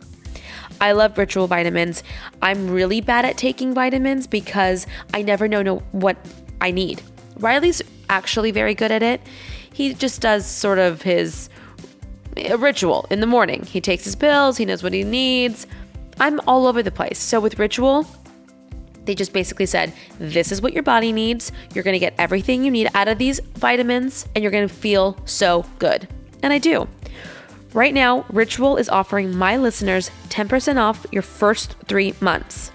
I 0.81 0.93
love 0.93 1.17
ritual 1.17 1.47
vitamins. 1.47 2.03
I'm 2.43 2.71
really 2.71 3.01
bad 3.01 3.25
at 3.25 3.39
taking 3.39 3.75
vitamins 3.75 4.27
because 4.27 4.87
I 5.15 5.23
never 5.23 5.49
know, 5.49 5.63
know 5.63 5.79
what 5.93 6.17
I 6.61 6.71
need. 6.71 7.03
Riley's 7.39 7.83
actually 8.09 8.51
very 8.51 8.75
good 8.75 8.93
at 8.93 9.03
it. 9.03 9.21
He 9.73 9.95
just 9.95 10.21
does 10.21 10.47
sort 10.47 10.79
of 10.79 11.03
his 11.03 11.49
eh, 12.37 12.55
ritual 12.55 13.07
in 13.11 13.21
the 13.21 13.27
morning. 13.27 13.65
He 13.65 13.81
takes 13.81 14.05
his 14.05 14.15
pills, 14.15 14.57
he 14.57 14.65
knows 14.65 14.83
what 14.83 14.93
he 14.93 15.05
needs. 15.05 15.67
I'm 16.21 16.41
all 16.47 16.67
over 16.67 16.83
the 16.83 16.93
place. 16.93 17.19
So 17.19 17.41
with 17.41 17.59
ritual, 17.59 18.07
they 19.05 19.15
just 19.15 19.33
basically 19.33 19.67
said, 19.67 19.93
This 20.19 20.53
is 20.53 20.63
what 20.63 20.73
your 20.73 20.83
body 20.83 21.13
needs. 21.13 21.53
You're 21.75 21.85
to 21.95 21.99
get 21.99 22.15
everything 22.19 22.65
you 22.65 22.71
need 22.71 22.89
out 22.95 23.09
of 23.09 23.19
these 23.19 23.41
vitamins, 23.41 24.27
and 24.35 24.43
you're 24.43 24.53
to 24.69 24.75
feel 24.75 25.17
so 25.25 25.65
good. 25.79 26.09
And 26.43 26.53
I 26.53 26.59
do. 26.59 26.89
Right 27.73 27.93
now, 27.93 28.25
Ritual 28.31 28.77
is 28.77 28.89
offering 28.89 29.37
my 29.37 29.57
listeners 29.57 30.11
10% 30.29 30.77
off 30.77 31.07
your 31.11 31.23
first 31.23 31.75
three 31.89 32.15
months. 32.21 32.71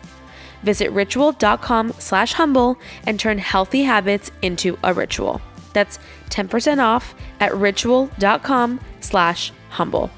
Visit 0.64 0.92
ritual.com 0.92 1.94
slash 2.00 2.34
humble 2.34 2.78
and 3.06 3.18
turn 3.18 3.38
healthy 3.38 3.84
habits 3.84 4.30
into 4.42 4.78
a 4.84 4.94
ritual. 4.94 5.40
That's 5.74 6.00
10% 6.30 6.84
off 6.84 7.16
at 7.40 7.56
ritual.com 7.56 8.80
slash 9.00 9.54
humble. 9.70 10.12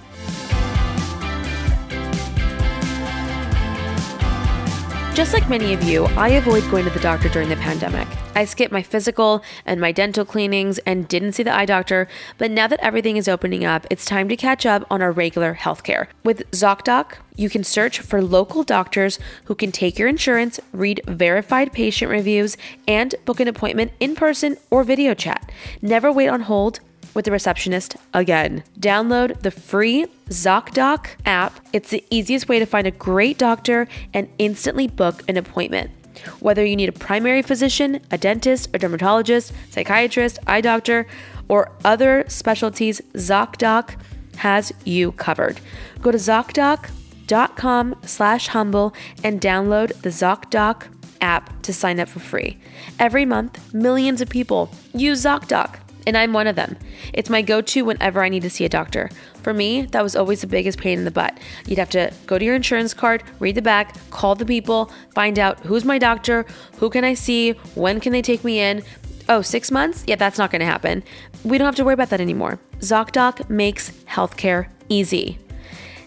Just 5.13 5.33
like 5.33 5.49
many 5.49 5.73
of 5.73 5.83
you, 5.83 6.05
I 6.15 6.29
avoid 6.29 6.63
going 6.71 6.85
to 6.85 6.89
the 6.89 6.99
doctor 7.01 7.27
during 7.27 7.49
the 7.49 7.57
pandemic. 7.57 8.07
I 8.33 8.45
skipped 8.45 8.71
my 8.71 8.81
physical 8.81 9.43
and 9.65 9.81
my 9.81 9.91
dental 9.91 10.23
cleanings 10.23 10.77
and 10.79 11.05
didn't 11.05 11.33
see 11.33 11.43
the 11.43 11.53
eye 11.53 11.65
doctor, 11.65 12.07
but 12.37 12.49
now 12.49 12.65
that 12.67 12.79
everything 12.79 13.17
is 13.17 13.27
opening 13.27 13.65
up, 13.65 13.85
it's 13.89 14.05
time 14.05 14.29
to 14.29 14.37
catch 14.37 14.65
up 14.65 14.85
on 14.89 15.01
our 15.01 15.11
regular 15.11 15.53
healthcare. 15.53 16.07
With 16.23 16.49
ZocDoc, 16.51 17.17
you 17.35 17.49
can 17.49 17.65
search 17.65 17.99
for 17.99 18.21
local 18.21 18.63
doctors 18.63 19.19
who 19.45 19.53
can 19.53 19.73
take 19.73 19.99
your 19.99 20.07
insurance, 20.07 20.61
read 20.71 21.01
verified 21.05 21.73
patient 21.73 22.09
reviews, 22.09 22.55
and 22.87 23.13
book 23.25 23.41
an 23.41 23.49
appointment 23.49 23.91
in 23.99 24.15
person 24.15 24.55
or 24.69 24.85
video 24.85 25.13
chat. 25.13 25.51
Never 25.81 26.09
wait 26.09 26.29
on 26.29 26.41
hold 26.41 26.79
with 27.13 27.25
the 27.25 27.31
receptionist 27.31 27.97
again. 28.13 28.63
Download 28.79 29.39
the 29.41 29.51
free 29.51 30.05
ZocDoc 30.29 31.07
app. 31.25 31.59
It's 31.73 31.89
the 31.89 32.03
easiest 32.09 32.47
way 32.47 32.59
to 32.59 32.65
find 32.65 32.87
a 32.87 32.91
great 32.91 33.37
doctor 33.37 33.87
and 34.13 34.29
instantly 34.37 34.87
book 34.87 35.23
an 35.27 35.37
appointment. 35.37 35.91
Whether 36.39 36.65
you 36.65 36.75
need 36.75 36.89
a 36.89 36.93
primary 36.93 37.41
physician, 37.41 38.01
a 38.11 38.17
dentist, 38.17 38.69
a 38.73 38.79
dermatologist, 38.79 39.53
psychiatrist, 39.69 40.39
eye 40.47 40.61
doctor, 40.61 41.07
or 41.47 41.71
other 41.83 42.25
specialties, 42.27 43.01
ZocDoc 43.13 43.95
has 44.37 44.71
you 44.85 45.11
covered. 45.13 45.59
Go 46.01 46.11
to 46.11 46.17
ZocDoc.com 46.17 47.95
slash 48.03 48.47
humble 48.47 48.93
and 49.23 49.41
download 49.41 50.01
the 50.01 50.09
ZocDoc 50.09 50.87
app 51.21 51.61
to 51.61 51.73
sign 51.73 51.99
up 51.99 52.09
for 52.09 52.19
free. 52.19 52.57
Every 52.99 53.25
month, 53.25 53.73
millions 53.73 54.21
of 54.21 54.29
people 54.29 54.71
use 54.93 55.23
ZocDoc 55.23 55.80
and 56.07 56.17
I'm 56.17 56.33
one 56.33 56.47
of 56.47 56.55
them. 56.55 56.77
It's 57.13 57.29
my 57.29 57.41
go 57.41 57.61
to 57.61 57.83
whenever 57.83 58.23
I 58.23 58.29
need 58.29 58.41
to 58.43 58.49
see 58.49 58.65
a 58.65 58.69
doctor. 58.69 59.09
For 59.43 59.53
me, 59.53 59.83
that 59.83 60.03
was 60.03 60.15
always 60.15 60.41
the 60.41 60.47
biggest 60.47 60.79
pain 60.79 60.99
in 60.99 61.05
the 61.05 61.11
butt. 61.11 61.37
You'd 61.65 61.79
have 61.79 61.89
to 61.91 62.13
go 62.27 62.37
to 62.37 62.45
your 62.45 62.55
insurance 62.55 62.93
card, 62.93 63.23
read 63.39 63.55
the 63.55 63.61
back, 63.61 63.95
call 64.09 64.35
the 64.35 64.45
people, 64.45 64.91
find 65.13 65.39
out 65.39 65.59
who's 65.61 65.85
my 65.85 65.97
doctor, 65.97 66.45
who 66.77 66.89
can 66.89 67.03
I 67.03 67.13
see, 67.13 67.51
when 67.75 67.99
can 67.99 68.11
they 68.11 68.21
take 68.21 68.43
me 68.43 68.59
in. 68.59 68.83
Oh, 69.29 69.41
six 69.41 69.71
months? 69.71 70.03
Yeah, 70.07 70.15
that's 70.15 70.37
not 70.37 70.51
to 70.51 70.65
happen. 70.65 71.03
We 71.43 71.57
don't 71.57 71.65
have 71.65 71.75
to 71.75 71.85
worry 71.85 71.93
about 71.93 72.09
that 72.09 72.21
anymore. 72.21 72.59
ZocDoc 72.79 73.49
makes 73.49 73.91
healthcare 74.05 74.67
easy. 74.89 75.39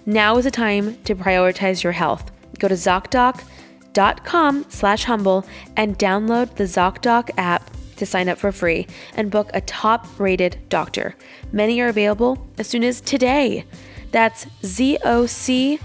Now 0.07 0.37
is 0.37 0.45
the 0.45 0.51
time 0.51 1.03
to 1.05 1.15
prioritize 1.15 1.83
your 1.83 1.93
health. 1.93 2.31
Go 2.59 2.69
to 2.69 2.75
ZocDoc.com 2.75 4.67
slash 4.69 5.05
humble 5.05 5.47
and 5.77 5.99
download 5.99 6.57
the 6.57 6.65
ZocDoc 6.65 7.31
app 7.39 7.71
to 7.95 8.07
sign 8.07 8.29
up 8.29 8.39
for 8.39 8.53
free 8.53 8.87
and 9.15 9.31
book 9.31 9.51
a 9.55 9.61
top 9.63 10.07
rated 10.19 10.59
doctor. 10.69 11.15
Many 11.53 11.81
are 11.81 11.89
available 11.89 12.47
as 12.59 12.67
soon 12.67 12.85
as 12.85 13.01
today. 13.01 13.65
That's 14.11 14.47
zocdoc.com 14.63 15.85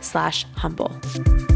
slash 0.00 0.44
humble. 0.54 1.55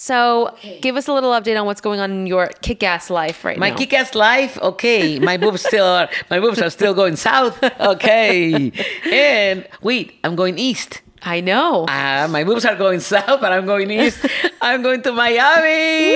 So, 0.00 0.54
give 0.80 0.94
us 0.94 1.08
a 1.08 1.12
little 1.12 1.32
update 1.32 1.58
on 1.58 1.66
what's 1.66 1.80
going 1.80 1.98
on 1.98 2.12
in 2.12 2.26
your 2.28 2.46
kick 2.62 2.84
ass 2.84 3.10
life 3.10 3.44
right 3.44 3.58
My 3.58 3.70
now. 3.70 3.74
My 3.74 3.78
kick-ass 3.80 4.14
life, 4.14 4.56
okay. 4.62 5.18
My 5.18 5.36
boobs 5.36 5.64
still 5.66 5.84
are, 5.86 6.08
my 6.30 6.38
boobs 6.38 6.62
are 6.62 6.70
still 6.70 6.94
going 6.94 7.16
south, 7.16 7.58
okay. 7.80 8.70
And 9.10 9.66
wait, 9.82 10.14
I'm 10.22 10.36
going 10.36 10.56
east. 10.56 11.02
I 11.22 11.40
know. 11.40 11.84
Ah, 11.88 12.28
my 12.30 12.44
boobs 12.44 12.64
are 12.64 12.76
going 12.76 13.00
south, 13.00 13.40
but 13.40 13.50
I'm 13.52 13.66
going 13.66 13.90
east. 13.90 14.24
I'm 14.62 14.82
going 14.82 15.02
to 15.02 15.10
Miami. 15.10 16.14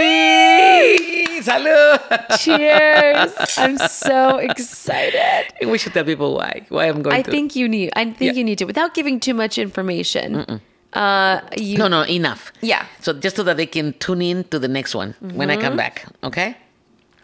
Salud. 1.42 2.38
Cheers. 2.38 3.34
I'm 3.58 3.78
so 3.78 4.36
excited. 4.38 5.50
We 5.66 5.76
should 5.76 5.92
tell 5.92 6.04
people 6.04 6.34
why. 6.36 6.66
Why 6.68 6.86
I'm 6.86 7.02
going 7.02 7.16
I 7.16 7.22
to. 7.22 7.30
think 7.32 7.56
you 7.56 7.68
need 7.68 7.90
I 7.96 8.04
think 8.04 8.20
Yeah. 8.20 8.32
you 8.38 8.44
need 8.44 8.58
to 8.58 8.64
without 8.64 8.94
giving 8.94 9.18
too 9.18 9.34
much 9.34 9.58
information. 9.58 10.60
Uh 10.92 11.40
you 11.56 11.78
No, 11.78 11.88
no, 11.88 12.02
enough. 12.04 12.52
Yeah. 12.60 12.86
So 13.00 13.12
just 13.12 13.36
so 13.36 13.42
that 13.44 13.56
they 13.56 13.66
can 13.66 13.94
tune 13.94 14.20
in 14.22 14.44
to 14.44 14.58
the 14.58 14.68
next 14.68 14.94
one 14.94 15.14
when 15.20 15.50
I 15.50 15.54
Mm-hmm. 15.56 15.62
come 15.62 15.76
back. 15.76 16.04
Okay. 16.22 16.56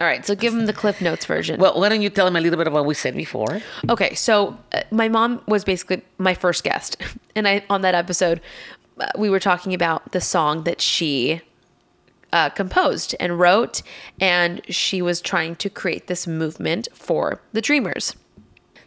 All 0.00 0.06
right, 0.06 0.24
so 0.24 0.36
give 0.36 0.52
them 0.54 0.66
the 0.66 0.72
Cliff 0.72 1.00
Notes 1.02 1.26
version. 1.26 1.58
Well, 1.58 1.74
why 1.80 1.88
don't 1.88 2.02
you 2.02 2.08
tell 2.10 2.24
them 2.24 2.36
a 2.36 2.40
little 2.40 2.56
bit 2.56 2.68
of 2.68 2.72
what 2.72 2.86
we 2.86 2.94
said 2.94 3.16
before? 3.16 3.60
Okay, 3.90 4.14
so 4.14 4.56
uh, 4.72 4.82
my 4.92 5.08
mom 5.08 5.40
was 5.48 5.64
basically 5.64 6.02
my 6.18 6.34
first 6.34 6.62
guest, 6.62 6.96
and 7.34 7.48
I 7.48 7.64
on 7.68 7.80
that 7.82 7.96
episode 7.96 8.40
uh, 9.00 9.08
we 9.18 9.28
were 9.28 9.40
talking 9.40 9.74
about 9.74 10.12
the 10.12 10.20
song 10.20 10.62
that 10.64 10.80
she 10.80 11.40
uh, 12.32 12.48
composed 12.50 13.16
and 13.18 13.40
wrote, 13.40 13.82
and 14.20 14.60
she 14.72 15.02
was 15.02 15.20
trying 15.20 15.56
to 15.56 15.68
create 15.68 16.06
this 16.06 16.26
movement 16.28 16.86
for 16.94 17.40
the 17.52 17.60
Dreamers. 17.60 18.14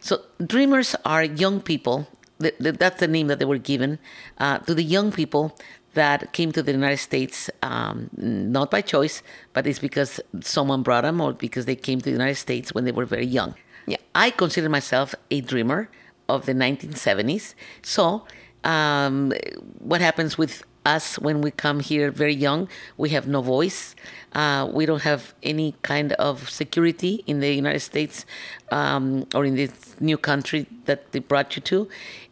So 0.00 0.22
dreamers 0.44 0.96
are 1.04 1.22
young 1.22 1.60
people. 1.60 2.08
Th- 2.42 2.58
th- 2.58 2.76
That's 2.76 3.00
the 3.00 3.08
name 3.08 3.26
that 3.28 3.38
they 3.38 3.44
were 3.44 3.58
given 3.58 3.98
uh, 4.38 4.58
to 4.66 4.74
the 4.74 4.82
young 4.82 5.12
people 5.12 5.56
that 5.94 6.32
came 6.32 6.52
to 6.52 6.62
the 6.62 6.72
United 6.72 6.98
States, 6.98 7.50
um, 7.62 8.08
not 8.16 8.70
by 8.70 8.80
choice, 8.80 9.22
but 9.52 9.66
it's 9.66 9.78
because 9.78 10.20
someone 10.40 10.82
brought 10.82 11.02
them 11.02 11.20
or 11.20 11.32
because 11.32 11.66
they 11.66 11.76
came 11.76 11.98
to 12.00 12.04
the 12.06 12.10
United 12.22 12.36
States 12.36 12.74
when 12.74 12.84
they 12.84 12.92
were 12.92 13.04
very 13.04 13.26
young. 13.26 13.54
Yeah. 13.86 13.98
I 14.14 14.30
consider 14.30 14.68
myself 14.68 15.14
a 15.30 15.40
dreamer 15.40 15.90
of 16.28 16.46
the 16.46 16.54
1970s. 16.54 17.54
So, 17.82 18.24
um, 18.64 19.32
what 19.80 20.00
happens 20.00 20.38
with 20.38 20.62
us 20.84 21.18
when 21.18 21.40
we 21.40 21.50
come 21.50 21.80
here 21.80 22.10
very 22.10 22.34
young? 22.34 22.68
We 22.96 23.10
have 23.10 23.26
no 23.26 23.42
voice. 23.42 23.94
Uh, 24.32 24.68
we 24.72 24.86
don't 24.86 25.02
have 25.02 25.34
any 25.42 25.74
kind 25.82 26.12
of 26.14 26.48
security 26.48 27.22
in 27.26 27.40
the 27.40 27.52
United 27.52 27.80
States 27.80 28.24
um, 28.70 29.26
or 29.34 29.44
in 29.44 29.56
this 29.56 30.00
new 30.00 30.16
country 30.16 30.66
that 30.86 31.12
they 31.12 31.18
brought 31.18 31.54
you 31.56 31.62
to. 31.62 31.88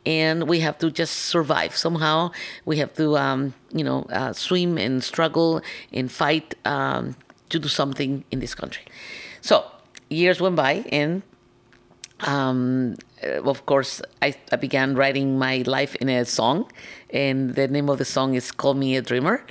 And 0.07 0.49
we 0.49 0.61
have 0.61 0.79
to 0.79 0.91
just 0.91 1.15
survive. 1.15 1.77
Somehow, 1.77 2.31
we 2.65 2.79
have 2.79 2.95
to, 2.95 3.17
um, 3.19 3.55
you 3.73 3.85
know, 3.85 4.07
uh, 4.11 4.33
swim 4.33 4.79
and 4.79 5.05
struggle 5.05 5.61
and 5.93 6.11
fight 6.11 6.55
um, 6.65 7.17
to 7.51 7.59
do 7.59 7.69
something 7.69 8.25
in 8.31 8.41
this 8.41 8.55
country. 8.55 8.85
So, 9.43 9.65
years 10.09 10.41
went 10.41 10.57
by, 10.57 10.85
and 10.91 11.23
um, 12.21 12.97
of 13.23 13.67
course, 13.67 14.03
I, 14.23 14.35
I 14.53 14.57
began 14.57 14.95
writing 14.95 15.39
my 15.39 15.63
life 15.67 15.95
in 15.97 16.09
a 16.09 16.25
song, 16.25 16.71
and 17.11 17.55
the 17.55 17.69
name 17.69 17.89
of 17.89 17.99
the 17.99 18.05
song 18.05 18.35
is 18.35 18.53
"Call 18.53 18.75
Me 18.75 18.97
a 18.97 19.03
Dreamer." 19.03 19.45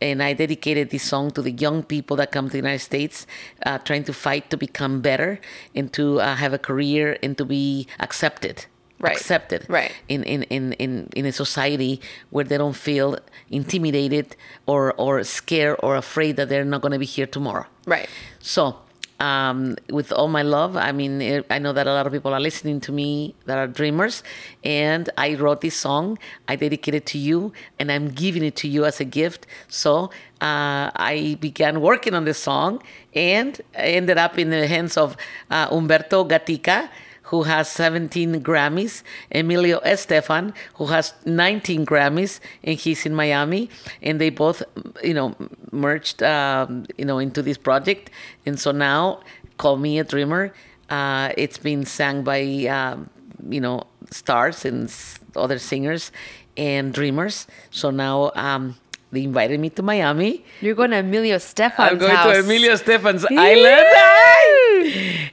And 0.00 0.22
I 0.22 0.34
dedicated 0.34 0.90
this 0.90 1.04
song 1.04 1.30
to 1.32 1.42
the 1.42 1.52
young 1.52 1.82
people 1.82 2.16
that 2.18 2.30
come 2.30 2.46
to 2.46 2.52
the 2.52 2.58
United 2.58 2.80
States, 2.80 3.26
uh, 3.64 3.78
trying 3.78 4.04
to 4.04 4.12
fight 4.12 4.50
to 4.50 4.56
become 4.56 5.00
better 5.00 5.40
and 5.74 5.90
to 5.94 6.20
uh, 6.20 6.36
have 6.36 6.52
a 6.52 6.58
career 6.58 7.16
and 7.22 7.36
to 7.38 7.46
be 7.46 7.86
accepted. 7.98 8.66
Right. 8.98 9.16
Accepted. 9.16 9.66
Right. 9.68 9.92
In, 10.08 10.22
in, 10.24 10.42
in, 10.44 10.72
in, 10.74 11.08
in 11.14 11.26
a 11.26 11.32
society 11.32 12.00
where 12.30 12.44
they 12.44 12.56
don't 12.56 12.76
feel 12.76 13.18
intimidated 13.50 14.36
or, 14.66 14.94
or 14.94 15.22
scared 15.24 15.76
or 15.82 15.96
afraid 15.96 16.36
that 16.36 16.48
they're 16.48 16.64
not 16.64 16.80
going 16.80 16.92
to 16.92 16.98
be 16.98 17.06
here 17.06 17.26
tomorrow. 17.26 17.66
Right. 17.86 18.08
So, 18.40 18.76
um, 19.20 19.76
with 19.90 20.12
all 20.12 20.28
my 20.28 20.42
love, 20.42 20.76
I 20.76 20.92
mean, 20.92 21.42
I 21.50 21.58
know 21.58 21.72
that 21.72 21.86
a 21.86 21.92
lot 21.92 22.06
of 22.06 22.12
people 22.12 22.34
are 22.34 22.40
listening 22.40 22.80
to 22.82 22.92
me 22.92 23.34
that 23.46 23.58
are 23.58 23.66
dreamers, 23.66 24.22
and 24.62 25.08
I 25.16 25.34
wrote 25.34 25.60
this 25.60 25.76
song. 25.76 26.18
I 26.48 26.56
dedicate 26.56 26.94
it 26.94 27.06
to 27.06 27.18
you, 27.18 27.52
and 27.78 27.90
I'm 27.90 28.08
giving 28.08 28.44
it 28.44 28.56
to 28.56 28.68
you 28.68 28.84
as 28.84 29.00
a 29.00 29.04
gift. 29.04 29.46
So, 29.68 30.10
uh, 30.40 30.92
I 30.94 31.38
began 31.40 31.80
working 31.80 32.14
on 32.14 32.24
this 32.24 32.38
song, 32.38 32.82
and 33.14 33.60
ended 33.74 34.18
up 34.18 34.38
in 34.38 34.50
the 34.50 34.66
hands 34.66 34.96
of 34.96 35.16
uh, 35.50 35.68
Humberto 35.70 36.28
Gatica, 36.28 36.90
who 37.26 37.42
has 37.42 37.68
17 37.68 38.42
Grammys, 38.42 39.02
Emilio 39.32 39.80
Estefan, 39.80 40.54
who 40.74 40.86
has 40.86 41.14
19 41.24 41.84
Grammys, 41.84 42.40
and 42.62 42.78
he's 42.78 43.04
in 43.04 43.14
Miami, 43.14 43.68
and 44.02 44.20
they 44.20 44.30
both, 44.30 44.62
you 45.02 45.14
know, 45.14 45.34
merged, 45.72 46.22
um, 46.22 46.86
you 46.96 47.04
know, 47.04 47.18
into 47.18 47.42
this 47.42 47.58
project, 47.58 48.10
and 48.44 48.58
so 48.58 48.70
now, 48.70 49.20
"Call 49.58 49.76
Me 49.76 49.98
a 49.98 50.04
Dreamer." 50.04 50.52
Uh, 50.88 51.32
it's 51.36 51.58
been 51.58 51.84
sung 51.84 52.22
by, 52.22 52.40
um, 52.66 53.10
you 53.50 53.60
know, 53.60 53.82
stars 54.10 54.64
and 54.64 54.92
other 55.34 55.58
singers 55.58 56.12
and 56.56 56.94
dreamers. 56.94 57.46
So 57.70 57.90
now 57.90 58.30
um, 58.34 58.76
they 59.12 59.22
invited 59.22 59.60
me 59.60 59.70
to 59.70 59.82
Miami. 59.82 60.44
You're 60.60 60.74
going 60.74 60.90
to 60.90 60.98
Emilio 60.98 61.36
Estefan's 61.36 61.92
I'm 61.92 61.98
going 61.98 62.14
house. 62.14 62.32
to 62.34 62.40
Emilio 62.40 62.72
Estefan's 62.72 63.24
island. 63.30 63.86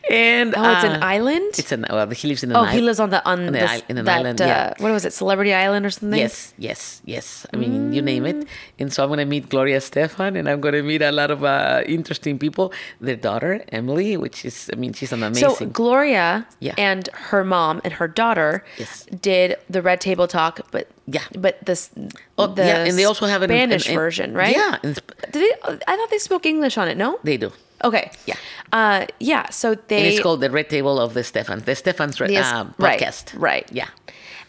and 0.10 0.54
Oh, 0.56 0.72
it's 0.74 0.84
an 0.84 1.02
uh, 1.02 1.06
island. 1.06 1.52
It's 1.58 1.72
an 1.72 1.86
well, 1.90 2.08
he 2.10 2.28
lives 2.28 2.44
in 2.44 2.52
an 2.52 2.58
oh, 2.58 2.60
island. 2.62 2.76
he 2.76 2.82
lives 2.82 3.00
on 3.00 3.10
the 3.10 3.26
on 3.26 3.40
an 3.42 3.54
this, 3.54 3.70
isle- 3.72 3.82
in 3.90 3.98
an 3.98 4.06
that 4.06 4.20
island, 4.20 4.42
uh, 4.42 4.46
yeah. 4.46 4.74
what 4.78 4.92
was 4.92 5.06
it, 5.06 5.14
Celebrity 5.14 5.54
Island 5.54 5.86
or 5.86 5.90
something? 5.90 6.20
Yes, 6.20 6.54
yes, 6.58 7.02
yes. 7.06 7.46
I 7.54 7.58
mean, 7.58 7.94
you 7.94 8.02
name 8.02 8.26
it. 8.26 8.36
Mm. 8.38 8.48
And 8.80 8.94
so 8.94 9.04
I'm 9.04 9.10
going 9.10 9.20
to 9.20 9.26
meet 9.26 9.50
Gloria 9.50 9.78
Estefan, 9.80 10.38
and 10.38 10.48
I'm 10.50 10.62
going 10.62 10.74
to 10.76 10.84
meet 10.84 11.02
a 11.02 11.12
lot 11.12 11.32
of 11.32 11.44
uh, 11.44 11.84
interesting 11.86 12.38
people. 12.38 12.74
Their 13.02 13.16
daughter, 13.16 13.64
Emily, 13.70 14.18
which 14.18 14.46
is, 14.46 14.70
I 14.74 14.76
mean, 14.76 14.94
she's 14.94 15.12
an 15.12 15.24
amazing. 15.24 15.50
So 15.56 15.66
Gloria 15.66 16.48
Yeah. 16.60 16.76
and 16.78 17.08
her 17.32 17.44
mom 17.44 17.82
and 17.84 17.94
her 17.94 18.08
daughter 18.08 18.64
Yes. 18.78 19.06
did 19.06 19.56
the 19.70 19.82
Red 19.82 20.00
Table 20.02 20.28
Talk, 20.28 20.60
but 20.72 20.88
Yeah. 21.06 21.24
but 21.38 21.58
this 21.66 21.90
oh, 22.38 22.48
the 22.48 22.64
yeah, 22.66 22.86
and 22.86 22.98
they 22.98 23.04
also 23.06 23.26
have 23.26 23.42
an 23.42 23.50
Spanish 23.50 23.86
an- 23.88 23.92
an- 23.92 23.98
version, 24.00 24.34
right? 24.34 24.56
Yeah, 24.56 24.78
Did 24.82 25.02
they? 25.34 25.52
I 25.88 25.96
thought 25.98 26.10
they 26.10 26.18
spoke 26.20 26.46
English 26.46 26.78
on 26.78 26.88
it. 26.88 26.98
No. 26.98 27.20
they 27.24 27.38
do. 27.38 27.52
Okay. 27.84 28.10
Yeah. 28.26 28.36
Uh, 28.72 29.06
yeah. 29.20 29.50
So 29.50 29.76
they. 29.76 29.98
and 29.98 30.08
it's 30.08 30.22
called 30.22 30.40
the 30.40 30.50
Red 30.50 30.70
Table 30.70 31.00
of 31.00 31.14
the 31.14 31.20
Estefan, 31.20 31.66
the 31.66 31.74
Estefan's 31.74 32.22
re- 32.22 32.32
Yes, 32.32 32.50
uh, 32.54 32.66
right, 32.78 33.00
podcast. 33.00 33.34
right. 33.38 33.68
Yeah, 33.72 33.90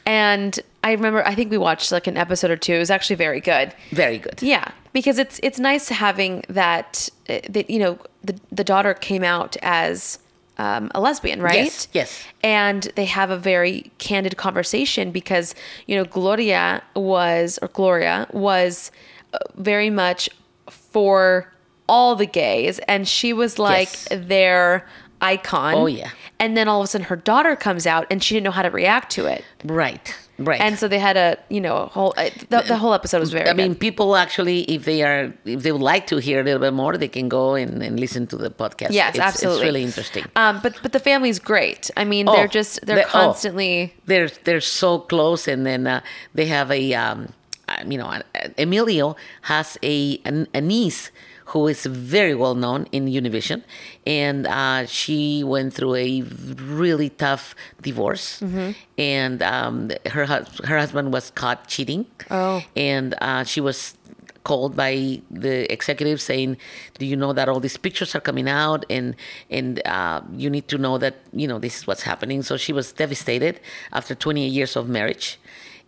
And 0.06 0.60
I 0.84 0.92
remember, 0.92 1.26
I 1.26 1.34
think 1.34 1.50
we 1.50 1.58
watched 1.58 1.90
like 1.90 2.06
an 2.06 2.16
episode 2.16 2.50
or 2.52 2.56
two. 2.56 2.74
It 2.74 2.78
was 2.78 2.90
actually 2.90 3.16
very 3.16 3.40
good. 3.40 3.74
very 3.90 4.18
good. 4.18 4.40
Yeah, 4.40 4.68
because 4.92 5.18
it's 5.18 5.40
it's 5.42 5.58
nice 5.58 5.88
having 5.88 6.44
that. 6.48 7.08
uh, 7.28 7.40
That 7.48 7.68
you 7.68 7.80
know, 7.80 7.98
the 8.22 8.38
the 8.52 8.64
daughter 8.64 8.94
came 8.94 9.24
out 9.24 9.56
as 9.62 10.18
um, 10.58 10.90
a 10.94 11.00
lesbian, 11.00 11.42
right? 11.42 11.64
Yes, 11.64 11.88
yes. 11.92 12.24
And 12.42 12.84
they 12.94 13.06
have 13.06 13.30
a 13.30 13.36
very 13.36 13.90
candid 13.98 14.36
conversation 14.36 15.10
because 15.10 15.54
you 15.86 15.96
know 15.96 16.04
Gloria 16.04 16.82
was 16.94 17.58
or 17.62 17.68
Gloria 17.68 18.26
was 18.32 18.90
uh, 19.32 19.38
very 19.56 19.90
much 19.90 20.28
for 20.70 21.52
all 21.88 22.16
the 22.16 22.26
gays, 22.26 22.78
and 22.88 23.06
she 23.06 23.32
was 23.32 23.58
like 23.58 23.88
Yes. 23.88 24.08
their 24.10 24.86
icon. 25.20 25.74
Oh, 25.74 25.86
yeah. 25.86 26.10
And 26.38 26.56
then 26.56 26.68
all 26.68 26.80
of 26.80 26.84
a 26.84 26.88
sudden, 26.88 27.06
her 27.06 27.16
daughter 27.16 27.56
comes 27.56 27.86
out, 27.86 28.06
and 28.10 28.22
she 28.22 28.34
didn't 28.34 28.44
know 28.44 28.50
how 28.50 28.62
to 28.62 28.70
react 28.70 29.10
to 29.12 29.26
it. 29.26 29.44
Right, 29.64 30.14
right. 30.38 30.60
And 30.60 30.78
so 30.78 30.88
they 30.88 30.98
had 30.98 31.16
a, 31.16 31.36
you 31.48 31.60
know, 31.60 31.76
a 31.76 31.86
whole. 31.86 32.12
uh, 32.16 32.30
The, 32.50 32.62
the 32.66 32.76
whole 32.76 32.94
episode 32.94 33.20
was 33.20 33.32
very. 33.32 33.48
I 33.48 33.52
mean, 33.52 33.74
people 33.74 34.16
actually, 34.16 34.60
if 34.62 34.84
they 34.84 35.02
are, 35.02 35.32
if 35.44 35.62
they 35.62 35.72
would 35.72 35.80
like 35.94 36.06
to 36.08 36.16
hear 36.18 36.40
a 36.40 36.44
little 36.44 36.60
bit 36.60 36.72
more, 36.72 36.96
they 36.96 37.08
can 37.08 37.28
go 37.28 37.54
and, 37.54 37.82
and 37.82 37.98
listen 38.00 38.26
to 38.28 38.36
the 38.36 38.50
podcast. 38.50 38.90
Yes, 38.90 39.10
it's, 39.14 39.18
absolutely. 39.20 39.56
It's 39.60 39.64
really 39.68 39.84
interesting. 39.84 40.24
Um, 40.36 40.60
but 40.62 40.74
but 40.82 40.92
the 40.92 41.00
family's 41.00 41.38
great. 41.38 41.90
I 41.96 42.04
mean, 42.04 42.28
Oh, 42.28 42.32
they're 42.34 42.48
just 42.48 42.84
they're 42.86 42.96
they- 42.96 43.04
oh. 43.04 43.10
constantly. 43.24 43.94
they're 44.06 44.30
they're 44.44 44.60
so 44.60 44.98
close 44.98 45.46
and 45.52 45.64
then 45.66 45.86
uh, 45.86 46.00
they 46.34 46.46
have 46.46 46.70
a 46.70 46.94
um, 46.94 47.28
uh, 47.68 47.82
you 47.86 47.98
know 47.98 48.06
uh, 48.06 48.22
Emilio 48.58 49.16
has 49.42 49.78
a, 49.82 50.20
a 50.26 50.46
a 50.54 50.60
niece 50.60 51.10
who 51.46 51.66
is 51.68 51.84
very 51.86 52.34
well 52.34 52.54
known 52.54 52.86
in 52.92 53.06
Univision 53.06 53.62
and 54.06 54.46
uh, 54.46 54.86
she 54.86 55.44
went 55.44 55.74
through 55.74 55.94
a 55.94 56.22
really 56.22 57.10
tough 57.10 57.54
divorce 57.82 58.40
Mm-hmm. 58.40 58.70
and 58.98 59.42
um, 59.42 59.90
her 60.06 60.24
her 60.64 60.78
husband 60.78 61.12
was 61.12 61.30
caught 61.30 61.68
cheating 61.68 62.06
Oh. 62.30 62.62
and 62.76 63.14
uh, 63.20 63.44
she 63.44 63.60
was 63.60 63.94
called 64.44 64.76
by 64.76 65.22
the 65.30 65.64
executive 65.72 66.20
saying, 66.20 66.58
"Do 66.98 67.06
you 67.06 67.16
know 67.16 67.32
that 67.32 67.48
all 67.48 67.60
these 67.60 67.78
pictures 67.78 68.14
are 68.14 68.20
coming 68.20 68.46
out, 68.46 68.84
and 68.90 69.16
and 69.48 69.80
uh, 69.86 70.20
you 70.36 70.50
need 70.50 70.68
to 70.68 70.76
know 70.76 70.98
that 70.98 71.14
you 71.32 71.48
know 71.48 71.58
this 71.58 71.78
is 71.78 71.86
what's 71.86 72.02
happening." 72.02 72.42
So 72.42 72.58
she 72.58 72.70
was 72.72 72.92
devastated 72.92 73.58
after 73.92 74.14
28 74.14 74.46
years 74.52 74.76
of 74.76 74.86
marriage, 74.86 75.38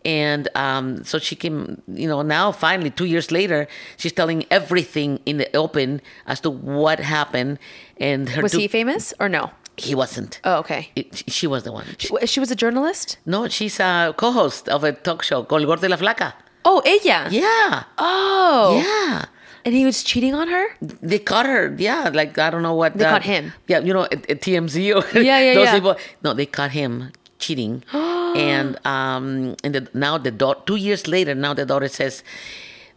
and 0.06 0.48
um, 0.54 1.04
so 1.04 1.18
she 1.18 1.34
came. 1.36 1.82
You 2.02 2.08
know, 2.08 2.22
now 2.22 2.52
finally, 2.52 2.90
two 2.90 3.04
years 3.14 3.28
later, 3.30 3.66
she's 3.98 4.12
telling 4.12 4.44
everything 4.50 5.18
in 5.26 5.36
the 5.42 5.48
open 5.56 6.00
as 6.26 6.38
to 6.40 6.50
what 6.50 6.98
happened. 7.00 7.58
And 7.98 8.28
her 8.30 8.42
Was 8.42 8.52
two- 8.52 8.58
he 8.64 8.68
famous 8.68 9.12
or 9.20 9.28
no? 9.28 9.50
He 9.76 9.94
wasn't. 9.94 10.40
Oh, 10.44 10.56
okay. 10.62 10.82
It- 10.96 11.24
she 11.28 11.46
was 11.46 11.64
the 11.64 11.72
one. 11.72 11.84
She- 11.98 12.26
She, 12.26 12.40
was 12.40 12.50
a 12.50 12.56
journalist. 12.56 13.18
no, 13.26 13.48
she's 13.48 13.76
a 13.80 14.14
co-host 14.16 14.68
of 14.70 14.84
a 14.84 14.92
talk 14.92 15.22
show 15.22 15.42
called 15.44 15.66
Gordo 15.66 15.88
la 15.88 15.96
Flaca. 15.96 16.32
Oh, 16.64 16.80
ella. 16.94 17.28
Yeah. 17.30 17.84
Oh. 17.98 18.80
Yeah. 18.82 19.24
And 19.66 19.74
he 19.74 19.84
was 19.84 20.02
cheating 20.02 20.34
on 20.34 20.48
her. 20.48 20.64
They 20.80 21.18
caught 21.18 21.46
her. 21.46 21.74
Yeah, 21.76 22.10
like 22.14 22.38
I 22.38 22.48
don't 22.50 22.62
know 22.62 22.74
what. 22.74 22.96
They 22.96 23.04
caught 23.04 23.24
him. 23.24 23.52
Yeah, 23.66 23.80
you 23.80 23.92
know, 23.92 24.04
at, 24.14 24.22
at 24.30 24.38
TMZ 24.40 24.76
or 24.96 25.02
Yeah, 25.20 25.38
yeah, 25.40 25.54
those 25.58 25.64
yeah. 25.66 25.74
people. 25.74 25.96
No, 26.22 26.32
they 26.34 26.46
caught 26.46 26.70
him 26.70 27.10
cheating, 27.38 27.82
and 27.92 28.78
um, 28.86 29.56
and 29.64 29.74
the, 29.74 29.88
now 29.94 30.18
the 30.18 30.30
daughter. 30.30 30.60
Two 30.66 30.76
years 30.76 31.06
later, 31.06 31.34
now 31.34 31.54
the 31.54 31.66
daughter 31.66 31.88
says, 31.88 32.22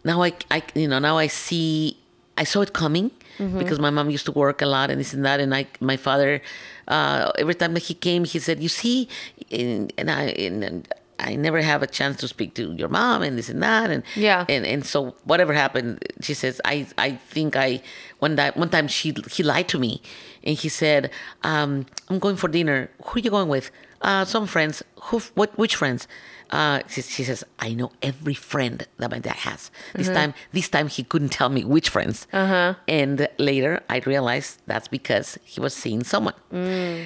"Now 0.04 0.24
I, 0.24 0.34
I, 0.52 0.64
you 0.76 0.88
know, 0.88 1.00
now 1.00 1.18
I 1.18 1.28
see. 1.28 1.98
I 2.38 2.44
saw 2.44 2.62
it 2.62 2.74
coming." 2.74 3.12
Mm-hmm. 3.40 3.58
Because 3.58 3.80
my 3.80 3.90
mom 3.90 4.10
used 4.10 4.26
to 4.26 4.34
work 4.34 4.62
a 4.62 4.66
lot 4.66 4.90
and 4.92 5.00
this 5.00 5.14
and 5.14 5.24
that, 5.24 5.40
and 5.40 5.56
I, 5.56 5.66
my 5.80 5.96
father, 5.96 6.42
uh, 6.90 7.32
every 7.38 7.56
time 7.56 7.74
that 7.74 7.84
he 7.84 7.94
came, 7.94 8.26
he 8.26 8.38
said, 8.40 8.62
"You 8.62 8.68
see," 8.68 9.08
and, 9.50 9.94
and 9.98 10.12
I, 10.12 10.24
and, 10.36 10.62
and 10.62 10.94
I 11.20 11.36
never 11.36 11.62
have 11.62 11.82
a 11.82 11.88
chance 11.88 12.18
to 12.18 12.28
speak 12.28 12.54
to 12.56 12.74
your 12.74 12.90
mom 12.90 13.22
and 13.22 13.38
this 13.38 13.48
and 13.48 13.64
that, 13.64 13.92
and 13.92 14.04
Yeah. 14.16 14.44
and 14.50 14.66
and 14.66 14.86
so 14.86 15.16
whatever 15.24 15.54
happened, 15.54 16.04
she 16.20 16.34
says, 16.34 16.60
I 16.66 16.88
I 16.98 17.12
think 17.16 17.56
I 17.56 17.82
one 18.20 18.36
time 18.36 18.52
one 18.56 18.70
time 18.70 18.90
she 18.90 19.16
he 19.32 19.42
lied 19.44 19.70
to 19.70 19.80
me, 19.80 20.02
and 20.44 20.58
he 20.58 20.68
said, 20.68 21.12
um, 21.44 21.86
I'm 22.10 22.20
going 22.20 22.36
for 22.36 22.50
dinner. 22.50 22.90
Who 23.06 23.20
are 23.20 23.24
you 23.24 23.30
going 23.32 23.48
with? 23.48 23.72
Uh, 24.02 24.26
some 24.26 24.48
friends. 24.48 24.84
Who? 25.04 25.20
What? 25.36 25.58
Which 25.58 25.76
friends? 25.76 26.08
Uh, 26.52 26.82
she, 26.88 27.04
she 27.04 27.24
says, 27.24 27.44
I 27.60 27.76
know 27.76 27.92
every 28.02 28.34
friend 28.34 28.88
that 28.98 29.12
my 29.12 29.20
dad 29.20 29.36
has. 29.36 29.70
This 29.94 30.08
time, 30.08 30.34
this 30.52 30.68
time 30.68 30.88
he 30.88 31.04
couldn't 31.04 31.30
tell 31.30 31.50
me 31.50 31.64
which 31.64 31.90
friends. 31.90 32.26
Uh-huh. 32.34 32.74
And 32.88 33.28
later, 33.38 33.84
I 33.88 34.00
realized 34.00 34.60
that's 34.66 34.88
because 34.88 35.38
he 35.44 35.62
was 35.62 35.76
seeing 35.76 36.04
someone. 36.04 36.34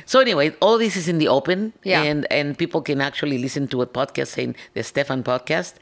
So 0.06 0.22
anyway, 0.22 0.52
all 0.62 0.78
this 0.78 0.96
is 0.96 1.10
in 1.10 1.18
the 1.18 1.28
open, 1.28 1.74
Yeah. 1.84 2.04
and 2.04 2.26
and 2.32 2.58
people 2.58 2.82
can 2.82 3.02
actually 3.02 3.38
listen 3.38 3.68
to 3.70 3.82
a 3.82 3.86
podcast 3.88 4.28
saying 4.28 4.56
the 4.76 4.80
Estefan 4.82 5.24
podcast. 5.24 5.74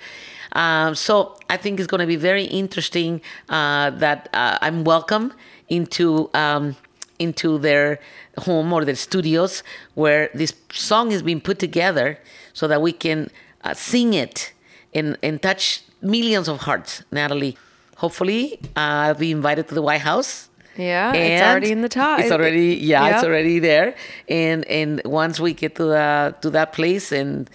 Um, 0.54 0.96
so 0.96 1.36
I 1.50 1.58
think 1.58 1.80
it's 1.80 1.88
going 1.88 2.02
to 2.02 2.08
be 2.08 2.16
very 2.18 2.46
interesting 2.46 3.22
uh, 3.50 3.92
that 3.92 4.28
uh, 4.34 4.58
I'm 4.62 4.84
welcome 4.84 5.34
into 5.70 6.30
um, 6.34 6.76
into 7.22 7.58
their 7.58 8.00
home 8.40 8.74
or 8.74 8.84
their 8.86 8.96
studios 8.96 9.64
where 9.94 10.30
this 10.34 10.54
song 10.72 11.12
is 11.12 11.22
being 11.22 11.42
put 11.42 11.60
together 11.60 12.18
so 12.54 12.68
that 12.68 12.82
we 12.82 12.92
can 12.92 13.30
uh, 13.64 13.74
sing 13.74 14.14
it 14.14 14.54
and, 14.94 15.18
and 15.22 15.42
touch 15.42 15.84
millions 16.02 16.48
of 16.48 16.62
hearts. 16.62 17.04
Natalie, 17.12 17.58
hopefully 17.98 18.60
uh, 18.76 18.80
I'll 19.04 19.16
be 19.16 19.32
invited 19.32 19.68
to 19.70 19.76
the 19.76 19.82
White 19.82 20.02
House. 20.02 20.50
Yeah, 20.78 21.14
it's 21.14 21.44
already 21.44 21.72
in 21.72 21.82
the 21.82 21.90
top. 21.90 22.22
It's 22.22 22.32
already 22.32 22.76
yeah, 22.76 23.14
it's 23.16 23.26
already 23.26 23.60
there. 23.60 23.94
And 24.30 24.66
and 24.68 25.02
once 25.04 25.38
we 25.38 25.54
get 25.54 25.76
to 25.76 25.84
the 25.84 26.36
to 26.42 26.50
that 26.52 26.72
place 26.72 27.12
and 27.12 27.50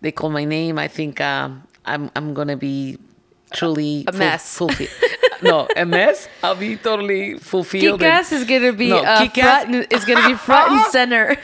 they 0.00 0.10
call 0.10 0.30
my 0.30 0.46
name, 0.46 0.78
I 0.78 0.88
think 0.88 1.20
um, 1.20 1.64
I'm 1.84 2.10
I'm 2.16 2.32
gonna 2.32 2.56
be 2.56 2.98
truly 3.54 4.04
A 4.08 4.12
mess. 4.12 4.60
no, 5.42 5.66
a 5.76 5.84
mess. 5.84 6.28
I'll 6.42 6.54
be 6.56 6.76
totally 6.76 7.38
fulfilled. 7.38 7.84
and- 7.84 8.00
Kick-Ass 8.00 8.32
is 8.32 8.44
gonna 8.44 8.72
be 8.72 8.88
No, 8.88 8.98
uh, 8.98 9.28
front, 9.28 9.74
and- 9.74 9.86
is 9.92 10.04
gonna 10.04 10.28
be 10.28 10.34
front 10.34 10.72
and 10.72 10.92
center. 10.92 11.36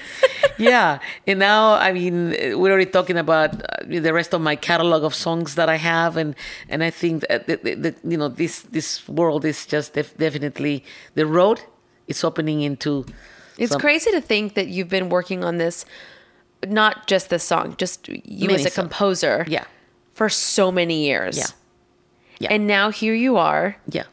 yeah, 0.59 0.99
and 1.27 1.39
now 1.39 1.75
I 1.89 1.93
mean 1.93 2.31
we're 2.59 2.71
already 2.73 2.91
talking 2.91 3.17
about 3.19 3.55
uh, 3.55 3.85
the 3.87 4.13
rest 4.13 4.35
of 4.35 4.41
my 4.41 4.57
catalog 4.57 5.03
of 5.05 5.15
songs 5.15 5.55
that 5.57 5.69
I 5.69 5.77
have, 5.77 6.17
and 6.17 6.35
and 6.69 6.83
I 6.85 6.91
think 6.91 7.27
that, 7.29 7.47
that, 7.47 7.63
that, 7.83 7.95
you 8.05 8.17
know 8.17 8.29
this 8.29 8.63
this 8.63 9.09
world 9.09 9.45
is 9.45 9.67
just 9.67 9.95
def- 9.95 10.17
definitely 10.17 10.85
the 11.15 11.27
road 11.27 11.61
is 12.07 12.25
opening 12.25 12.63
into. 12.63 13.05
It's 13.59 13.73
some- 13.73 13.81
crazy 13.81 14.11
to 14.13 14.21
think 14.21 14.55
that 14.55 14.69
you've 14.69 14.89
been 14.89 15.09
working 15.09 15.43
on 15.43 15.57
this, 15.59 15.85
not 16.67 17.09
just 17.09 17.29
this 17.31 17.43
song, 17.43 17.75
just 17.77 18.07
you 18.09 18.47
Many 18.47 18.55
as 18.55 18.67
a 18.67 18.71
songs. 18.71 18.75
composer, 18.75 19.45
Yeah. 19.49 19.65
for 20.15 20.29
so 20.29 20.71
many 20.71 21.07
years. 21.07 21.37
Yeah. 21.39 21.47
Yeah. 22.39 22.53
And 22.53 22.67
now 22.67 22.91
here 22.91 23.15
you 23.15 23.37
are. 23.37 23.77
Yeah, 23.89 24.05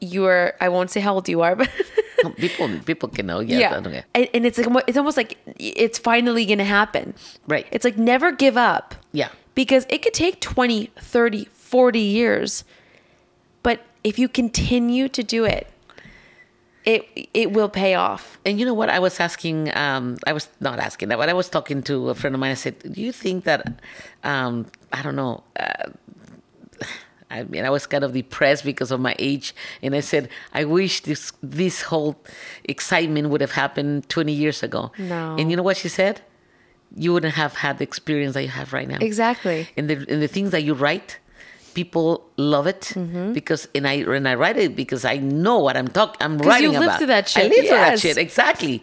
You 0.00 0.26
are. 0.26 0.54
I 0.60 0.68
won't 0.68 0.90
say 0.90 1.00
how 1.00 1.14
old 1.14 1.28
you 1.28 1.40
are, 1.42 1.56
but 1.56 1.68
people 2.36 2.68
people 2.84 3.08
can 3.08 3.26
know. 3.26 3.40
Yeah, 3.40 3.58
yeah. 3.58 3.76
okay. 3.76 4.04
And, 4.14 4.28
and 4.34 4.46
it's 4.46 4.58
like 4.58 4.84
it's 4.86 4.96
almost 4.98 5.16
like 5.16 5.38
it's 5.58 5.98
finally 5.98 6.46
gonna 6.46 6.64
happen. 6.64 7.14
Right. 7.46 7.66
It's 7.72 7.84
like 7.84 7.98
never 7.98 8.32
give 8.32 8.56
up. 8.56 8.94
Yeah. 9.12 9.28
Because 9.54 9.84
it 9.90 10.00
could 10.02 10.14
take 10.14 10.40
20, 10.40 10.86
30, 10.96 11.44
40 11.52 11.98
years, 12.00 12.64
but 13.62 13.80
if 14.02 14.18
you 14.18 14.26
continue 14.28 15.08
to 15.10 15.22
do 15.22 15.44
it, 15.44 15.66
it 16.84 17.28
it 17.34 17.52
will 17.52 17.68
pay 17.68 17.94
off. 17.94 18.38
And 18.46 18.58
you 18.58 18.64
know 18.66 18.74
what? 18.74 18.88
I 18.88 18.98
was 18.98 19.20
asking, 19.20 19.74
um, 19.76 20.16
I 20.26 20.32
was 20.32 20.48
not 20.60 20.78
asking 20.78 21.10
that, 21.10 21.18
but 21.18 21.28
I 21.28 21.32
was 21.34 21.48
talking 21.48 21.82
to 21.84 22.08
a 22.10 22.14
friend 22.14 22.34
of 22.34 22.40
mine. 22.40 22.50
I 22.52 22.54
said, 22.54 22.78
Do 22.80 23.00
you 23.00 23.12
think 23.12 23.44
that, 23.44 23.80
um, 24.24 24.66
I 24.92 25.02
don't 25.02 25.16
know, 25.16 25.44
uh, 25.58 25.90
I 27.38 27.44
mean, 27.52 27.64
I 27.64 27.70
was 27.70 27.86
kind 27.86 28.04
of 28.04 28.12
depressed 28.12 28.64
because 28.64 28.90
of 28.94 29.00
my 29.00 29.14
age. 29.18 29.54
And 29.82 29.94
I 29.94 30.00
said, 30.00 30.28
I 30.52 30.62
wish 30.64 31.00
this, 31.08 31.32
this 31.42 31.76
whole 31.90 32.14
excitement 32.64 33.28
would 33.30 33.40
have 33.40 33.52
happened 33.52 34.08
20 34.08 34.32
years 34.32 34.62
ago. 34.62 34.92
No. 34.98 35.36
And 35.38 35.50
you 35.50 35.56
know 35.56 35.62
what 35.62 35.76
she 35.78 35.88
said? 35.88 36.20
You 36.94 37.12
wouldn't 37.14 37.34
have 37.34 37.54
had 37.64 37.78
the 37.78 37.84
experience 37.84 38.34
that 38.34 38.42
you 38.42 38.48
have 38.60 38.72
right 38.72 38.86
now. 38.86 38.98
Exactly. 39.00 39.68
And 39.76 39.88
the, 39.88 39.94
and 40.12 40.20
the 40.22 40.28
things 40.28 40.50
that 40.50 40.62
you 40.62 40.74
write, 40.74 41.18
people 41.74 42.08
love 42.36 42.66
it 42.66 42.82
Mm-hmm. 42.94 43.32
because 43.32 43.66
and 43.74 43.88
I 43.88 43.94
and 44.18 44.28
I 44.28 44.34
write 44.34 44.58
it 44.58 44.76
because 44.76 45.02
I 45.06 45.16
know 45.16 45.58
what 45.66 45.74
I'm 45.74 45.88
talking 45.88 46.18
I'm 46.20 46.36
'Cause 46.36 46.44
you 46.44 46.50
writing 46.52 46.72
lived 46.72 46.84
about. 46.84 46.98
through 46.98 47.06
that 47.16 47.28
shit. 47.30 47.44
I 47.44 47.48
shit, 47.48 47.56
lived 47.56 47.68
through 47.68 47.76
that 47.78 47.98
shit 47.98 48.18
exactly. 48.18 48.82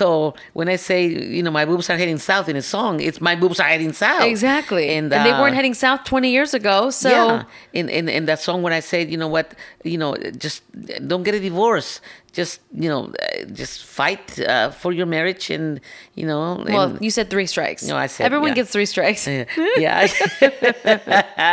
So 0.00 0.34
when 0.54 0.68
I 0.74 0.76
say, 0.76 1.00
you 1.36 1.42
know, 1.42 1.50
my 1.60 1.66
boobs 1.66 1.90
are 1.90 1.98
heading 1.98 2.16
south 2.18 2.48
in 2.48 2.56
a 2.56 2.62
song, 2.62 2.94
it's 3.08 3.20
my 3.20 3.36
boobs 3.42 3.60
are 3.60 3.68
heading 3.74 3.92
south. 3.92 4.24
Exactly. 4.34 4.86
And, 4.96 5.12
And, 5.12 5.26
they 5.26 5.32
uh, 5.32 5.40
weren't 5.40 5.54
heading 5.54 5.74
south 5.74 6.04
20 6.04 6.30
years 6.36 6.54
ago. 6.54 6.88
So 6.88 7.10
yeah, 7.10 7.42
in, 7.78 7.90
in 7.90 8.08
in 8.08 8.24
that 8.30 8.40
song 8.40 8.62
when 8.64 8.72
I 8.72 8.80
said, 8.80 9.10
you 9.12 9.18
know 9.22 9.28
what, 9.36 9.48
you 9.92 9.98
know, 10.02 10.12
just 10.46 10.62
don't 11.10 11.24
get 11.24 11.34
a 11.34 11.40
divorce. 11.40 12.00
Just 12.38 12.60
you 12.84 12.88
know, 12.92 13.02
uh, 13.12 13.44
just 13.60 13.84
fight 13.84 14.26
uh, 14.40 14.70
for 14.70 14.90
your 14.98 15.04
marriage, 15.16 15.50
and 15.56 15.78
you 16.14 16.24
know. 16.30 16.64
well, 16.66 16.88
and, 16.88 17.02
you 17.04 17.10
said 17.10 17.28
three 17.28 17.44
strikes. 17.54 17.82
No, 17.90 17.94
I 18.04 18.08
said- 18.08 18.24
everyone 18.24 18.48
yeah. 18.52 18.62
gets 18.64 18.70
three 18.72 18.86
strikes. 18.94 19.28
yeah, 19.76 20.08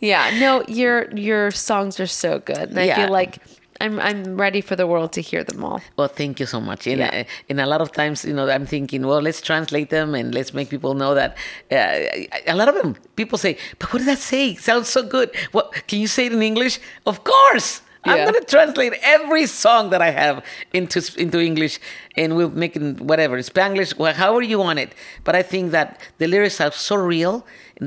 Yeah, 0.00 0.30
no, 0.40 0.64
your 0.68 1.10
your 1.14 1.50
songs 1.52 2.00
are 2.00 2.06
so 2.08 2.38
good, 2.40 2.70
and 2.70 2.78
I 2.78 2.84
Yeah. 2.84 2.96
feel 2.96 3.12
like 3.12 3.38
I'm 3.82 3.94
I'm 4.08 4.20
ready 4.44 4.60
for 4.68 4.76
the 4.80 4.86
world 4.92 5.10
to 5.16 5.20
hear 5.30 5.42
them 5.50 5.60
all. 5.68 5.80
Well, 5.98 6.08
thank 6.20 6.34
you 6.40 6.46
so 6.54 6.60
much. 6.60 6.82
And, 6.86 6.98
Yeah. 7.02 7.20
uh, 7.20 7.48
and 7.50 7.58
a 7.66 7.66
lot 7.66 7.80
of 7.84 7.88
times, 8.00 8.16
you 8.28 8.34
know, 8.38 8.46
I'm 8.56 8.66
thinking, 8.74 9.00
well, 9.10 9.22
let's 9.28 9.40
translate 9.50 9.88
them 9.96 10.08
and 10.18 10.26
let's 10.38 10.52
make 10.58 10.68
people 10.74 10.92
know 11.02 11.12
that. 11.20 11.30
Uh, 11.70 12.52
a 12.54 12.56
lot 12.60 12.68
of 12.72 12.76
them, 12.80 12.90
people 13.20 13.38
say, 13.38 13.52
but 13.78 13.86
what 13.92 13.98
does 14.00 14.06
that 14.12 14.18
say? 14.32 14.42
It 14.52 14.60
sounds 14.70 14.88
so 14.96 15.02
good. 15.16 15.28
What 15.56 15.66
can 15.88 15.98
you 16.02 16.06
say 16.16 16.26
it 16.26 16.32
in 16.32 16.42
English? 16.42 16.74
Of 17.06 17.16
course. 17.24 17.70
I'm 18.04 18.18
going 18.28 18.40
to 18.44 18.48
translate 18.56 18.94
every 19.16 19.46
song 19.46 19.90
that 19.90 20.02
I 20.02 20.10
have 20.22 20.36
into 20.78 20.98
into 21.24 21.38
English, 21.50 21.74
and 22.20 22.28
we'll 22.36 22.50
make 22.64 22.74
it 22.74 22.82
whatever 23.10 23.36
Spanglish, 23.50 23.90
however 24.22 24.42
you 24.52 24.58
want 24.66 24.78
it. 24.84 24.90
But 25.26 25.34
I 25.40 25.42
think 25.52 25.70
that 25.70 25.88
the 26.18 26.26
lyrics 26.26 26.58
are 26.64 26.72
so 26.72 26.96
real, 26.96 27.34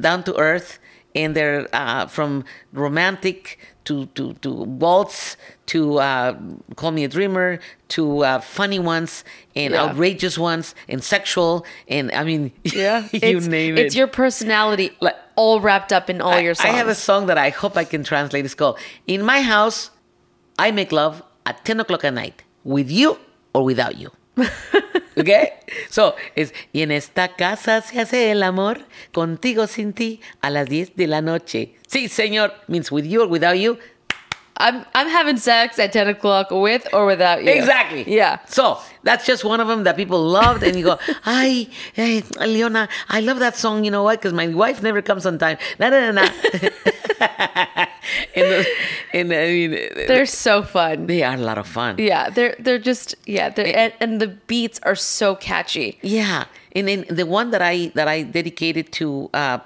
down 0.08 0.24
to 0.28 0.32
earth, 0.50 0.80
and 1.16 1.36
they're 1.36 1.68
uh, 1.74 2.06
from 2.08 2.44
romantic 2.74 3.58
to 3.86 4.06
to 4.08 4.34
to 4.42 4.52
waltz 4.52 5.38
to 5.68 6.00
uh, 6.00 6.36
call 6.76 6.92
me 6.92 7.04
a 7.04 7.08
dreamer 7.08 7.60
to 7.88 8.24
uh, 8.24 8.40
funny 8.42 8.80
ones 8.80 9.24
and 9.56 9.74
Yeah. 9.74 9.84
outrageous 9.84 10.38
ones 10.38 10.76
and 10.90 11.04
sexual 11.04 11.66
and 11.88 12.12
I 12.12 12.24
mean 12.24 12.52
yeah 12.64 13.08
you 13.12 13.38
it's, 13.38 13.48
name 13.48 13.78
it. 13.78 13.86
It's 13.86 13.96
your 13.96 14.08
personality 14.08 14.92
Like- 15.02 15.16
all 15.38 15.60
wrapped 15.60 15.92
up 15.92 16.10
in 16.10 16.22
all 16.22 16.34
I, 16.34 16.40
your 16.40 16.56
songs. 16.56 16.74
I 16.74 16.78
have 16.78 16.88
a 16.88 16.96
song 16.96 17.26
that 17.28 17.38
I 17.38 17.50
hope 17.50 17.76
I 17.76 17.84
can 17.84 18.04
translate. 18.06 18.46
It's 18.46 18.56
called 18.56 18.80
"In 19.06 19.22
My 19.22 19.42
House, 19.42 19.92
I 20.58 20.72
Make 20.72 20.94
Love 20.94 21.22
at 21.46 21.66
10 21.66 21.82
o'clock 21.82 22.06
at 22.06 22.14
night 22.14 22.44
with 22.64 22.90
you 22.90 23.20
or 23.54 23.64
without 23.66 23.98
you." 23.98 24.12
okay, 25.18 25.50
so 25.90 26.16
it's 26.36 26.54
y 26.74 26.82
en 26.82 26.92
esta 26.92 27.36
casa 27.36 27.82
se 27.82 28.00
hace 28.00 28.32
el 28.32 28.44
amor 28.44 28.80
contigo 29.12 29.68
sin 29.68 29.94
ti 29.94 30.22
a 30.42 30.50
las 30.50 30.68
10 30.68 30.96
de 30.96 31.08
la 31.08 31.22
noche. 31.22 31.76
Sí, 31.88 32.10
señor 32.10 32.54
means 32.68 32.92
with 32.92 33.06
you 33.06 33.22
or 33.22 33.28
without 33.28 33.56
you. 33.56 33.78
I'm 34.58 34.86
I'm 34.96 35.10
having 35.10 35.38
sex 35.38 35.78
at 35.80 35.92
10 35.92 36.08
o'clock 36.08 36.50
with 36.50 36.88
or 36.94 37.06
without 37.06 37.44
you. 37.44 37.52
Exactly. 37.52 38.04
Yeah. 38.08 38.40
So 38.48 38.80
that's 39.04 39.26
just 39.26 39.44
one 39.44 39.60
of 39.60 39.68
them 39.68 39.84
that 39.84 39.98
people 39.98 40.22
loved, 40.24 40.64
and 40.64 40.78
you 40.78 40.86
go, 40.86 41.00
"Ay, 41.26 41.68
hey, 41.94 42.24
Leona, 42.40 42.88
I 43.10 43.20
love 43.20 43.40
that 43.40 43.56
song. 43.58 43.84
You 43.84 43.92
know 43.92 44.04
what? 44.04 44.20
Because 44.20 44.34
my 44.34 44.48
wife 44.48 44.82
never 44.82 45.02
comes 45.02 45.26
on 45.26 45.38
time." 45.40 45.58
Na 45.80 45.90
na 45.90 46.12
na. 46.12 46.12
na. 46.12 46.30
and, 48.36 48.66
and 49.14 49.34
I 49.34 49.48
mean, 49.48 49.72
They're 50.08 50.26
so 50.26 50.64
fun. 50.64 51.08
they 51.08 51.24
are 51.24 51.36
a 51.36 51.38
lot 51.38 51.58
of 51.58 51.68
fun. 51.68 51.96
Yeah, 51.98 52.30
they're 52.30 52.56
they're 52.60 52.80
just 52.80 53.16
yeah, 53.26 53.50
they're 53.50 53.76
and, 53.76 53.94
and 54.00 54.22
the 54.22 54.28
beats 54.28 54.80
are 54.84 54.96
so 54.96 55.36
catchy. 55.36 56.00
Yeah, 56.02 56.46
and 56.76 56.88
then 56.88 57.06
the 57.10 57.26
one 57.26 57.52
that 57.52 57.62
I 57.62 57.92
that 57.96 58.08
I 58.08 58.24
dedicated 58.24 58.92
to 58.94 59.30
uh, 59.34 59.60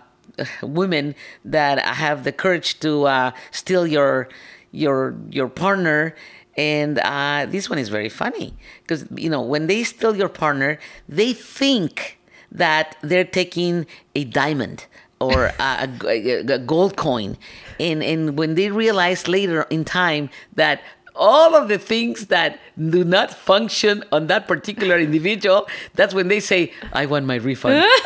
women 0.61 1.15
that 1.45 1.79
have 1.85 2.23
the 2.23 2.31
courage 2.31 2.79
to 2.79 3.05
uh, 3.05 3.31
steal 3.51 3.85
your 3.87 4.29
your 4.71 5.15
your 5.29 5.47
partner, 5.47 6.15
and 6.57 6.99
uh, 6.99 7.45
this 7.49 7.69
one 7.69 7.79
is 7.79 7.89
very 7.89 8.09
funny 8.09 8.53
because 8.81 9.05
you 9.15 9.29
know 9.29 9.41
when 9.41 9.67
they 9.67 9.83
steal 9.83 10.15
your 10.15 10.29
partner, 10.29 10.79
they 11.07 11.33
think 11.33 12.19
that 12.51 12.97
they're 13.01 13.23
taking 13.23 13.85
a 14.15 14.23
diamond 14.23 14.85
or 15.19 15.45
a, 15.59 15.89
a, 16.05 16.37
a 16.39 16.59
gold 16.59 16.97
coin, 16.97 17.37
and 17.79 18.03
and 18.03 18.37
when 18.37 18.55
they 18.55 18.69
realize 18.69 19.27
later 19.27 19.63
in 19.69 19.85
time 19.85 20.29
that 20.55 20.81
all 21.19 21.53
of 21.53 21.67
the 21.67 21.77
things 21.77 22.27
that 22.27 22.59
do 22.77 23.03
not 23.03 23.31
function 23.31 24.03
on 24.11 24.27
that 24.27 24.47
particular 24.47 24.97
individual, 24.97 25.67
that's 25.93 26.13
when 26.13 26.29
they 26.29 26.39
say, 26.39 26.71
I 26.93 27.05
want 27.05 27.25
my 27.25 27.35
refund. 27.35 27.85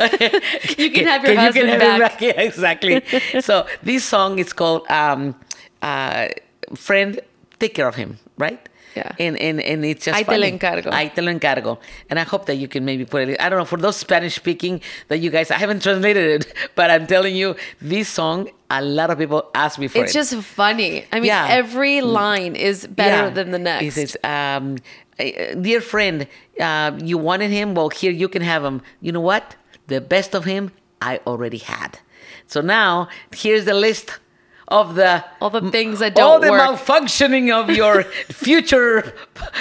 You 0.76 0.90
can 0.96 1.06
have 1.06 1.24
your 1.24 1.36
husband 1.36 1.70
it 1.70 1.78
back. 1.78 2.20
Yeah, 2.20 2.40
exactly. 2.40 3.02
so 3.40 3.66
this 3.82 4.04
song 4.04 4.38
is 4.40 4.52
called 4.52 4.86
um, 4.90 5.36
uh, 5.80 6.28
Friend, 6.74 7.20
Take 7.58 7.74
Care 7.74 7.88
of 7.88 7.94
Him, 7.94 8.18
right? 8.38 8.68
Yeah. 8.96 9.10
And, 9.18 9.36
and, 9.40 9.60
and 9.60 9.84
it's 9.84 10.04
just 10.04 10.16
Ahí 10.16 10.24
te 10.24 10.36
lo 10.36 10.46
funny. 10.46 10.52
encargo. 10.58 10.90
Ahí 10.92 11.12
te 11.12 11.20
lo 11.20 11.32
encargo. 11.32 11.78
And 12.08 12.20
I 12.20 12.22
hope 12.22 12.46
that 12.46 12.54
you 12.56 12.68
can 12.68 12.84
maybe 12.84 13.04
put 13.04 13.28
it, 13.28 13.40
I 13.40 13.48
don't 13.48 13.58
know, 13.58 13.64
for 13.64 13.76
those 13.76 13.96
Spanish 13.96 14.36
speaking 14.36 14.80
that 15.08 15.18
you 15.18 15.30
guys, 15.30 15.50
I 15.50 15.56
haven't 15.56 15.82
translated 15.82 16.42
it, 16.46 16.54
but 16.76 16.92
I'm 16.92 17.08
telling 17.08 17.34
you, 17.34 17.56
this 17.80 18.08
song, 18.08 18.50
a 18.70 18.80
lot 18.82 19.10
of 19.10 19.18
people 19.18 19.50
ask 19.52 19.80
me 19.80 19.88
for 19.88 19.98
It's 20.04 20.14
it. 20.14 20.18
It's 20.20 20.30
just 20.30 20.44
funny. 20.46 21.06
I 21.10 21.16
mean, 21.16 21.24
Yeah. 21.26 21.48
every 21.50 22.02
line 22.02 22.54
is 22.54 22.86
better 22.86 23.24
Yeah. 23.24 23.30
than 23.30 23.50
the 23.50 23.58
next. 23.58 23.82
He 23.82 23.90
says, 23.90 24.16
um, 24.22 24.76
uh, 25.18 25.24
"Dear 25.60 25.80
friend, 25.80 26.28
uh, 26.60 26.92
you 27.02 27.18
wanted 27.18 27.50
him. 27.50 27.74
Well, 27.74 27.88
here 27.88 28.12
you 28.12 28.28
can 28.28 28.42
have 28.42 28.62
him. 28.64 28.80
You 29.00 29.10
know 29.10 29.20
what? 29.20 29.56
The 29.88 30.00
best 30.00 30.34
of 30.36 30.44
him 30.44 30.70
I 31.02 31.18
already 31.26 31.58
had. 31.58 31.98
So 32.46 32.60
now 32.60 33.08
here's 33.34 33.64
the 33.64 33.74
list." 33.74 34.20
Of 34.68 34.94
the 34.94 35.22
All 35.42 35.50
the 35.50 35.70
things 35.70 35.98
that 35.98 36.14
don't 36.14 36.24
all 36.24 36.40
the 36.40 36.50
work. 36.50 36.60
malfunctioning 36.60 37.52
of 37.52 37.68
your 37.68 38.02
future, 38.32 39.12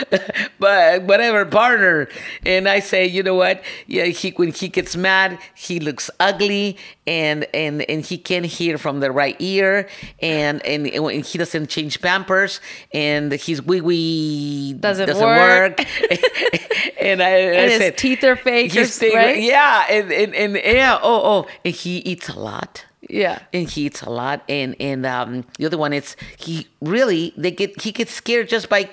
but 0.10 0.32
uh, 0.62 1.00
whatever 1.02 1.46
partner, 1.46 2.08
and 2.46 2.70
I 2.70 2.80
say, 2.80 3.06
you 3.06 3.22
know 3.22 3.36
what? 3.36 3.62
Yeah, 3.86 4.06
he 4.06 4.32
when 4.32 4.54
he 4.54 4.70
gets 4.70 4.96
mad, 4.96 5.40
he 5.56 5.82
looks 5.82 6.10
ugly, 6.22 6.78
and 7.06 7.46
and 7.54 7.82
and 7.90 8.06
he 8.06 8.18
can't 8.18 8.46
hear 8.46 8.78
from 8.78 9.02
the 9.02 9.12
right 9.12 9.36
ear, 9.40 9.90
and 10.22 10.66
and, 10.66 10.88
and 10.88 11.26
he 11.26 11.38
doesn't 11.38 11.68
change 11.68 12.00
pampers, 12.02 12.62
and 12.94 13.34
his 13.34 13.62
wee 13.62 13.82
wee 13.82 14.74
Doesn't 14.80 15.14
work. 15.20 15.80
and 17.02 17.22
I, 17.22 17.28
I 17.36 17.68
his 17.70 17.78
said, 17.78 17.98
teeth 17.98 18.24
are 18.24 18.38
fake, 18.38 18.72
his 18.72 18.98
or- 18.98 19.06
teeth- 19.06 19.16
right? 19.16 19.42
Yeah, 19.42 19.86
and, 19.90 20.12
and 20.14 20.34
and 20.34 20.56
yeah, 20.56 20.98
oh 21.02 21.22
oh, 21.44 21.48
and 21.66 21.74
he 21.76 21.98
eats 22.00 22.30
a 22.30 22.40
lot 22.40 22.86
yeah. 23.10 23.40
and 23.52 23.70
he 23.70 23.86
eats 23.86 24.02
a 24.02 24.10
lot 24.10 24.44
and 24.48 24.76
and 24.80 25.06
um 25.06 25.44
the 25.58 25.66
other 25.66 25.78
one 25.78 25.94
is 25.94 26.16
he 26.38 26.68
really 26.82 27.34
they 27.38 27.52
get 27.52 27.80
he 27.82 27.92
gets 27.92 28.14
scared 28.14 28.48
just 28.50 28.70
by 28.70 28.90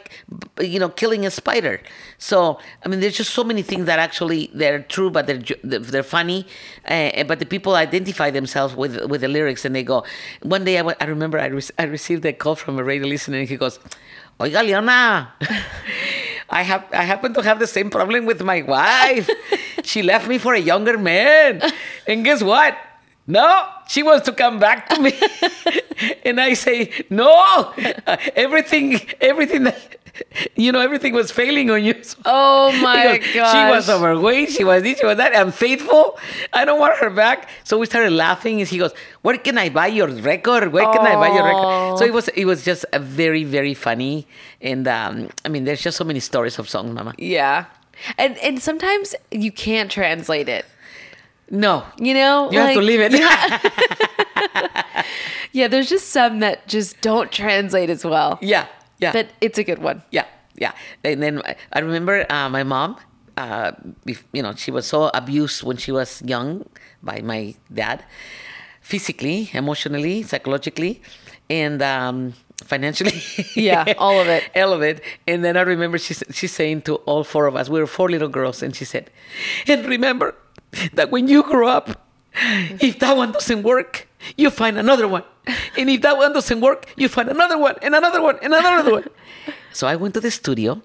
you 0.61 0.79
know 0.79 0.89
killing 0.89 1.25
a 1.27 1.31
spider 1.31 1.81
so 2.19 2.59
i 2.85 2.89
mean 2.89 3.01
there's 3.01 3.17
just 3.17 3.33
so 3.33 3.45
many 3.45 3.63
things 3.63 3.87
that 3.87 3.99
actually 3.99 4.51
they're 4.55 4.83
true 4.83 5.11
but 5.11 5.27
they're 5.27 5.43
they're 5.63 6.03
funny 6.03 6.47
uh, 6.89 7.25
but 7.25 7.39
the 7.39 7.47
people 7.47 7.75
identify 7.75 8.31
themselves 8.31 8.75
with 8.75 9.05
with 9.07 9.21
the 9.21 9.29
lyrics 9.29 9.65
and 9.65 9.75
they 9.75 9.83
go 9.83 10.05
one 10.43 10.65
day 10.65 10.79
i, 10.79 10.95
I 11.01 11.05
remember 11.05 11.39
I, 11.39 11.47
re- 11.47 11.63
I 11.79 11.85
received 11.85 12.25
a 12.25 12.33
call 12.33 12.57
from 12.57 12.79
a 12.79 12.85
radio 12.85 13.07
listener 13.07 13.39
and 13.39 13.49
he 13.49 13.57
goes 13.57 13.79
oiga 14.39 14.63
leona 14.65 15.33
I 16.51 16.63
have 16.63 16.85
I 16.93 17.05
happen 17.05 17.33
to 17.35 17.43
have 17.43 17.61
the 17.61 17.67
same 17.69 17.91
problem 17.91 18.27
with 18.27 18.43
my 18.43 18.63
wife. 18.63 19.31
she 19.85 20.03
left 20.03 20.27
me 20.27 20.37
for 20.39 20.53
a 20.53 20.59
younger 20.59 20.99
man. 20.99 21.63
And 22.09 22.25
guess 22.25 22.43
what? 22.43 22.77
No, 23.31 23.68
she 23.89 24.03
wants 24.03 24.26
to 24.26 24.33
come 24.33 24.59
back 24.59 24.89
to 24.89 25.01
me. 25.01 25.12
and 26.24 26.41
I 26.41 26.55
say, 26.55 26.91
"No. 27.11 27.31
Uh, 28.07 28.16
everything 28.35 29.01
everything 29.20 29.64
that 29.64 29.78
you 30.57 30.72
know, 30.72 30.81
everything 30.81 31.12
was 31.12 31.31
failing 31.31 31.70
on 31.70 31.85
you. 31.85 32.03
So 32.03 32.18
Oh 32.24 32.72
my 32.83 33.18
god! 33.35 33.53
She 33.53 33.70
was 33.70 33.89
overweight. 33.89 34.51
She 34.51 34.64
was 34.64 34.83
this. 34.83 34.99
She 34.99 35.07
was 35.07 35.16
that. 35.16 35.35
I'm 35.37 35.53
faithful. 35.53 36.18
I 36.53 36.64
don't 36.64 36.81
want 36.81 36.99
her 36.99 37.11
back. 37.11 37.49
So 37.64 37.78
we 37.78 37.87
started 37.87 38.12
laughing, 38.12 38.61
and 38.61 38.68
he 38.68 38.78
goes, 38.78 38.93
"Where 39.22 39.39
can 39.39 39.59
I 39.59 39.68
buy 39.68 39.89
your 39.89 40.09
record? 40.09 40.72
Where 40.72 40.87
can 40.93 41.07
I 41.07 41.14
buy 41.14 41.28
your 41.28 41.45
record?" 41.45 41.99
So 41.99 42.05
it 42.05 42.12
was 42.12 42.28
it 42.28 42.45
was 42.45 42.64
just 42.64 42.85
a 42.93 42.99
very 42.99 43.45
very 43.45 43.74
funny, 43.74 44.26
and 44.61 44.87
um, 44.89 45.31
I 45.45 45.49
mean, 45.49 45.64
there's 45.64 45.83
just 45.83 45.97
so 45.97 46.05
many 46.05 46.20
stories 46.20 46.59
of 46.59 46.68
songs, 46.68 46.93
Mama. 46.93 47.14
Yeah. 47.18 47.66
And 48.16 48.39
and 48.39 48.62
sometimes 48.62 49.14
you 49.31 49.53
can't 49.53 49.91
translate 49.91 50.49
it. 50.49 50.64
No, 51.51 51.85
You 51.99 52.15
know? 52.15 52.51
you 52.53 52.59
have 52.61 52.75
to 52.75 52.81
leave 52.81 53.01
it. 53.03 53.13
Yeah, 55.53 55.67
there's 55.67 55.89
just 55.89 56.11
some 56.11 56.39
that 56.41 56.69
just 56.69 57.01
don't 57.01 57.33
translate 57.33 57.91
as 57.91 58.05
well. 58.05 58.39
yeah, 58.41 58.67
yeah. 58.99 59.11
But 59.13 59.31
it's 59.41 59.59
a 59.59 59.65
good 59.65 59.81
one. 59.83 60.03
Yeah, 60.13 60.27
yeah. 60.55 60.73
And 61.03 61.21
then 61.21 61.43
I- 61.45 61.57
I 61.73 61.81
remember 61.81 62.25
uh, 62.31 62.49
my 62.49 62.63
mom. 62.63 62.97
Uh, 63.37 63.73
you 64.33 64.43
know, 64.43 64.55
she 64.55 64.71
was 64.71 64.87
so 64.87 65.11
abused 65.13 65.63
when 65.65 65.77
she 65.77 65.91
was 65.91 66.23
young 66.23 66.67
by 67.03 67.21
my 67.23 67.55
dad, 67.73 68.05
physically, 68.81 69.51
emotionally, 69.55 70.23
psychologically, 70.23 71.01
and 71.49 71.81
um, 71.83 72.35
financially. 72.65 73.19
Yeah, 73.57 73.95
all 73.99 74.21
of 74.21 74.29
it. 74.29 74.45
all 74.55 74.73
of 74.73 74.83
it. 74.83 75.03
And 75.27 75.43
then 75.45 75.57
I 75.57 75.63
remember 75.63 75.99
she 75.99 76.15
she's 76.31 76.53
saying 76.53 76.83
to 76.83 76.97
all 77.11 77.25
four 77.25 77.47
of 77.47 77.57
us, 77.57 77.69
we 77.69 77.81
were 77.81 77.87
four 77.89 78.09
little 78.09 78.29
girls, 78.29 78.63
and 78.63 78.77
she 78.77 78.85
said, 78.85 79.11
"And 79.67 79.85
remember 79.87 80.35
that 80.95 81.11
when 81.11 81.29
you 81.29 81.43
grow 81.43 81.68
up, 81.68 82.07
if 82.81 82.99
that 83.01 83.16
one 83.16 83.33
doesn't 83.33 83.62
work, 83.62 84.09
you 84.37 84.51
find 84.51 84.79
another 84.79 85.09
one. 85.09 85.25
And 85.77 85.91
if 85.91 86.03
that 86.03 86.16
one 86.16 86.33
doesn't 86.33 86.61
work, 86.61 86.87
you 86.97 87.09
find 87.09 87.29
another 87.29 87.59
one, 87.59 87.77
and 87.83 87.95
another 87.95 88.23
one, 88.23 88.39
and 88.43 88.55
another 88.55 88.93
one. 88.93 89.05
So 89.73 89.87
I 89.87 89.95
went 89.95 90.14
to 90.14 90.21
the 90.21 90.33
studio 90.33 90.83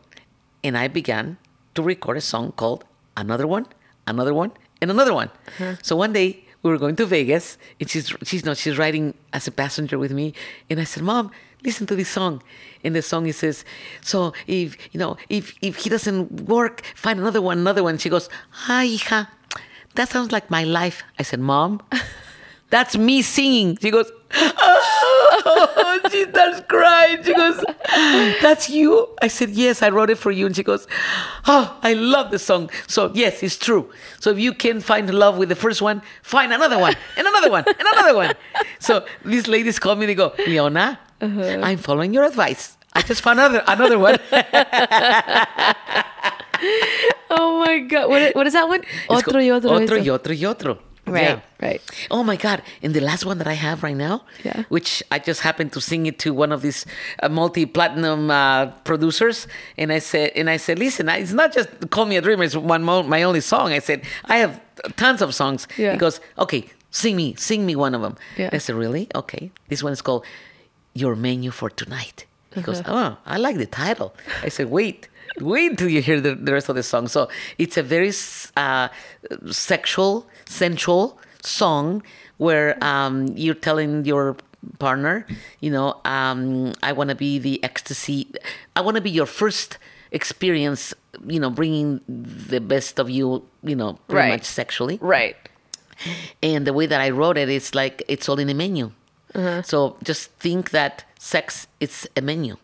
and 0.63 0.77
I 0.77 0.87
began 0.87 1.37
to 1.73 1.81
record 1.81 2.17
a 2.17 2.21
song 2.21 2.51
called 2.51 2.85
Another 3.17 3.47
One, 3.47 3.65
Another 4.05 4.31
One, 4.31 4.51
and 4.79 4.91
Another 4.91 5.11
One. 5.13 5.29
Uh-huh. 5.47 5.75
So 5.81 5.95
one 5.95 6.13
day 6.13 6.45
we 6.61 6.69
were 6.69 6.77
going 6.77 6.95
to 6.97 7.05
Vegas, 7.05 7.57
and 7.79 7.89
she's 7.89 8.13
she's 8.23 8.45
no 8.45 8.53
she's 8.53 8.77
riding 8.77 9.13
as 9.33 9.47
a 9.47 9.51
passenger 9.51 9.97
with 9.99 10.11
me, 10.11 10.33
and 10.69 10.79
I 10.79 10.83
said, 10.83 11.03
"Mom, 11.03 11.31
listen 11.63 11.85
to 11.87 11.95
this 11.95 12.09
song." 12.09 12.41
And 12.83 12.95
the 12.95 13.01
song 13.01 13.27
it 13.27 13.35
says, 13.35 13.65
"So 14.01 14.33
if 14.47 14.77
you 14.91 14.99
know 14.99 15.17
if 15.29 15.53
if 15.61 15.77
he 15.77 15.89
doesn't 15.89 16.49
work, 16.49 16.81
find 16.95 17.19
another 17.19 17.41
one, 17.41 17.59
another 17.59 17.83
one." 17.83 17.97
She 17.97 18.09
goes, 18.09 18.29
"Hi, 18.65 18.87
hija, 18.87 19.27
that 19.95 20.09
sounds 20.09 20.31
like 20.31 20.49
my 20.49 20.63
life." 20.63 21.03
I 21.19 21.23
said, 21.23 21.39
"Mom." 21.39 21.81
That's 22.71 22.97
me 22.97 23.21
singing. 23.21 23.77
She 23.79 23.91
goes, 23.91 24.11
oh, 24.33 25.99
she 26.11 26.23
starts 26.25 26.61
crying. 26.67 27.23
She 27.23 27.33
goes, 27.33 27.63
That's 28.41 28.69
you? 28.69 29.09
I 29.21 29.27
said, 29.27 29.51
Yes, 29.51 29.81
I 29.81 29.89
wrote 29.89 30.09
it 30.09 30.17
for 30.17 30.31
you. 30.31 30.45
And 30.45 30.55
she 30.55 30.63
goes, 30.63 30.87
Oh, 31.47 31.77
I 31.83 31.93
love 31.93 32.31
the 32.31 32.39
song. 32.39 32.69
So, 32.87 33.11
yes, 33.13 33.43
it's 33.43 33.57
true. 33.57 33.89
So, 34.19 34.31
if 34.31 34.39
you 34.39 34.53
can 34.53 34.81
find 34.81 35.13
love 35.13 35.37
with 35.37 35.49
the 35.49 35.55
first 35.55 35.81
one, 35.81 36.01
find 36.23 36.51
another 36.51 36.79
one, 36.79 36.95
and 37.17 37.27
another 37.27 37.51
one, 37.51 37.63
and 37.67 37.87
another 37.93 38.15
one. 38.15 38.33
So, 38.79 39.05
these 39.23 39.47
ladies 39.47 39.79
call 39.79 39.95
me, 39.95 40.07
they 40.07 40.15
go, 40.15 40.33
Leona, 40.39 40.99
uh-huh. 41.21 41.61
I'm 41.63 41.77
following 41.77 42.13
your 42.13 42.23
advice. 42.23 42.77
I 42.93 43.01
just 43.01 43.21
found 43.21 43.39
another, 43.39 43.63
another 43.67 43.99
one. 43.99 44.17
Oh 47.65 47.69
my 47.71 47.79
god. 47.79 48.09
What, 48.09 48.35
what 48.35 48.47
is 48.47 48.53
that 48.53 48.67
one? 48.67 48.81
It's 48.81 49.27
Otro 49.27 49.39
y 49.39 49.49
otro. 49.49 49.71
Otro 49.71 49.97
y 49.97 50.09
otro 50.09 50.33
y 50.33 50.45
otro. 50.45 50.77
Right, 51.07 51.21
Yeah. 51.23 51.39
right. 51.61 51.81
Oh 52.09 52.23
my 52.23 52.35
God! 52.35 52.63
And 52.81 52.91
the 52.95 52.99
last 52.99 53.25
one 53.27 53.37
that 53.37 53.45
I 53.47 53.53
have 53.53 53.83
right 53.83 53.95
now, 53.95 54.23
Yeah. 54.43 54.63
which 54.69 55.03
I 55.11 55.19
just 55.19 55.41
happened 55.41 55.71
to 55.73 55.79
sing 55.81 56.07
it 56.07 56.17
to 56.25 56.33
one 56.33 56.51
of 56.51 56.63
these 56.63 56.87
uh, 57.21 57.29
multi-platinum 57.29 58.31
uh, 58.31 58.67
producers, 58.83 59.47
and 59.77 59.91
I 59.93 59.99
said, 59.99 60.31
and 60.35 60.49
I 60.49 60.57
said, 60.57 60.79
listen, 60.79 61.07
I- 61.07 61.17
it's 61.17 61.31
not 61.31 61.53
just 61.53 61.69
"Call 61.91 62.05
Me 62.07 62.17
a 62.17 62.21
Dreamer." 62.21 62.43
It's 62.43 62.55
one 62.55 62.81
my 62.83 63.21
only 63.23 63.41
song. 63.41 63.71
I 63.71 63.79
said, 63.79 64.01
I 64.25 64.37
have 64.37 64.59
tons 64.95 65.21
of 65.21 65.35
songs. 65.35 65.67
Yeah. 65.77 65.91
He 65.91 65.97
goes, 65.99 66.19
okay, 66.39 66.65
sing 66.89 67.15
me, 67.15 67.35
sing 67.37 67.67
me 67.67 67.75
one 67.75 67.93
of 67.93 68.01
them. 68.01 68.15
Yeah. 68.35 68.49
I 68.51 68.57
said, 68.57 68.75
really? 68.75 69.07
Okay. 69.13 69.51
This 69.69 69.83
one 69.83 69.93
is 69.93 70.01
called 70.01 70.25
"Your 70.95 71.15
Menu 71.15 71.51
for 71.51 71.69
Tonight." 71.69 72.25
He 72.55 72.61
goes, 72.63 72.79
Uh-huh. 72.79 72.93
oh, 73.13 73.17
I 73.27 73.37
like 73.37 73.57
the 73.57 73.67
title. 73.67 74.15
I 74.41 74.49
said, 74.49 74.71
wait. 74.71 75.07
Wait 75.41 75.77
till 75.77 75.89
you 75.89 76.01
hear 76.01 76.19
the, 76.21 76.35
the 76.35 76.53
rest 76.53 76.69
of 76.69 76.75
the 76.75 76.83
song. 76.83 77.07
So 77.07 77.29
it's 77.57 77.77
a 77.77 77.83
very 77.83 78.11
uh, 78.57 78.87
sexual, 79.51 80.25
sensual 80.45 81.19
song 81.43 82.03
where 82.37 82.81
um, 82.83 83.27
you're 83.35 83.55
telling 83.55 84.05
your 84.05 84.35
partner, 84.79 85.25
you 85.59 85.69
know, 85.71 85.99
um, 86.05 86.73
I 86.83 86.91
want 86.93 87.09
to 87.09 87.15
be 87.15 87.37
the 87.39 87.63
ecstasy. 87.63 88.27
I 88.75 88.81
want 88.81 88.95
to 88.95 89.01
be 89.01 89.11
your 89.11 89.25
first 89.25 89.77
experience, 90.11 90.93
you 91.27 91.39
know, 91.39 91.49
bringing 91.49 92.01
the 92.07 92.59
best 92.59 92.99
of 92.99 93.09
you, 93.09 93.43
you 93.63 93.75
know, 93.75 93.93
pretty 94.07 94.29
Right. 94.29 94.29
much 94.39 94.45
sexually. 94.45 94.97
Right. 95.01 95.35
And 96.43 96.65
the 96.67 96.73
way 96.73 96.85
that 96.87 96.99
I 96.99 97.09
wrote 97.11 97.37
it, 97.37 97.47
it's 97.49 97.73
like 97.75 98.03
it's 98.07 98.27
all 98.27 98.39
in 98.39 98.49
a 98.49 98.53
menu. 98.53 98.91
So 99.63 99.97
just 100.03 100.31
think 100.39 100.69
that 100.71 101.03
sex 101.19 101.67
is 101.81 102.07
a 102.15 102.21
menu. 102.21 102.55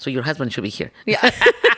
So 0.00 0.10
your 0.10 0.22
husband 0.22 0.52
should 0.52 0.64
be 0.64 0.68
here. 0.68 0.90
Yeah. 1.06 1.30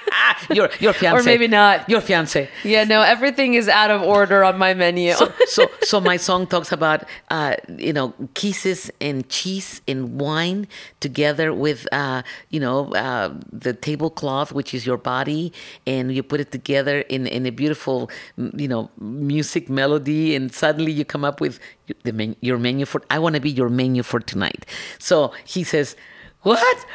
your 0.51 0.70
your 0.80 0.93
fiance. 0.93 1.20
Or 1.20 1.22
maybe 1.24 1.49
not. 1.49 1.88
Your 1.88 2.01
fiance. 2.01 2.49
yeah, 2.64 2.84
no, 2.84 3.03
everything 3.03 3.55
is 3.55 3.68
out 3.68 3.90
of 3.90 4.03
order 4.03 4.45
on 4.45 4.59
my 4.59 4.74
menu. 4.74 5.12
So 5.12 5.32
so 5.47 5.66
so 5.82 6.01
my 6.01 6.16
song 6.16 6.47
talks 6.47 6.72
about 6.72 7.05
uh, 7.30 7.57
you 7.76 7.93
know 7.93 8.14
kisses 8.34 8.90
and 9.01 9.28
cheese 9.28 9.80
and 9.86 10.20
wine 10.20 10.68
together 11.01 11.53
with 11.53 11.86
uh, 11.93 12.22
you 12.51 12.61
know 12.61 12.93
uh, 12.95 13.32
the 13.53 13.72
tablecloth, 13.72 14.53
which 14.53 14.74
is 14.74 14.86
your 14.86 14.97
body, 14.99 15.53
and 15.86 16.14
you 16.14 16.22
put 16.22 16.40
it 16.40 16.53
together 16.53 17.01
in 17.01 17.26
in 17.26 17.47
a 17.47 17.51
beautiful 17.51 18.11
you 18.36 18.68
know 18.68 18.90
music 19.01 19.68
melody, 19.68 20.34
and 20.34 20.53
suddenly 20.53 20.93
you 20.93 21.05
come 21.05 21.24
up 21.24 21.40
with 21.40 21.59
the 22.05 22.12
men- 22.12 22.36
your 22.40 22.59
menu 22.59 22.86
for. 22.86 23.03
I 23.11 23.18
want 23.18 23.34
to 23.34 23.40
be 23.40 23.51
your 23.51 23.68
menu 23.68 24.03
for 24.03 24.20
tonight. 24.20 24.66
So 24.99 25.32
he 25.45 25.64
says, 25.64 25.97
"What? 26.43 26.86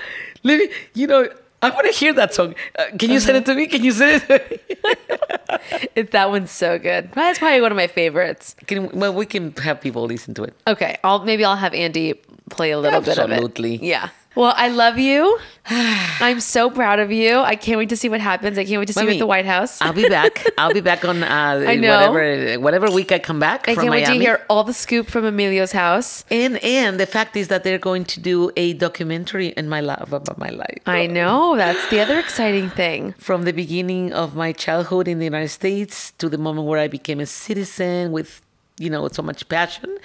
Let 0.44 0.60
me, 0.60 0.70
you 0.94 1.08
know." 1.08 1.30
I 1.68 1.76
want 1.76 1.86
to 1.88 1.94
hear 1.94 2.14
that 2.14 2.34
song. 2.34 2.56
Uh, 2.78 2.86
can 2.98 3.10
you 3.12 3.20
send 3.20 3.38
it 3.38 3.46
to 3.46 3.54
me? 3.56 3.68
Can 3.68 3.84
you 3.84 3.92
send 3.92 4.24
it? 4.28 4.28
To 4.28 4.36
me? 4.50 4.96
It- 5.96 6.12
that 6.12 6.30
one's 6.30 6.52
so 6.52 6.78
good. 6.80 7.12
That's 7.14 7.40
probably 7.40 7.62
one 7.62 7.72
of 7.72 7.76
my 7.76 7.88
favorites. 7.88 8.56
Can, 8.68 8.90
well, 9.00 9.14
we 9.14 9.26
can 9.26 9.54
have 9.58 9.82
people 9.82 10.06
listen 10.06 10.34
to 10.36 10.44
it. 10.44 10.54
Okay, 10.68 10.98
I'll 11.04 11.24
maybe 11.26 11.44
I'll 11.44 11.56
have 11.58 11.74
Andy 11.74 12.14
play 12.50 12.72
a 12.72 12.80
little 12.80 13.02
bit 13.02 13.18
of 13.18 13.30
it. 13.32 13.34
Absolutely. 13.34 13.76
Yeah. 13.78 14.10
Well, 14.38 14.54
I 14.56 14.68
love 14.70 15.00
you. 15.00 15.40
I'm 15.70 16.40
so 16.40 16.70
proud 16.70 17.00
of 17.00 17.12
you. 17.12 17.40
I 17.40 17.56
can't 17.56 17.80
wait 17.80 17.90
to 17.90 17.98
see 17.98 18.08
what 18.08 18.22
happens. 18.22 18.60
I 18.60 18.66
can't 18.66 18.78
wait 18.80 18.86
to 18.86 18.94
see 18.94 19.04
you 19.04 19.10
at 19.10 19.18
the 19.18 19.26
White 19.26 19.48
House. 19.48 19.82
I'll 19.82 19.94
be 19.94 20.08
back. 20.08 20.46
I'll 20.60 20.74
be 20.74 20.80
back 20.80 21.04
on 21.04 21.24
uh, 21.24 21.66
I 21.68 21.76
know. 21.76 22.12
whatever 22.12 22.60
whatever 22.60 22.92
week 22.92 23.12
I 23.12 23.18
come 23.18 23.40
back 23.40 23.68
I 23.68 23.74
can't 23.74 23.90
wait 23.90 24.04
Miami. 24.04 24.20
to 24.20 24.24
hear 24.24 24.46
all 24.48 24.64
the 24.64 24.74
scoop 24.74 25.08
from 25.08 25.26
Emilio's 25.26 25.72
house. 25.72 26.24
and 26.30 26.64
and 26.64 27.00
the 27.00 27.08
fact 27.08 27.36
is 27.36 27.48
that 27.48 27.64
they're 27.64 27.80
going 27.80 28.06
to 28.06 28.20
do 28.20 28.52
a 28.56 28.74
documentary 28.74 29.48
in 29.58 29.68
my 29.68 29.82
life 29.82 30.14
about 30.14 30.38
my 30.38 30.50
life. 30.50 30.82
I 30.86 31.08
know. 31.08 31.58
That's 31.58 31.90
the 31.90 32.00
other 32.00 32.20
exciting 32.20 32.70
thing. 32.70 33.16
From 33.18 33.42
the 33.44 33.54
beginning 33.54 34.14
of 34.14 34.36
my 34.36 34.54
childhood 34.54 35.08
in 35.08 35.18
the 35.18 35.26
United 35.26 35.50
States 35.50 36.12
to 36.20 36.30
the 36.30 36.38
moment 36.38 36.68
where 36.68 36.80
I 36.80 36.88
became 36.88 37.20
a 37.20 37.26
citizen 37.26 38.12
with 38.12 38.42
you 38.80 38.90
know 38.90 39.08
so 39.08 39.22
much 39.22 39.48
passion 39.50 39.98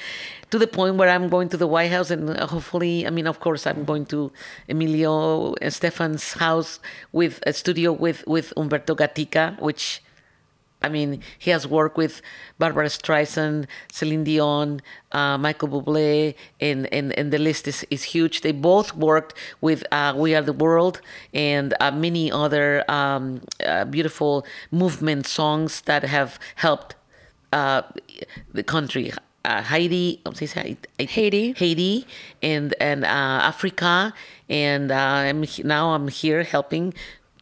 to 0.50 0.58
the 0.58 0.66
point 0.66 0.96
where 0.96 1.08
I'm 1.08 1.28
going 1.28 1.48
to 1.50 1.56
the 1.56 1.66
White 1.66 1.90
House 1.90 2.10
and 2.10 2.30
uh, 2.30 2.46
hopefully 2.46 3.06
I 3.06 3.10
mean 3.10 3.26
of 3.26 3.40
course 3.40 3.66
I'm 3.66 3.84
going 3.84 4.06
to 4.06 4.32
Emilio 4.68 5.54
Estefan's 5.60 6.34
house 6.34 6.80
with 7.12 7.40
a 7.46 7.52
studio 7.52 7.92
with 7.92 8.26
with 8.26 8.52
Humberto 8.56 8.96
Gatica 8.96 9.60
which 9.60 10.02
I 10.82 10.88
mean, 10.88 11.22
he 11.38 11.50
has 11.50 11.66
worked 11.66 11.96
with 11.96 12.20
Barbra 12.58 12.86
Streisand, 12.86 13.66
Celine 13.90 14.24
Dion, 14.24 14.80
uh, 15.12 15.38
Michael 15.38 15.68
Bublé, 15.68 16.34
and, 16.60 16.92
and, 16.92 17.12
and 17.12 17.32
the 17.32 17.38
list 17.38 17.68
is, 17.68 17.86
is 17.90 18.02
huge. 18.02 18.40
They 18.40 18.52
both 18.52 18.94
worked 18.94 19.34
with 19.60 19.84
uh, 19.92 20.14
We 20.16 20.34
Are 20.34 20.42
the 20.42 20.52
World 20.52 21.00
and 21.32 21.74
uh, 21.80 21.92
many 21.92 22.32
other 22.32 22.84
um, 22.90 23.42
uh, 23.64 23.84
beautiful 23.84 24.44
movement 24.70 25.26
songs 25.26 25.82
that 25.82 26.02
have 26.02 26.38
helped 26.56 26.96
uh, 27.52 27.82
the 28.52 28.62
country. 28.62 29.12
Uh, 29.44 29.60
Haiti, 29.62 30.20
¿cómo 30.24 30.36
se 30.36 30.46
dice? 30.46 30.76
Haiti. 30.98 31.52
Haiti, 31.54 32.06
and 32.42 32.74
and 32.80 33.04
uh, 33.04 33.08
Africa, 33.42 34.14
and 34.48 34.92
uh, 34.92 34.94
I'm 34.94 35.44
now 35.64 35.94
I'm 35.94 36.08
here 36.08 36.44
helping 36.44 36.94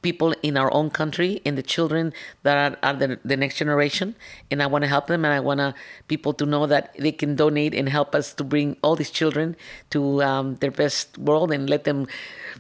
people 0.03 0.35
in 0.43 0.57
our 0.57 0.73
own 0.73 0.91
country 0.91 1.41
and 1.45 1.59
the 1.59 1.63
children 1.63 2.13
that 2.43 2.57
are, 2.57 2.79
are 2.83 2.95
the, 2.97 3.19
the 3.25 3.37
next 3.37 3.57
generation 3.57 4.15
and 4.51 4.63
i 4.63 4.67
want 4.67 4.83
to 4.83 4.89
help 4.89 5.07
them 5.07 5.25
and 5.25 5.35
i 5.35 5.41
want 5.41 5.59
to 5.59 5.75
people 6.09 6.33
to 6.33 6.47
know 6.47 6.67
that 6.67 6.95
they 6.99 7.13
can 7.13 7.37
donate 7.37 7.75
and 7.75 7.89
help 7.89 8.15
us 8.15 8.33
to 8.33 8.45
bring 8.45 8.77
all 8.83 8.97
these 8.97 9.11
children 9.11 9.57
to 9.91 10.23
um, 10.23 10.57
their 10.57 10.71
best 10.71 11.19
world 11.19 11.53
and 11.53 11.69
let 11.69 11.85
them 11.85 12.07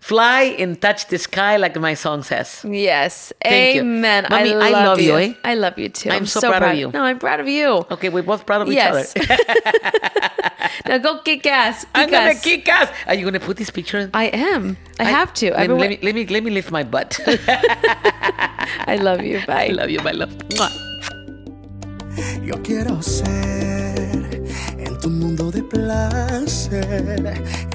fly 0.00 0.42
and 0.58 0.80
touch 0.80 1.08
the 1.08 1.18
sky 1.18 1.56
like 1.56 1.74
my 1.80 1.94
song 1.94 2.22
says 2.22 2.64
Yes. 2.68 3.32
Thank 3.42 3.74
you. 3.76 3.80
Amen. 3.82 4.26
Mommy, 4.30 4.54
I 4.54 4.68
I 4.68 4.70
love, 4.70 4.84
love 4.86 5.00
you. 5.00 5.12
you, 5.12 5.16
eh? 5.18 5.34
I 5.44 5.54
love 5.54 5.78
you 5.78 5.88
too. 5.88 6.10
I'm 6.10 6.26
so 6.26 6.40
proud 6.40 6.62
of 6.62 6.76
you. 6.78 6.90
No, 6.92 7.02
I'm 7.02 7.18
proud 7.18 7.40
of 7.40 7.48
you. 7.48 7.84
okay 7.90 8.08
we're 8.08 8.22
both 8.22 8.46
proud 8.46 8.62
of 8.62 8.68
Yes. 8.72 9.14
each 9.16 9.30
other 9.30 9.36
now 10.86 10.98
go 10.98 11.18
kick 11.22 11.46
ass. 11.46 11.80
Kick 11.84 11.90
i'm 11.94 12.10
gonna 12.10 12.30
ass. 12.30 12.42
kick 12.42 12.68
ass 12.68 12.88
are 13.06 13.14
you 13.14 13.24
gonna 13.24 13.40
put 13.40 13.56
this 13.56 13.70
picture 13.70 13.98
in? 13.98 14.10
I 14.14 14.26
am. 14.26 14.76
I, 14.98 15.04
have 15.04 15.32
to. 15.34 15.50
let, 15.50 15.58
I've 15.60 15.68
been 15.68 15.78
let 15.78 15.90
me, 15.90 15.98
let 16.02 16.14
me 16.14 16.26
let 16.26 16.42
me 16.44 16.50
lift 16.50 16.70
my 16.70 16.82
butt 16.84 17.18
I 18.86 18.96
love 19.00 19.22
you. 19.22 19.40
Bye. 19.46 19.66
I 19.66 19.68
love 19.68 19.90
you, 19.90 20.00
my 20.00 20.12
love. 20.12 20.32
Yo 22.42 22.54
quiero 22.62 23.00
ser 23.02 24.42
en 24.78 24.98
tu 25.00 25.08
mundo 25.10 25.50
de 25.50 25.62
placer, 25.62 26.84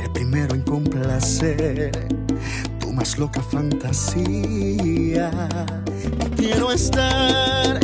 el 0.02 0.12
primero 0.14 0.54
en 0.56 0.62
complacer 1.06 1.92
tu 2.80 2.92
más 2.92 3.18
loca 3.20 3.40
fantasía. 3.52 5.30
Quiero 6.36 6.72
estar 6.72 7.80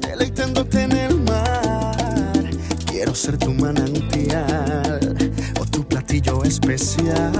deleitándote 0.00 0.82
en 0.82 0.92
el 0.92 1.20
mar, 1.22 2.44
quiero 2.86 3.12
ser 3.12 3.38
tu 3.38 3.52
manantial 3.54 5.32
o 5.60 5.66
tu 5.66 5.84
platillo 5.84 6.44
especial. 6.44 7.32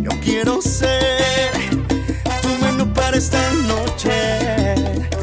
Yo 0.00 0.10
quiero 0.24 0.62
ser 0.62 1.52
tu 2.40 2.48
menú 2.64 2.90
para 2.94 3.18
esta 3.18 3.52
noche. 3.68 4.74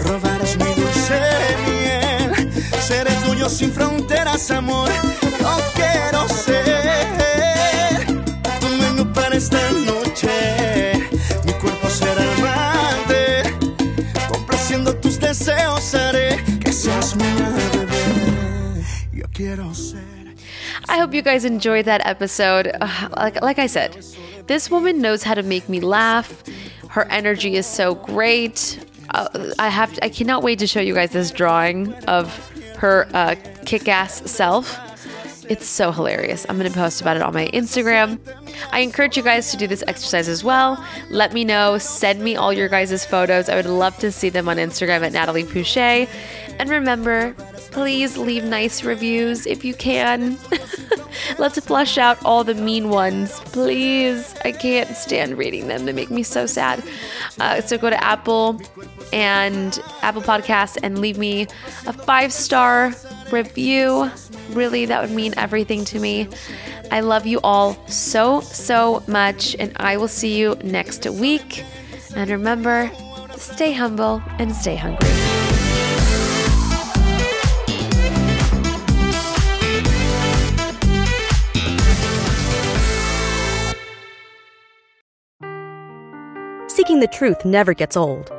Robarás 0.03 0.55
mi 0.57 0.71
dulce 0.79 1.19
miel. 1.65 2.51
Seré 2.79 3.11
tuyo 3.25 3.49
sin 3.49 3.71
fronteras, 3.71 4.51
amor. 4.51 4.89
Yo 5.39 5.57
quiero 5.73 6.27
ser 6.29 7.38
esta 9.39 9.71
noche. 9.71 10.93
Mi 11.45 11.53
cuerpo 11.53 11.87
será 11.87 12.21
amante. 12.33 13.43
Complaciendo 14.27 14.93
tus 14.99 15.17
deseos, 15.17 15.95
haré 15.95 16.43
que 16.59 16.73
seas 16.73 17.15
bebé. 17.15 18.83
Yo 19.13 19.25
quiero 19.33 19.73
ser. 19.73 20.03
I 20.89 20.97
hope 20.99 21.13
you 21.13 21.21
guys 21.21 21.45
enjoyed 21.45 21.85
that 21.85 22.05
episode. 22.05 22.69
Ugh, 22.81 23.13
like, 23.15 23.41
like 23.41 23.59
I 23.59 23.67
said, 23.67 24.03
this 24.47 24.69
woman 24.69 24.99
knows 25.01 25.23
how 25.23 25.35
to 25.35 25.43
make 25.43 25.69
me 25.69 25.79
laugh. 25.79 26.43
Her 26.89 27.05
energy 27.09 27.55
is 27.55 27.65
so 27.65 27.95
great. 27.95 28.83
uh, 29.11 29.53
I 29.57 29.69
have 29.69 29.97
I 30.01 30.09
cannot 30.09 30.43
wait 30.43 30.59
to 30.59 30.67
show 30.67 30.81
you 30.81 30.93
guys 30.95 31.11
this 31.11 31.31
drawing 31.31 31.93
of 32.09 32.27
her 32.77 33.07
uh, 33.13 33.35
kick-ass 33.65 34.29
self. 34.29 34.77
It's 35.49 35.65
so 35.65 35.91
hilarious. 35.91 36.45
I'm 36.47 36.59
going 36.59 36.71
to 36.71 36.77
post 36.77 37.01
about 37.01 37.15
it 37.17 37.23
on 37.23 37.33
my 37.33 37.47
Instagram. 37.47 38.19
I 38.71 38.79
encourage 38.79 39.17
you 39.17 39.23
guys 39.23 39.51
to 39.51 39.57
do 39.57 39.67
this 39.67 39.83
exercise 39.87 40.27
as 40.27 40.43
well. 40.43 40.83
Let 41.09 41.33
me 41.33 41.43
know. 41.43 41.77
Send 41.77 42.21
me 42.21 42.35
all 42.35 42.53
your 42.53 42.69
guys' 42.69 43.05
photos. 43.05 43.49
I 43.49 43.55
would 43.55 43.65
love 43.65 43.97
to 43.99 44.11
see 44.11 44.29
them 44.29 44.47
on 44.49 44.57
Instagram 44.57 45.01
at 45.01 45.11
Natalie 45.11 45.45
Pouchet. 45.45 46.09
And 46.59 46.69
remember, 46.69 47.33
please 47.71 48.17
leave 48.17 48.43
nice 48.43 48.83
reviews 48.83 49.45
if 49.45 49.63
you 49.63 49.73
can. 49.73 50.37
Let's 51.37 51.59
flush 51.59 51.97
out 51.97 52.23
all 52.25 52.43
the 52.43 52.55
mean 52.55 52.89
ones, 52.89 53.39
please. 53.41 54.35
I 54.43 54.51
can't 54.51 54.95
stand 54.95 55.37
reading 55.37 55.67
them. 55.67 55.85
They 55.85 55.93
make 55.93 56.09
me 56.09 56.23
so 56.23 56.45
sad. 56.45 56.83
Uh, 57.39 57.61
so 57.61 57.77
go 57.77 57.89
to 57.89 58.03
Apple 58.03 58.61
and 59.13 59.79
Apple 60.01 60.21
Podcasts 60.21 60.77
and 60.81 60.99
leave 60.99 61.17
me 61.17 61.47
a 61.85 61.93
five 61.93 62.33
star 62.33 62.93
review. 63.31 64.11
Really, 64.49 64.85
that 64.85 65.01
would 65.01 65.11
mean 65.11 65.33
everything 65.37 65.85
to 65.85 65.99
me. 65.99 66.27
I 66.91 67.01
love 67.01 67.25
you 67.25 67.39
all 67.43 67.77
so, 67.87 68.41
so 68.41 69.03
much, 69.07 69.55
and 69.59 69.71
I 69.77 69.97
will 69.97 70.07
see 70.07 70.37
you 70.37 70.55
next 70.63 71.05
week. 71.07 71.63
And 72.15 72.29
remember, 72.29 72.91
stay 73.37 73.71
humble 73.71 74.21
and 74.39 74.53
stay 74.53 74.75
hungry. 74.75 75.07
Seeking 86.67 86.99
the 87.01 87.09
truth 87.11 87.45
never 87.45 87.73
gets 87.73 87.95
old. 87.95 88.38